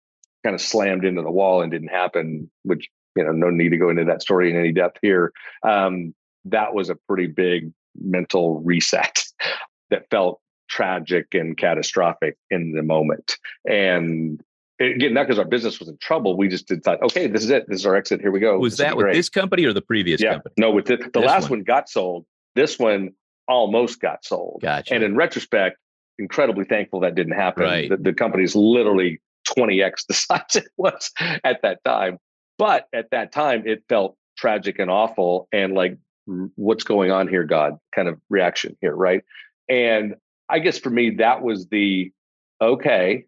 kind 0.43 0.53
of 0.53 0.61
slammed 0.61 1.05
into 1.05 1.21
the 1.21 1.31
wall 1.31 1.61
and 1.61 1.71
didn't 1.71 1.89
happen, 1.89 2.49
which 2.63 2.89
you 3.17 3.23
know, 3.23 3.31
no 3.31 3.49
need 3.49 3.69
to 3.69 3.77
go 3.77 3.89
into 3.89 4.05
that 4.05 4.21
story 4.21 4.51
in 4.51 4.57
any 4.57 4.71
depth 4.71 4.99
here. 5.01 5.33
Um, 5.63 6.13
that 6.45 6.73
was 6.73 6.89
a 6.89 6.95
pretty 6.95 7.27
big 7.27 7.73
mental 7.99 8.61
reset 8.61 9.23
that 9.89 10.09
felt 10.09 10.39
tragic 10.69 11.33
and 11.33 11.57
catastrophic 11.57 12.38
in 12.51 12.73
the 12.73 12.83
moment. 12.83 13.38
And 13.67 14.41
again, 14.79 15.13
not 15.13 15.25
because 15.25 15.39
our 15.39 15.45
business 15.45 15.79
was 15.79 15.89
in 15.89 15.97
trouble. 15.97 16.38
We 16.38 16.47
just 16.47 16.67
did 16.67 16.83
thought, 16.83 17.01
okay, 17.01 17.27
this 17.27 17.43
is 17.43 17.49
it. 17.49 17.67
This 17.67 17.79
is 17.79 17.85
our 17.85 17.95
exit. 17.95 18.21
Here 18.21 18.31
we 18.31 18.39
go. 18.39 18.59
Was 18.59 18.77
this 18.77 18.85
that 18.85 18.97
with 18.97 19.13
this 19.13 19.29
company 19.29 19.65
or 19.65 19.73
the 19.73 19.81
previous 19.81 20.21
yeah. 20.21 20.33
company? 20.33 20.53
No, 20.57 20.71
with 20.71 20.85
the, 20.85 20.97
the 21.13 21.19
last 21.19 21.49
one. 21.49 21.59
one. 21.59 21.63
got 21.63 21.89
sold. 21.89 22.25
This 22.55 22.77
one 22.77 23.11
almost 23.47 23.99
got 23.99 24.23
sold. 24.25 24.59
Gotcha. 24.61 24.93
And 24.93 25.03
in 25.03 25.15
retrospect, 25.15 25.77
incredibly 26.19 26.65
thankful 26.65 27.01
that 27.01 27.15
didn't 27.15 27.33
happen. 27.33 27.63
Right. 27.63 27.89
The, 27.89 27.97
the 27.97 28.13
company 28.13 28.43
is 28.43 28.55
literally 28.55 29.21
20x 29.57 30.05
the 30.07 30.13
size 30.13 30.55
it 30.55 30.67
was 30.77 31.11
at 31.43 31.61
that 31.61 31.83
time. 31.83 32.17
But 32.57 32.87
at 32.93 33.11
that 33.11 33.31
time, 33.31 33.63
it 33.65 33.83
felt 33.87 34.17
tragic 34.37 34.79
and 34.79 34.89
awful 34.89 35.47
and 35.51 35.73
like, 35.73 35.97
what's 36.55 36.83
going 36.83 37.11
on 37.11 37.27
here, 37.27 37.43
God 37.43 37.77
kind 37.95 38.07
of 38.07 38.19
reaction 38.29 38.77
here, 38.81 38.95
right? 38.95 39.23
And 39.69 40.15
I 40.49 40.59
guess 40.59 40.77
for 40.77 40.89
me, 40.89 41.11
that 41.17 41.41
was 41.41 41.67
the 41.67 42.11
okay, 42.61 43.25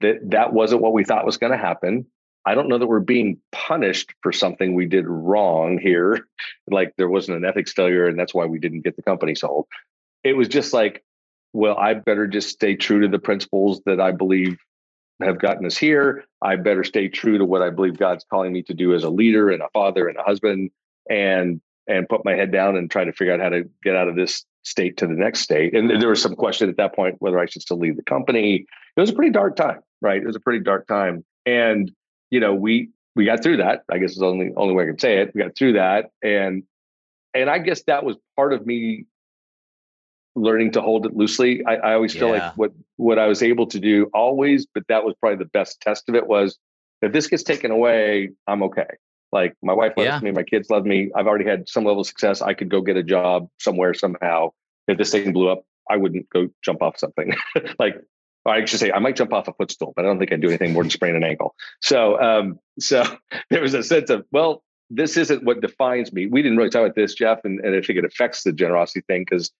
that 0.00 0.30
that 0.30 0.52
wasn't 0.52 0.82
what 0.82 0.92
we 0.92 1.04
thought 1.04 1.26
was 1.26 1.38
going 1.38 1.52
to 1.52 1.58
happen. 1.58 2.06
I 2.44 2.54
don't 2.54 2.68
know 2.68 2.78
that 2.78 2.86
we're 2.86 3.00
being 3.00 3.38
punished 3.50 4.14
for 4.22 4.32
something 4.32 4.74
we 4.74 4.86
did 4.86 5.06
wrong 5.06 5.78
here. 5.78 6.26
Like 6.68 6.94
there 6.98 7.08
wasn't 7.08 7.38
an 7.38 7.44
ethics 7.44 7.72
failure, 7.72 8.08
and 8.08 8.18
that's 8.18 8.34
why 8.34 8.44
we 8.46 8.58
didn't 8.58 8.80
get 8.80 8.96
the 8.96 9.02
company 9.02 9.36
sold. 9.36 9.66
It 10.24 10.36
was 10.36 10.48
just 10.48 10.72
like, 10.72 11.04
well, 11.52 11.76
I 11.76 11.94
better 11.94 12.26
just 12.26 12.48
stay 12.48 12.74
true 12.74 13.00
to 13.02 13.08
the 13.08 13.20
principles 13.20 13.80
that 13.86 14.00
I 14.00 14.10
believe 14.10 14.58
have 15.20 15.38
gotten 15.38 15.64
us 15.66 15.76
here. 15.76 16.24
I 16.42 16.56
better 16.56 16.84
stay 16.84 17.08
true 17.08 17.38
to 17.38 17.44
what 17.44 17.62
I 17.62 17.70
believe 17.70 17.98
God's 17.98 18.24
calling 18.28 18.52
me 18.52 18.62
to 18.64 18.74
do 18.74 18.94
as 18.94 19.04
a 19.04 19.10
leader 19.10 19.50
and 19.50 19.62
a 19.62 19.68
father 19.72 20.08
and 20.08 20.18
a 20.18 20.22
husband, 20.22 20.70
and 21.08 21.60
and 21.88 22.08
put 22.08 22.24
my 22.24 22.34
head 22.34 22.50
down 22.50 22.76
and 22.76 22.90
try 22.90 23.04
to 23.04 23.12
figure 23.12 23.32
out 23.32 23.40
how 23.40 23.48
to 23.48 23.64
get 23.82 23.94
out 23.94 24.08
of 24.08 24.16
this 24.16 24.44
state 24.64 24.96
to 24.96 25.06
the 25.06 25.14
next 25.14 25.40
state. 25.40 25.74
And 25.74 25.88
there 26.02 26.08
was 26.08 26.20
some 26.20 26.34
question 26.34 26.68
at 26.68 26.76
that 26.76 26.94
point 26.94 27.16
whether 27.20 27.38
I 27.38 27.46
should 27.46 27.62
still 27.62 27.78
leave 27.78 27.96
the 27.96 28.02
company. 28.02 28.66
It 28.96 29.00
was 29.00 29.10
a 29.10 29.14
pretty 29.14 29.30
dark 29.30 29.54
time, 29.54 29.80
right? 30.02 30.20
It 30.20 30.26
was 30.26 30.36
a 30.36 30.40
pretty 30.40 30.64
dark 30.64 30.88
time. 30.88 31.24
And, 31.46 31.92
you 32.30 32.40
know, 32.40 32.54
we 32.54 32.90
we 33.14 33.24
got 33.24 33.42
through 33.42 33.58
that. 33.58 33.84
I 33.90 33.98
guess 33.98 34.12
is 34.12 34.18
the 34.18 34.26
only 34.26 34.50
only 34.56 34.74
way 34.74 34.84
I 34.84 34.86
can 34.86 34.98
say 34.98 35.20
it. 35.20 35.32
We 35.34 35.42
got 35.42 35.56
through 35.56 35.74
that. 35.74 36.10
And 36.22 36.64
and 37.32 37.48
I 37.48 37.58
guess 37.58 37.82
that 37.84 38.04
was 38.04 38.16
part 38.34 38.52
of 38.52 38.66
me 38.66 39.06
learning 40.36 40.70
to 40.72 40.82
hold 40.82 41.06
it 41.06 41.16
loosely. 41.16 41.64
I, 41.64 41.76
I 41.76 41.94
always 41.94 42.12
feel 42.12 42.28
yeah. 42.28 42.48
like 42.48 42.56
what 42.56 42.72
what 42.96 43.18
I 43.18 43.26
was 43.26 43.42
able 43.42 43.66
to 43.68 43.80
do 43.80 44.10
always, 44.14 44.66
but 44.66 44.84
that 44.88 45.04
was 45.04 45.14
probably 45.20 45.38
the 45.38 45.50
best 45.50 45.80
test 45.80 46.08
of 46.08 46.14
it 46.14 46.26
was 46.26 46.58
if 47.02 47.12
this 47.12 47.26
gets 47.26 47.42
taken 47.42 47.70
away, 47.70 48.30
I'm 48.46 48.62
okay. 48.64 48.86
Like 49.32 49.54
my 49.62 49.72
wife 49.72 49.94
loves 49.96 50.06
yeah. 50.06 50.20
me, 50.20 50.30
my 50.30 50.44
kids 50.44 50.70
love 50.70 50.84
me. 50.84 51.10
I've 51.14 51.26
already 51.26 51.48
had 51.48 51.68
some 51.68 51.84
level 51.84 52.02
of 52.02 52.06
success. 52.06 52.42
I 52.42 52.54
could 52.54 52.68
go 52.68 52.80
get 52.80 52.96
a 52.96 53.02
job 53.02 53.48
somewhere 53.58 53.94
somehow. 53.94 54.50
If 54.86 54.98
this 54.98 55.10
thing 55.10 55.32
blew 55.32 55.48
up, 55.48 55.64
I 55.90 55.96
wouldn't 55.96 56.30
go 56.30 56.48
jump 56.62 56.82
off 56.82 56.98
something. 56.98 57.34
like 57.78 57.96
I 58.46 58.64
should 58.64 58.78
say, 58.78 58.92
I 58.92 58.98
might 59.00 59.16
jump 59.16 59.32
off 59.32 59.48
a 59.48 59.52
footstool, 59.52 59.92
but 59.96 60.04
I 60.04 60.08
don't 60.08 60.18
think 60.18 60.32
I'd 60.32 60.40
do 60.40 60.48
anything 60.48 60.72
more 60.72 60.82
than 60.82 60.90
sprain 60.90 61.16
an 61.16 61.24
ankle. 61.24 61.54
So, 61.80 62.20
um, 62.20 62.60
so 62.78 63.04
there 63.50 63.60
was 63.60 63.74
a 63.74 63.82
sense 63.82 64.10
of, 64.10 64.24
well, 64.30 64.62
this 64.88 65.16
isn't 65.16 65.42
what 65.42 65.60
defines 65.60 66.12
me. 66.12 66.26
We 66.26 66.42
didn't 66.42 66.58
really 66.58 66.70
talk 66.70 66.82
about 66.82 66.94
this, 66.94 67.14
Jeff, 67.14 67.40
and, 67.44 67.58
and 67.60 67.74
I 67.74 67.80
think 67.80 67.98
it 67.98 68.04
affects 68.04 68.44
the 68.44 68.52
generosity 68.52 69.02
thing 69.08 69.26
because 69.28 69.50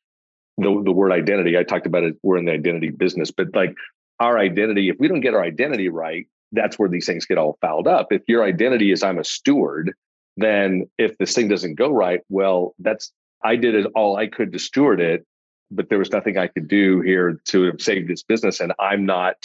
the 0.59 0.82
the 0.84 0.92
word 0.92 1.12
identity. 1.12 1.57
I 1.59 1.62
talked 1.62 1.86
about 1.86 2.04
it. 2.04 2.16
We're 2.22 2.38
in 2.38 2.44
the 2.44 2.52
identity 2.52 2.90
business, 2.90 3.30
but 3.30 3.48
like 3.54 3.74
our 4.20 4.38
identity, 4.38 4.88
if 4.88 4.96
we 4.98 5.09
don't 5.09 5.20
get 5.20 5.34
our 5.34 5.42
identity 5.42 5.88
right, 5.88 6.26
that's 6.52 6.78
where 6.78 6.88
these 6.88 7.07
things 7.07 7.26
get 7.26 7.38
all 7.38 7.59
fouled 7.61 7.86
up. 7.86 8.09
If 8.11 8.22
your 8.28 8.44
identity 8.44 8.92
is 8.92 9.02
I'm 9.02 9.18
a 9.18 9.24
steward, 9.24 9.92
then 10.36 10.88
if 10.98 11.16
this 11.18 11.34
thing 11.34 11.48
doesn't 11.48 11.74
go 11.74 11.90
right, 11.90 12.20
well, 12.28 12.74
that's 12.78 13.12
I 13.42 13.57
did 13.57 13.74
it 13.74 13.86
all 13.94 14.16
I 14.16 14.26
could 14.26 14.52
to 14.52 14.59
steward 14.59 15.00
it, 15.00 15.26
but 15.70 15.88
there 15.88 15.98
was 15.98 16.11
nothing 16.11 16.38
I 16.38 16.46
could 16.46 16.68
do 16.68 17.00
here 17.00 17.40
to 17.48 17.72
save 17.78 18.09
this 18.09 18.22
business, 18.22 18.61
and 18.61 18.72
I'm 18.78 19.04
not 19.04 19.36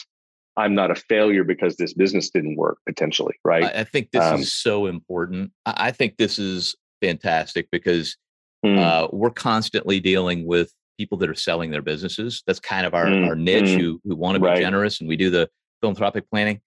I'm 0.58 0.76
not 0.76 0.92
a 0.92 0.96
failure 0.96 1.44
because 1.44 1.78
this 1.78 1.94
business 1.94 2.30
didn't 2.30 2.58
work 2.58 2.78
potentially, 2.86 3.36
right? 3.44 3.64
I, 3.64 3.82
I 3.82 3.84
think 3.84 4.12
this 4.12 4.24
um, 4.24 4.42
is 4.42 4.54
so 4.54 4.86
important. 4.86 5.52
I 5.66 5.92
think 5.92 6.18
this 6.18 6.40
is 6.40 6.76
fantastic 7.02 7.70
because 7.72 8.18
mm. 8.66 8.78
uh, 8.78 9.08
we're 9.12 9.32
constantly 9.32 10.00
dealing 10.00 10.46
with 10.46 10.74
people 11.02 11.18
that 11.18 11.30
are 11.30 11.36
selling 11.36 11.72
their 11.72 11.82
businesses. 11.82 12.44
That's 12.46 12.60
kind 12.60 12.86
of 12.86 12.94
our, 12.94 13.06
mm. 13.06 13.28
our 13.28 13.36
niche 13.36 13.64
mm. 13.64 13.80
who, 13.80 14.02
who 14.06 14.16
want 14.16 14.36
to 14.36 14.40
be 14.40 14.46
right. 14.46 14.60
generous 14.60 15.00
and 15.00 15.10
we 15.10 15.18
do 15.18 15.30
the 15.30 15.50
philanthropic 15.82 16.30
planning. 16.30 16.62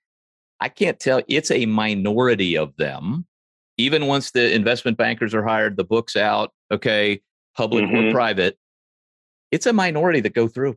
I 0.61 0.69
can't 0.69 0.99
tell. 0.99 1.23
It's 1.29 1.51
a 1.51 1.67
minority 1.67 2.57
of 2.57 2.77
them. 2.77 3.27
Even 3.77 4.07
once 4.07 4.33
the 4.33 4.53
investment 4.53 4.99
bankers 4.99 5.35
are 5.35 5.45
hired, 5.45 5.77
the 5.77 5.85
book's 5.85 6.17
out, 6.17 6.53
okay, 6.71 7.21
public 7.57 7.85
mm-hmm. 7.85 8.09
or 8.09 8.13
private, 8.13 8.59
it's 9.53 9.67
a 9.67 9.73
minority 9.73 10.21
that 10.21 10.35
go 10.35 10.49
through. 10.49 10.77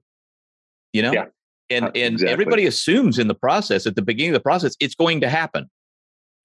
You 0.94 1.02
know? 1.02 1.14
Yeah. 1.14 1.26
And 1.70 1.86
uh, 1.86 1.92
and 1.96 2.14
exactly. 2.14 2.32
everybody 2.32 2.66
assumes 2.66 3.20
in 3.20 3.28
the 3.28 3.36
process, 3.36 3.86
at 3.86 3.96
the 3.96 4.02
beginning 4.02 4.32
of 4.32 4.40
the 4.40 4.44
process, 4.44 4.76
it's 4.80 4.96
going 4.96 5.22
to 5.22 5.30
happen. 5.30 5.70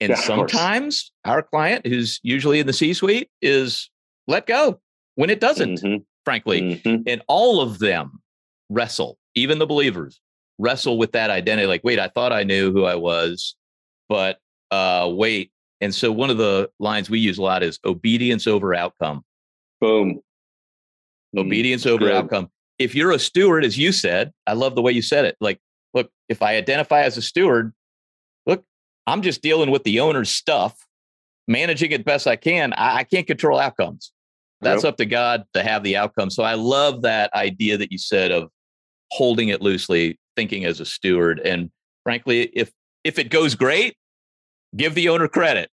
And 0.00 0.10
yeah, 0.10 0.16
sometimes 0.16 1.12
our 1.24 1.42
client, 1.42 1.86
who's 1.86 2.18
usually 2.24 2.58
in 2.58 2.66
the 2.66 2.72
C-suite, 2.72 3.30
is 3.40 3.88
let 4.26 4.46
go 4.46 4.80
when 5.14 5.30
it 5.30 5.40
doesn't, 5.40 5.80
mm-hmm. 5.80 6.02
Frankly. 6.24 6.80
Mm-hmm. 6.84 7.02
And 7.06 7.22
all 7.28 7.60
of 7.60 7.78
them 7.78 8.20
wrestle, 8.68 9.18
even 9.34 9.58
the 9.58 9.66
believers, 9.66 10.20
wrestle 10.58 10.98
with 10.98 11.12
that 11.12 11.30
identity 11.30 11.66
like 11.66 11.82
wait 11.82 11.98
i 11.98 12.08
thought 12.08 12.32
i 12.32 12.44
knew 12.44 12.72
who 12.72 12.84
i 12.84 12.94
was 12.94 13.56
but 14.08 14.38
uh 14.70 15.10
wait 15.12 15.50
and 15.80 15.94
so 15.94 16.12
one 16.12 16.30
of 16.30 16.38
the 16.38 16.70
lines 16.78 17.10
we 17.10 17.18
use 17.18 17.38
a 17.38 17.42
lot 17.42 17.62
is 17.62 17.78
obedience 17.84 18.46
over 18.46 18.74
outcome 18.74 19.24
boom 19.80 20.20
obedience 21.36 21.84
over 21.86 22.04
Good. 22.04 22.14
outcome 22.14 22.48
if 22.78 22.94
you're 22.94 23.10
a 23.10 23.18
steward 23.18 23.64
as 23.64 23.78
you 23.78 23.92
said 23.92 24.32
i 24.46 24.52
love 24.52 24.74
the 24.74 24.82
way 24.82 24.92
you 24.92 25.02
said 25.02 25.24
it 25.24 25.36
like 25.40 25.58
look 25.94 26.10
if 26.28 26.42
i 26.42 26.56
identify 26.56 27.00
as 27.00 27.16
a 27.16 27.22
steward 27.22 27.72
look 28.46 28.62
i'm 29.06 29.22
just 29.22 29.42
dealing 29.42 29.70
with 29.70 29.84
the 29.84 30.00
owner's 30.00 30.30
stuff 30.30 30.76
managing 31.48 31.90
it 31.90 32.04
best 32.04 32.26
i 32.26 32.36
can 32.36 32.72
i, 32.74 32.98
I 32.98 33.04
can't 33.04 33.26
control 33.26 33.58
outcomes 33.58 34.12
that's 34.62 34.84
up 34.84 34.96
to 34.96 35.04
god 35.04 35.44
to 35.54 35.62
have 35.62 35.82
the 35.82 35.96
outcome 35.96 36.30
so 36.30 36.42
i 36.42 36.54
love 36.54 37.02
that 37.02 37.32
idea 37.34 37.76
that 37.76 37.92
you 37.92 37.98
said 37.98 38.30
of 38.30 38.48
holding 39.12 39.48
it 39.48 39.60
loosely 39.60 40.18
thinking 40.36 40.64
as 40.64 40.80
a 40.80 40.86
steward. 40.86 41.40
And 41.40 41.70
frankly, 42.02 42.50
if 42.54 42.72
if 43.04 43.18
it 43.18 43.30
goes 43.30 43.54
great, 43.54 43.96
give 44.76 44.94
the 44.94 45.08
owner 45.08 45.28
credit. 45.28 45.70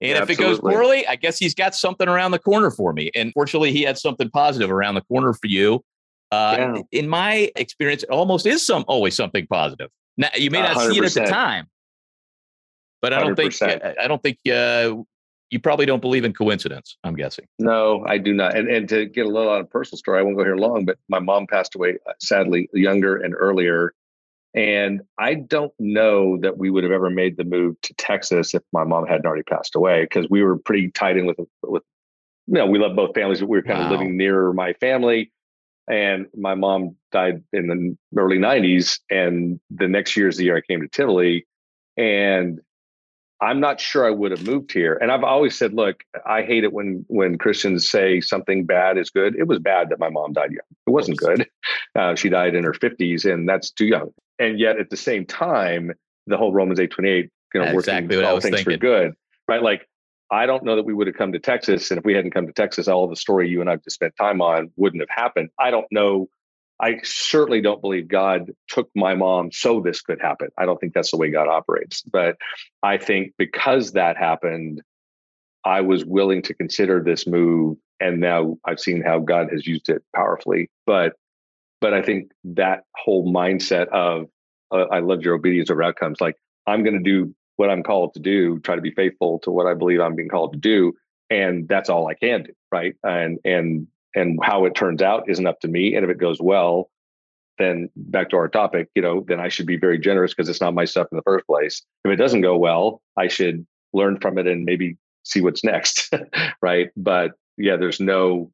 And 0.00 0.10
yeah, 0.10 0.16
if 0.16 0.22
absolutely. 0.30 0.44
it 0.44 0.48
goes 0.48 0.60
poorly, 0.60 1.06
I 1.06 1.16
guess 1.16 1.38
he's 1.38 1.54
got 1.54 1.74
something 1.74 2.08
around 2.08 2.30
the 2.30 2.38
corner 2.38 2.70
for 2.70 2.92
me. 2.92 3.10
And 3.14 3.32
fortunately, 3.32 3.72
he 3.72 3.82
had 3.82 3.98
something 3.98 4.30
positive 4.30 4.70
around 4.70 4.94
the 4.94 5.00
corner 5.02 5.32
for 5.32 5.48
you. 5.48 5.84
Uh, 6.30 6.54
yeah. 6.58 6.82
In 6.92 7.08
my 7.08 7.50
experience, 7.56 8.04
it 8.04 8.10
almost 8.10 8.46
is 8.46 8.64
some 8.64 8.84
always 8.86 9.16
something 9.16 9.46
positive. 9.48 9.90
Now, 10.16 10.28
you 10.36 10.50
may 10.50 10.60
not 10.60 10.76
100%. 10.76 10.92
see 10.92 10.98
it 10.98 11.04
at 11.04 11.14
the 11.14 11.30
time, 11.30 11.66
but 13.02 13.12
I 13.12 13.20
don't 13.20 13.36
100%. 13.36 13.58
think 13.58 13.98
I 13.98 14.06
don't 14.06 14.22
think 14.22 14.38
uh, 14.46 14.94
you 15.50 15.58
probably 15.58 15.86
don't 15.86 16.00
believe 16.00 16.24
in 16.24 16.32
coincidence. 16.32 16.96
I'm 17.04 17.14
guessing. 17.14 17.46
No, 17.58 18.04
I 18.06 18.18
do 18.18 18.32
not. 18.32 18.56
And 18.56 18.68
and 18.68 18.88
to 18.88 19.06
get 19.06 19.26
a 19.26 19.28
little 19.28 19.50
on 19.50 19.60
a 19.60 19.64
personal 19.64 19.98
story, 19.98 20.18
I 20.18 20.22
won't 20.22 20.36
go 20.36 20.44
here 20.44 20.56
long, 20.56 20.84
but 20.84 20.98
my 21.08 21.18
mom 21.18 21.46
passed 21.46 21.74
away 21.74 21.98
uh, 22.06 22.12
sadly 22.20 22.68
younger 22.72 23.16
and 23.16 23.34
earlier 23.36 23.94
and 24.54 25.02
I 25.18 25.34
don't 25.34 25.72
know 25.78 26.38
that 26.38 26.56
we 26.56 26.70
would 26.70 26.82
have 26.82 26.92
ever 26.92 27.10
made 27.10 27.36
the 27.36 27.44
move 27.44 27.80
to 27.82 27.94
Texas 27.94 28.54
if 28.54 28.62
my 28.72 28.84
mom 28.84 29.06
hadn't 29.06 29.26
already 29.26 29.42
passed 29.42 29.76
away 29.76 30.02
because 30.02 30.26
we 30.30 30.42
were 30.42 30.56
pretty 30.58 30.90
tied 30.90 31.16
in 31.16 31.26
with 31.26 31.38
with 31.62 31.82
you 32.46 32.54
know 32.54 32.66
we 32.66 32.78
love 32.78 32.96
both 32.96 33.14
families, 33.14 33.40
but 33.40 33.48
we 33.48 33.58
were 33.58 33.62
kind 33.62 33.78
wow. 33.78 33.86
of 33.86 33.92
living 33.92 34.16
near 34.16 34.52
my 34.52 34.72
family. 34.74 35.32
And 35.90 36.26
my 36.36 36.54
mom 36.54 36.96
died 37.12 37.42
in 37.52 37.66
the 37.68 38.20
early 38.20 38.38
'90s, 38.38 39.00
and 39.10 39.60
the 39.70 39.88
next 39.88 40.16
year 40.16 40.28
is 40.28 40.36
the 40.36 40.44
year 40.44 40.56
I 40.56 40.60
came 40.60 40.80
to 40.80 40.88
Tivoli, 40.88 41.46
and 41.96 42.60
I'm 43.40 43.60
not 43.60 43.80
sure 43.80 44.04
I 44.04 44.10
would 44.10 44.32
have 44.32 44.44
moved 44.44 44.72
here. 44.72 44.98
And 45.00 45.12
I've 45.12 45.22
always 45.22 45.56
said, 45.56 45.72
look, 45.72 46.02
I 46.26 46.42
hate 46.42 46.64
it 46.64 46.72
when 46.72 47.04
when 47.08 47.38
Christians 47.38 47.88
say 47.88 48.20
something 48.20 48.66
bad 48.66 48.98
is 48.98 49.10
good. 49.10 49.36
It 49.36 49.46
was 49.46 49.58
bad 49.58 49.90
that 49.90 50.00
my 50.00 50.10
mom 50.10 50.32
died 50.32 50.50
young. 50.50 50.60
It 50.86 50.90
wasn't 50.90 51.18
good. 51.18 51.48
Uh, 51.98 52.14
she 52.14 52.28
died 52.28 52.54
in 52.54 52.62
her 52.62 52.72
50s, 52.72 53.24
and 53.24 53.48
that's 53.48 53.70
too 53.72 53.86
young 53.86 54.12
and 54.38 54.58
yet 54.58 54.78
at 54.78 54.90
the 54.90 54.96
same 54.96 55.26
time, 55.26 55.92
the 56.26 56.36
whole 56.36 56.52
Romans 56.52 56.80
eight 56.80 56.90
twenty 56.90 57.10
eight, 57.10 57.30
you 57.54 57.60
know, 57.60 57.66
That's 57.66 57.76
working 57.76 57.94
exactly 57.94 58.24
all 58.24 58.40
things 58.40 58.56
thinking. 58.56 58.74
for 58.74 58.78
good, 58.78 59.14
right? 59.48 59.62
Like 59.62 59.88
I 60.30 60.46
don't 60.46 60.62
know 60.62 60.76
that 60.76 60.84
we 60.84 60.94
would 60.94 61.06
have 61.06 61.16
come 61.16 61.32
to 61.32 61.38
Texas, 61.38 61.90
and 61.90 61.98
if 61.98 62.04
we 62.04 62.14
hadn't 62.14 62.32
come 62.32 62.46
to 62.46 62.52
Texas, 62.52 62.88
all 62.88 63.08
the 63.08 63.16
story 63.16 63.48
you 63.48 63.60
and 63.60 63.70
I've 63.70 63.82
just 63.82 63.94
spent 63.94 64.14
time 64.16 64.40
on 64.40 64.70
wouldn't 64.76 65.02
have 65.02 65.10
happened. 65.10 65.50
I 65.58 65.70
don't 65.70 65.86
know. 65.90 66.28
I 66.80 67.00
certainly 67.02 67.60
don't 67.60 67.80
believe 67.80 68.08
God 68.08 68.52
took 68.68 68.88
my 68.94 69.14
mom 69.14 69.50
so 69.52 69.80
this 69.80 70.00
could 70.00 70.20
happen. 70.20 70.48
I 70.58 70.64
don't 70.64 70.78
think 70.78 70.94
that's 70.94 71.10
the 71.10 71.16
way 71.16 71.30
God 71.30 71.48
operates. 71.48 72.02
But 72.02 72.36
I 72.82 72.98
think 72.98 73.32
because 73.36 73.92
that 73.92 74.16
happened, 74.16 74.82
I 75.64 75.80
was 75.80 76.04
willing 76.04 76.42
to 76.42 76.54
consider 76.54 77.02
this 77.02 77.26
move. 77.26 77.78
And 78.00 78.20
now 78.20 78.58
I've 78.64 78.78
seen 78.78 79.02
how 79.02 79.18
God 79.18 79.48
has 79.50 79.66
used 79.66 79.88
it 79.88 80.02
powerfully. 80.14 80.70
But 80.86 81.14
but 81.80 81.94
I 81.94 82.02
think 82.02 82.32
that 82.44 82.84
whole 82.96 83.32
mindset 83.32 83.88
of 83.88 84.26
uh, 84.70 84.86
I 84.92 85.00
love 85.00 85.22
your 85.22 85.34
obedience 85.34 85.70
over 85.70 85.82
outcomes. 85.82 86.20
Like 86.20 86.36
I'm 86.66 86.82
going 86.84 87.02
to 87.02 87.02
do 87.02 87.34
what 87.56 87.70
I'm 87.70 87.82
called 87.82 88.14
to 88.14 88.20
do, 88.20 88.60
try 88.60 88.76
to 88.76 88.82
be 88.82 88.92
faithful 88.92 89.40
to 89.40 89.50
what 89.50 89.66
I 89.66 89.74
believe 89.74 90.00
I'm 90.00 90.14
being 90.14 90.28
called 90.28 90.52
to 90.52 90.58
do. 90.58 90.92
and 91.30 91.68
that's 91.68 91.90
all 91.90 92.06
I 92.06 92.14
can 92.14 92.44
do, 92.44 92.52
right? 92.72 92.94
And 93.02 93.38
and 93.44 93.88
and 94.14 94.38
how 94.42 94.64
it 94.64 94.74
turns 94.74 95.02
out 95.02 95.28
isn't 95.28 95.46
up 95.46 95.60
to 95.60 95.68
me. 95.68 95.94
And 95.94 96.04
if 96.04 96.10
it 96.10 96.18
goes 96.18 96.40
well, 96.40 96.90
then 97.58 97.90
back 97.96 98.30
to 98.30 98.36
our 98.36 98.48
topic, 98.48 98.88
you 98.94 99.02
know, 99.02 99.24
then 99.26 99.40
I 99.40 99.48
should 99.48 99.66
be 99.66 99.76
very 99.76 99.98
generous 99.98 100.32
because 100.32 100.48
it's 100.48 100.60
not 100.60 100.74
my 100.74 100.84
stuff 100.84 101.08
in 101.10 101.16
the 101.16 101.22
first 101.22 101.46
place. 101.46 101.82
If 102.04 102.12
it 102.12 102.16
doesn't 102.16 102.40
go 102.40 102.56
well, 102.56 103.02
I 103.16 103.28
should 103.28 103.66
learn 103.92 104.18
from 104.20 104.38
it 104.38 104.46
and 104.46 104.64
maybe 104.64 104.96
see 105.24 105.40
what's 105.40 105.64
next, 105.64 106.12
right? 106.62 106.90
But 106.96 107.32
yeah, 107.56 107.76
there's 107.76 108.00
no 108.00 108.50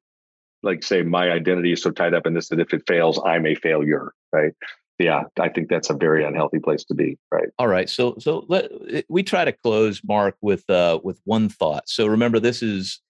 like 0.63 0.83
say 0.83 1.03
my 1.03 1.31
identity 1.31 1.73
is 1.73 1.83
so 1.83 1.91
tied 1.91 2.15
up 2.15 2.27
in 2.27 2.33
this 2.33 2.49
that 2.49 2.59
if 2.59 2.73
it 2.73 2.83
fails, 2.87 3.21
I'm 3.25 3.47
a 3.47 3.55
failure, 3.55 4.13
right? 4.33 4.53
Yeah, 4.99 5.25
I 5.39 5.49
think 5.49 5.69
that's 5.69 5.91
a 5.91 5.95
very 5.95 6.25
unhealthy 6.25 6.61
place 6.61 6.85
to 6.85 6.95
be, 6.95 7.19
right? 7.31 7.49
All 7.59 7.69
right, 7.69 7.91
so 7.91 8.15
so 8.19 8.47
let 8.49 8.71
we 9.09 9.23
try 9.23 9.45
to 9.45 9.53
close, 9.53 10.01
Mark, 10.05 10.37
with 10.41 10.69
uh 10.71 11.01
with 11.03 11.21
one 11.25 11.49
thought. 11.49 11.89
So 11.89 12.07
remember, 12.07 12.41
this 12.41 12.63
is 12.63 13.01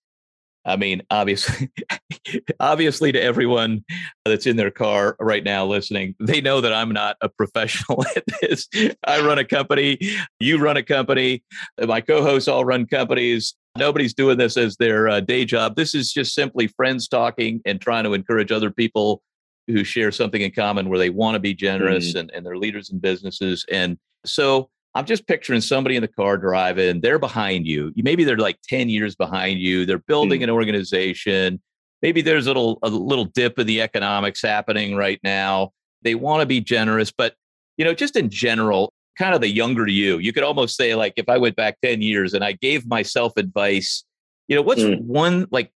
I 0.64 0.76
mean, 0.76 1.02
obviously, 1.10 1.70
obviously, 2.60 3.12
to 3.12 3.22
everyone 3.22 3.84
that's 4.24 4.46
in 4.46 4.56
their 4.56 4.70
car 4.70 5.16
right 5.20 5.44
now 5.44 5.66
listening, 5.66 6.14
they 6.20 6.40
know 6.40 6.60
that 6.60 6.72
I'm 6.72 6.90
not 6.90 7.16
a 7.20 7.28
professional 7.28 8.04
at 8.16 8.24
this. 8.40 8.68
I 9.06 9.20
run 9.20 9.38
a 9.38 9.44
company, 9.44 9.98
you 10.40 10.58
run 10.58 10.76
a 10.76 10.82
company, 10.82 11.42
my 11.78 12.00
co-hosts 12.00 12.48
all 12.48 12.64
run 12.64 12.86
companies. 12.86 13.54
Nobody's 13.76 14.14
doing 14.14 14.38
this 14.38 14.56
as 14.56 14.76
their 14.76 15.08
uh, 15.08 15.20
day 15.20 15.44
job. 15.44 15.74
This 15.74 15.94
is 15.94 16.12
just 16.12 16.32
simply 16.32 16.68
friends 16.68 17.08
talking 17.08 17.60
and 17.64 17.80
trying 17.80 18.04
to 18.04 18.14
encourage 18.14 18.52
other 18.52 18.70
people 18.70 19.20
who 19.66 19.82
share 19.82 20.12
something 20.12 20.42
in 20.42 20.52
common 20.52 20.88
where 20.88 20.98
they 20.98 21.10
want 21.10 21.34
to 21.34 21.40
be 21.40 21.54
generous 21.54 22.10
mm-hmm. 22.10 22.18
and, 22.18 22.30
and 22.32 22.46
they're 22.46 22.56
leaders 22.56 22.90
in 22.90 22.98
businesses. 22.98 23.64
And 23.70 23.98
so 24.24 24.70
I'm 24.94 25.06
just 25.06 25.26
picturing 25.26 25.60
somebody 25.60 25.96
in 25.96 26.02
the 26.02 26.08
car 26.08 26.38
driving, 26.38 27.00
they're 27.00 27.18
behind 27.18 27.66
you. 27.66 27.92
Maybe 27.96 28.22
they're 28.24 28.36
like 28.36 28.58
10 28.68 28.88
years 28.88 29.16
behind 29.16 29.58
you. 29.58 29.84
They're 29.84 29.98
building 29.98 30.40
mm. 30.40 30.44
an 30.44 30.50
organization. 30.50 31.60
Maybe 32.00 32.22
there's 32.22 32.46
a 32.46 32.50
little 32.50 32.78
a 32.82 32.88
little 32.90 33.24
dip 33.24 33.58
in 33.58 33.66
the 33.66 33.80
economics 33.80 34.42
happening 34.42 34.94
right 34.94 35.18
now. 35.24 35.72
They 36.02 36.14
want 36.14 36.40
to 36.42 36.46
be 36.46 36.60
generous, 36.60 37.10
but 37.10 37.34
you 37.76 37.84
know, 37.84 37.94
just 37.94 38.14
in 38.14 38.30
general, 38.30 38.92
kind 39.18 39.34
of 39.34 39.40
the 39.40 39.48
younger 39.48 39.88
you, 39.88 40.18
you 40.18 40.32
could 40.32 40.42
almost 40.44 40.76
say 40.76 40.94
like 40.94 41.14
if 41.16 41.28
I 41.28 41.38
went 41.38 41.56
back 41.56 41.80
10 41.82 42.02
years 42.02 42.34
and 42.34 42.44
I 42.44 42.52
gave 42.52 42.86
myself 42.86 43.32
advice, 43.36 44.04
you 44.48 44.54
know, 44.54 44.62
what's 44.62 44.82
mm. 44.82 45.00
one 45.00 45.46
like 45.50 45.72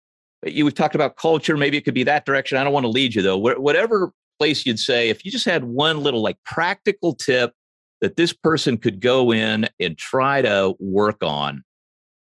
you 0.43 0.65
we've 0.65 0.73
talked 0.73 0.95
about 0.95 1.15
culture, 1.15 1.55
maybe 1.55 1.77
it 1.77 1.85
could 1.85 1.93
be 1.93 2.03
that 2.03 2.25
direction. 2.25 2.57
I 2.57 2.63
don't 2.63 2.73
want 2.73 2.83
to 2.83 2.89
lead 2.89 3.15
you 3.15 3.21
though. 3.21 3.39
Wh- 3.39 3.61
whatever 3.61 4.11
place 4.39 4.65
you'd 4.65 4.79
say, 4.79 5.09
if 5.09 5.23
you 5.23 5.31
just 5.31 5.45
had 5.45 5.63
one 5.63 6.03
little 6.03 6.21
like 6.21 6.37
practical 6.43 7.15
tip 7.15 7.53
that 8.05 8.17
this 8.17 8.33
person 8.33 8.77
could 8.77 9.01
go 9.01 9.33
in 9.33 9.67
and 9.79 9.97
try 9.97 10.39
to 10.39 10.75
work 10.77 11.23
on 11.23 11.63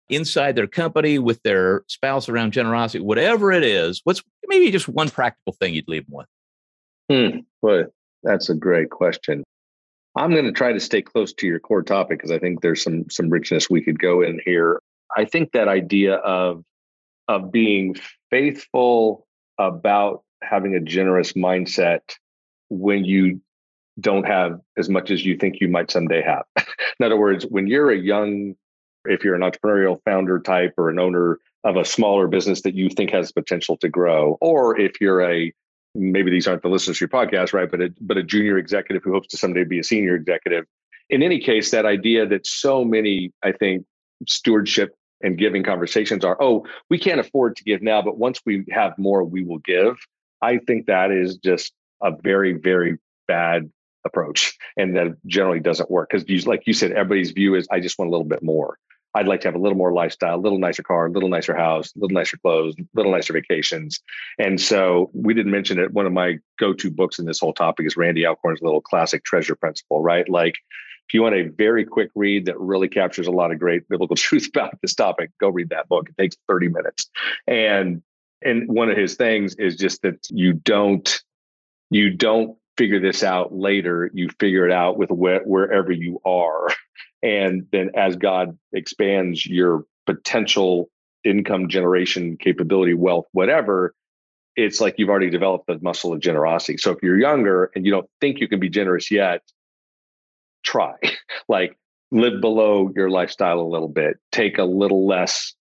inside 0.09 0.55
their 0.55 0.69
company 0.69 1.19
with 1.19 1.43
their 1.43 1.83
spouse 1.89 2.29
around 2.29 2.53
generosity, 2.53 3.03
whatever 3.03 3.51
it 3.51 3.65
is, 3.65 4.01
what's 4.05 4.23
maybe 4.47 4.71
just 4.71 4.89
one 4.89 5.11
practical 5.11 5.53
thing 5.55 5.75
you'd 5.75 5.89
leave 5.89 6.07
them 6.07 6.19
with? 6.19 6.27
Hmm. 7.11 7.39
Well, 7.63 7.87
that's 8.23 8.49
a 8.49 8.55
great 8.55 8.91
question. 8.91 9.43
I'm 10.15 10.31
going 10.31 10.45
to 10.45 10.53
try 10.53 10.73
to 10.73 10.79
stay 10.79 11.03
close 11.03 11.33
to 11.33 11.49
your 11.49 11.59
core 11.59 11.83
topic 11.83 12.19
because 12.19 12.31
I 12.31 12.39
think 12.39 12.61
there's 12.61 12.85
some 12.85 13.11
some 13.11 13.29
richness 13.29 13.69
we 13.69 13.83
could 13.83 13.99
go 13.99 14.23
in 14.23 14.41
here. 14.45 14.81
I 15.17 15.25
think 15.25 15.51
that 15.51 15.67
idea 15.67 16.15
of 16.15 16.63
of 17.27 17.51
being 17.51 17.97
faithful 18.31 19.27
about 19.59 20.23
having 20.45 20.77
a 20.77 20.81
generous 20.81 21.33
mindset 21.33 22.03
when 22.69 23.05
you 23.05 23.41
don't 24.01 24.27
have 24.27 24.61
as 24.77 24.89
much 24.89 25.11
as 25.11 25.25
you 25.25 25.37
think 25.37 25.61
you 25.61 25.69
might 25.69 25.91
someday 25.91 26.23
have. 26.23 26.45
in 26.99 27.07
other 27.07 27.17
words, 27.17 27.45
when 27.47 27.67
you're 27.67 27.91
a 27.91 27.97
young, 27.97 28.55
if 29.05 29.25
you're 29.25 29.35
an 29.35 29.43
entrepreneurial 29.43 30.01
founder 30.05 30.41
type 30.41 30.75
or 30.79 30.89
an 30.89 30.99
owner 30.99 31.39
of 31.65 31.77
a 31.77 31.85
smaller 31.85 32.27
business 32.27 32.63
that 32.63 32.75
you 32.75 32.89
think 32.89 33.11
has 33.11 33.33
potential 33.33 33.77
to 33.79 33.89
grow, 33.89 34.39
or 34.41 34.79
if 34.79 35.01
you're 35.01 35.23
a 35.23 35.53
maybe 35.95 36.31
these 36.31 36.47
aren't 36.47 36.63
the 36.63 36.69
listeners 36.69 36.99
to 36.99 37.03
your 37.03 37.09
podcast, 37.09 37.53
right? 37.53 37.71
But 37.71 37.81
a, 37.83 37.95
but 38.01 38.17
a 38.17 38.23
junior 38.23 38.59
executive 38.59 39.03
who 39.03 39.13
hopes 39.13 39.29
to 39.29 39.37
someday 39.37 39.65
be 39.65 39.79
a 39.79 39.85
senior 39.85 40.15
executive. 40.15 40.65
In 41.11 41.23
any 41.23 41.39
case, 41.39 41.71
that 41.71 41.85
idea 41.85 42.27
that 42.27 42.47
so 42.47 42.85
many, 42.85 43.33
I 43.43 43.53
think, 43.53 43.85
stewardship 44.27 44.95
and 45.23 45.37
giving 45.37 45.63
conversations 45.63 46.25
are, 46.25 46.37
oh, 46.41 46.65
we 46.89 46.99
can't 46.99 47.21
afford 47.21 47.57
to 47.57 47.65
give 47.65 47.83
now, 47.83 48.01
but 48.01 48.17
once 48.17 48.41
we 48.47 48.65
have 48.71 48.97
more, 48.99 49.23
we 49.23 49.45
will 49.45 49.59
give. 49.59 49.97
I 50.41 50.59
think 50.59 50.87
that 50.87 51.11
is 51.11 51.37
just 51.37 51.73
a 52.03 52.11
very, 52.23 52.55
very 52.55 52.99
bad 53.29 53.71
approach 54.05 54.57
and 54.77 54.97
that 54.97 55.17
generally 55.27 55.61
doesn't 55.61 55.91
work 55.91 56.11
because 56.11 56.47
like 56.47 56.63
you 56.67 56.73
said 56.73 56.93
everybody's 56.93 57.31
view 57.31 57.55
is 57.55 57.67
i 57.71 57.81
just 57.81 57.99
want 57.99 58.09
a 58.09 58.13
little 58.13 58.27
bit 58.27 58.43
more. 58.43 58.79
I'd 59.15 59.29
like 59.29 59.43
to 59.43 59.49
have 59.49 59.55
a 59.55 59.59
little 59.59 59.77
more 59.77 59.93
lifestyle 59.93 60.37
a 60.37 60.41
little 60.41 60.59
nicer 60.59 60.83
car 60.83 61.07
a 61.07 61.11
little 61.11 61.29
nicer 61.29 61.55
house 61.55 61.95
a 61.95 61.99
little 61.99 62.15
nicer 62.15 62.39
clothes 62.39 62.75
a 62.79 62.85
little 62.95 63.13
nicer 63.13 63.33
vacations. 63.35 64.01
And 64.39 64.61
so 64.61 65.11
we 65.13 65.35
didn't 65.35 65.53
mention 65.53 65.79
it 65.79 65.93
one 65.93 66.07
of 66.07 66.13
my 66.13 66.39
go-to 66.59 66.91
books 66.91 67.19
in 67.19 67.27
this 67.27 67.39
whole 67.39 67.53
topic 67.53 67.87
is 67.87 67.97
randy 67.97 68.25
alcorn's 68.25 68.63
little 68.63 68.81
classic 68.81 69.25
treasure 69.25 69.55
principle 69.55 70.03
right? 70.03 70.29
Like 70.29 70.55
if 71.09 71.15
you 71.15 71.23
want 71.23 71.35
a 71.35 71.49
very 71.49 71.85
quick 71.85 72.11
read 72.15 72.47
that 72.47 72.59
really 72.59 72.89
captures 72.89 73.27
a 73.27 73.31
lot 73.31 73.53
of 73.53 73.59
great 73.59 73.87
biblical 73.89 74.17
truth 74.27 74.49
about 74.49 74.81
this 74.81 74.95
topic 74.95 75.31
go 75.41 75.51
read 75.51 75.69
that 75.71 75.89
book. 75.89 76.09
It 76.09 76.21
takes 76.21 76.37
30 76.49 76.69
minutes. 76.69 77.11
And 77.47 78.03
and 78.45 78.69
one 78.69 78.91
of 78.91 78.97
his 78.97 79.15
things 79.15 79.55
is 79.57 79.77
just 79.77 80.03
that 80.03 80.27
you 80.31 80.55
don't 80.55 81.23
you 81.91 82.11
don't 82.11 82.57
figure 82.77 83.01
this 83.01 83.23
out 83.23 83.55
later. 83.55 84.11
You 84.13 84.29
figure 84.41 84.67
it 84.67 84.73
out 84.73 84.99
with 84.99 85.11
wh- 85.11 85.47
wherever 85.47 85.93
you 85.93 86.21
are. 86.25 86.69
And 87.23 87.67
then 87.71 87.91
as 87.95 88.17
God 88.17 88.59
expands 88.73 89.47
your 89.47 89.85
potential 90.07 90.91
income 91.25 91.69
generation 91.69 92.37
capability, 92.37 92.95
wealth, 92.95 93.27
whatever, 93.33 93.95
it's 94.57 94.81
like 94.81 94.97
you've 94.99 95.09
already 95.09 95.31
developed 95.31 95.67
the 95.67 95.79
muscle 95.81 96.13
of 96.13 96.21
generosity. 96.21 96.77
So 96.79 96.91
if 96.91 96.99
you're 97.03 97.19
younger 97.19 97.71
and 97.75 97.87
you 97.87 97.93
don't 97.93 98.09
think 98.21 98.41
you 98.41 98.49
can 98.49 98.61
be 98.61 98.69
generous 98.69 99.11
yet, 99.11 99.43
try. 100.65 100.95
like 101.49 101.79
live 102.11 102.41
below 102.41 102.91
your 102.95 103.09
lifestyle 103.09 103.61
a 103.61 103.63
little 103.63 103.89
bit, 103.89 104.17
take 104.31 104.59
a 104.59 104.65
little 104.65 105.07
less 105.07 105.55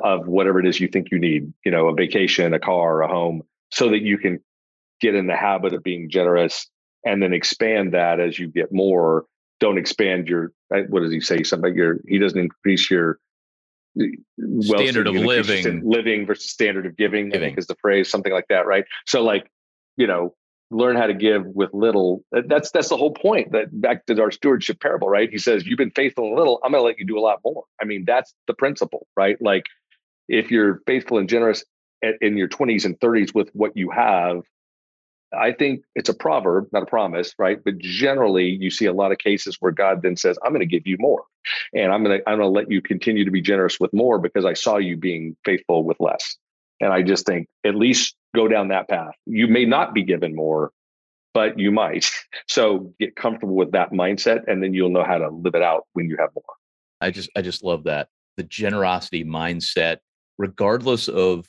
of 0.00 0.26
whatever 0.28 0.60
it 0.60 0.66
is 0.66 0.78
you 0.78 0.88
think 0.88 1.08
you 1.10 1.18
need, 1.18 1.52
you 1.64 1.70
know, 1.70 1.88
a 1.88 1.94
vacation, 1.94 2.52
a 2.52 2.60
car, 2.60 3.02
a 3.02 3.08
home, 3.08 3.42
so 3.70 3.88
that 3.88 4.02
you 4.02 4.18
can 4.18 4.38
get 5.00 5.14
in 5.14 5.26
the 5.26 5.36
habit 5.36 5.74
of 5.74 5.82
being 5.82 6.10
generous 6.10 6.68
and 7.04 7.22
then 7.22 7.32
expand 7.32 7.94
that 7.94 8.20
as 8.20 8.38
you 8.38 8.48
get 8.48 8.72
more. 8.72 9.24
Don't 9.60 9.78
expand 9.78 10.28
your 10.28 10.52
uh, 10.74 10.82
what 10.88 11.00
does 11.00 11.12
he 11.12 11.20
say? 11.20 11.42
Something 11.42 11.74
your 11.74 11.98
he 12.06 12.18
doesn't 12.18 12.38
increase 12.38 12.90
your 12.90 13.18
uh, 13.98 14.04
standard 14.60 15.06
of 15.06 15.14
living 15.14 15.88
living 15.88 16.26
versus 16.26 16.50
standard 16.50 16.84
of 16.84 16.96
giving, 16.96 17.30
giving. 17.30 17.42
I 17.42 17.48
think 17.48 17.58
is 17.58 17.66
the 17.66 17.76
phrase, 17.76 18.10
something 18.10 18.32
like 18.32 18.48
that, 18.48 18.66
right? 18.66 18.84
So 19.06 19.22
like, 19.22 19.50
you 19.96 20.06
know, 20.06 20.34
learn 20.70 20.96
how 20.96 21.06
to 21.06 21.14
give 21.14 21.46
with 21.46 21.72
little. 21.72 22.24
That's 22.32 22.70
that's 22.70 22.88
the 22.88 22.96
whole 22.96 23.12
point. 23.12 23.52
That 23.52 23.68
back 23.80 24.04
to 24.06 24.20
our 24.20 24.30
stewardship 24.30 24.80
parable, 24.80 25.08
right? 25.08 25.30
He 25.30 25.38
says, 25.38 25.66
You've 25.66 25.78
been 25.78 25.92
faithful 25.92 26.26
in 26.28 26.36
little, 26.36 26.60
I'm 26.64 26.72
gonna 26.72 26.84
let 26.84 26.98
you 26.98 27.06
do 27.06 27.18
a 27.18 27.20
lot 27.20 27.40
more. 27.44 27.64
I 27.80 27.84
mean, 27.84 28.04
that's 28.06 28.34
the 28.46 28.54
principle, 28.54 29.06
right? 29.16 29.40
Like 29.40 29.64
if 30.28 30.50
you're 30.50 30.82
faithful 30.86 31.18
and 31.18 31.28
generous 31.28 31.64
in 32.20 32.36
your 32.36 32.48
20s 32.48 32.84
and 32.84 32.98
30s 33.00 33.34
with 33.34 33.48
what 33.52 33.76
you 33.76 33.90
have, 33.90 34.42
I 35.36 35.52
think 35.52 35.82
it's 35.94 36.08
a 36.08 36.14
proverb, 36.14 36.68
not 36.72 36.82
a 36.82 36.86
promise, 36.86 37.34
right? 37.38 37.62
But 37.62 37.78
generally, 37.78 38.46
you 38.46 38.70
see 38.70 38.86
a 38.86 38.92
lot 38.92 39.12
of 39.12 39.18
cases 39.18 39.56
where 39.60 39.72
God 39.72 40.02
then 40.02 40.16
says, 40.16 40.38
"I'm 40.44 40.52
going 40.52 40.60
to 40.60 40.66
give 40.66 40.86
you 40.86 40.96
more, 40.98 41.24
and 41.74 41.92
I'm 41.92 42.02
going 42.04 42.18
to 42.18 42.28
I'm 42.28 42.38
going 42.38 42.52
to 42.52 42.58
let 42.58 42.70
you 42.70 42.82
continue 42.82 43.24
to 43.24 43.30
be 43.30 43.40
generous 43.40 43.78
with 43.78 43.92
more 43.92 44.18
because 44.18 44.44
I 44.44 44.54
saw 44.54 44.76
you 44.76 44.96
being 44.96 45.36
faithful 45.44 45.84
with 45.84 45.98
less." 46.00 46.36
And 46.80 46.92
I 46.92 47.02
just 47.02 47.24
think 47.24 47.48
at 47.64 47.74
least 47.74 48.14
go 48.34 48.48
down 48.48 48.68
that 48.68 48.88
path. 48.88 49.14
You 49.24 49.46
may 49.46 49.64
not 49.64 49.94
be 49.94 50.02
given 50.02 50.34
more, 50.34 50.72
but 51.32 51.58
you 51.58 51.70
might. 51.70 52.10
So 52.48 52.92
get 53.00 53.16
comfortable 53.16 53.56
with 53.56 53.72
that 53.72 53.90
mindset, 53.90 54.44
and 54.46 54.62
then 54.62 54.72
you'll 54.72 54.90
know 54.90 55.02
how 55.02 55.18
to 55.18 55.28
live 55.28 55.54
it 55.56 55.62
out 55.62 55.84
when 55.94 56.08
you 56.08 56.16
have 56.18 56.30
more. 56.34 56.44
I 57.00 57.10
just 57.10 57.28
I 57.36 57.42
just 57.42 57.64
love 57.64 57.84
that 57.84 58.08
the 58.36 58.42
generosity 58.42 59.24
mindset, 59.24 59.98
regardless 60.38 61.08
of, 61.08 61.48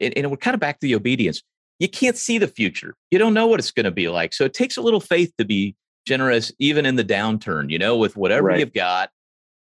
and, 0.00 0.16
and 0.16 0.30
we're 0.30 0.36
kind 0.36 0.54
of 0.54 0.60
back 0.60 0.80
to 0.80 0.86
the 0.86 0.94
obedience 0.94 1.42
you 1.82 1.88
can't 1.88 2.16
see 2.16 2.38
the 2.38 2.46
future. 2.46 2.94
You 3.10 3.18
don't 3.18 3.34
know 3.34 3.48
what 3.48 3.58
it's 3.58 3.72
going 3.72 3.86
to 3.86 3.90
be 3.90 4.08
like. 4.08 4.32
So 4.32 4.44
it 4.44 4.54
takes 4.54 4.76
a 4.76 4.80
little 4.80 5.00
faith 5.00 5.32
to 5.38 5.44
be 5.44 5.74
generous, 6.06 6.52
even 6.60 6.86
in 6.86 6.94
the 6.94 7.04
downturn, 7.04 7.70
you 7.70 7.78
know, 7.78 7.96
with 7.96 8.16
whatever 8.16 8.46
right. 8.46 8.60
you've 8.60 8.72
got. 8.72 9.10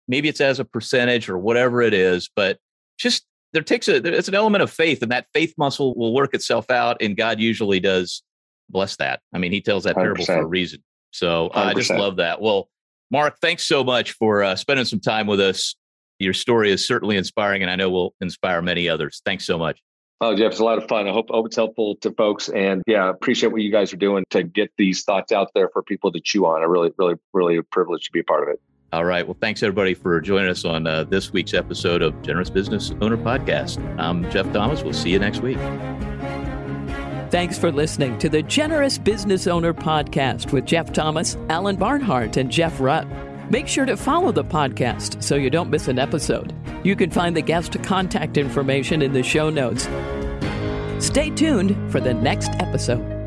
Maybe 0.07 0.29
it's 0.29 0.43
as 0.43 0.61
a 0.61 0.67
percentage 0.67 1.31
or 1.31 1.39
whatever 1.39 1.81
it 1.81 1.95
is, 1.95 2.29
but 2.37 2.59
just 2.99 3.25
there 3.55 3.63
takes 3.63 3.89
a 3.89 3.97
it's 3.97 4.29
an 4.29 4.35
element 4.35 4.63
of 4.63 4.71
faith, 4.71 5.01
and 5.01 5.11
that 5.11 5.29
faith 5.33 5.55
muscle 5.57 5.95
will 5.95 6.13
work 6.13 6.35
itself 6.35 6.71
out. 6.71 6.99
And 7.01 7.17
God 7.17 7.41
usually 7.41 7.81
does 7.81 8.23
bless 8.69 8.97
that. 8.97 9.21
I 9.33 9.39
mean, 9.39 9.51
He 9.51 9.63
tells 9.63 9.85
that 9.85 9.97
100%. 9.97 9.99
parable 10.03 10.25
for 10.27 10.43
a 10.43 10.47
reason. 10.47 10.85
So 11.13 11.47
uh, 11.49 11.71
I 11.71 11.75
just 11.75 11.91
love 11.91 12.17
that. 12.17 12.43
Well, 12.43 12.69
Mark, 13.11 13.39
thanks 13.41 13.67
so 13.67 13.83
much 13.83 14.13
for 14.13 14.43
uh, 14.43 14.57
spending 14.57 14.85
some 14.85 15.01
time 15.01 15.27
with 15.27 15.41
us. 15.41 15.75
Your 16.19 16.35
story 16.35 16.71
is 16.71 16.87
certainly 16.87 17.17
inspiring, 17.17 17.63
and 17.63 17.71
I 17.71 17.77
know 17.77 17.89
will 17.89 18.15
inspire 18.21 18.61
many 18.61 18.91
others. 18.91 19.23
Thanks 19.25 19.47
so 19.47 19.57
much. 19.57 19.81
Oh, 20.23 20.37
Jeff, 20.37 20.51
it's 20.51 20.61
a 20.61 20.65
lot 20.65 20.77
of 20.77 20.87
fun. 20.87 21.09
I 21.09 21.13
hope, 21.13 21.31
hope 21.31 21.47
it's 21.47 21.57
helpful 21.57 21.97
to 21.97 22.13
folks. 22.13 22.51
And 22.51 22.83
yeah, 22.87 23.09
appreciate 23.09 23.53
what 23.53 23.63
you 23.63 23.73
guys 23.73 23.93
are 23.95 23.97
doing 23.97 24.25
to 24.31 24.43
get 24.43 24.71
these 24.77 25.03
thoughts 25.03 25.33
out 25.33 25.49
there 25.55 25.71
for 25.71 25.83
people 25.83 26.13
to 26.13 26.21
chew 26.21 26.45
on. 26.45 26.61
I 26.61 26.67
really, 26.67 26.91
really, 26.99 27.15
really 27.33 27.63
privileged 27.63 28.05
to 28.07 28.13
be 28.13 28.21
a 28.21 28.25
part 28.25 28.43
of 28.43 28.51
it. 28.51 28.61
All 28.93 29.05
right. 29.05 29.27
Well, 29.27 29.37
thanks 29.41 29.63
everybody 29.63 29.95
for 29.95 30.21
joining 30.21 30.51
us 30.51 30.65
on 30.67 30.87
uh, 30.87 31.05
this 31.05 31.33
week's 31.33 31.55
episode 31.55 32.03
of 32.03 32.21
Generous 32.21 32.51
Business 32.51 32.93
Owner 33.01 33.17
Podcast. 33.17 33.79
I'm 33.99 34.31
Jeff 34.31 34.53
Thomas. 34.53 34.83
We'll 34.83 34.93
see 34.93 35.11
you 35.11 35.19
next 35.19 35.41
week. 35.41 35.59
Thanks 37.31 37.57
for 37.57 37.73
listening 37.73 38.19
to 38.19 38.29
the 38.29 38.43
Generous 38.43 38.99
Business 38.99 39.47
Owner 39.47 39.73
Podcast 39.73 40.53
with 40.53 40.67
Jeff 40.67 40.93
Thomas, 40.93 41.39
Alan 41.49 41.77
Barnhart, 41.77 42.37
and 42.37 42.51
Jeff 42.51 42.79
Rutt. 42.79 43.30
Make 43.51 43.67
sure 43.67 43.85
to 43.85 43.97
follow 43.97 44.31
the 44.31 44.45
podcast 44.45 45.21
so 45.23 45.35
you 45.35 45.51
don't 45.51 45.71
miss 45.71 45.89
an 45.89 45.99
episode. 45.99 46.55
You 46.85 46.95
can 46.95 47.11
find 47.11 47.37
the 47.37 47.43
guest 47.43 47.83
contact 47.83 48.39
information 48.39 49.03
in 49.03 49.13
the 49.13 49.25
show 49.25 49.51
notes. 49.51 49.89
Stay 51.05 51.31
tuned 51.31 51.91
for 51.91 51.99
the 52.01 52.15
next 52.15 52.51
episode. 52.61 53.20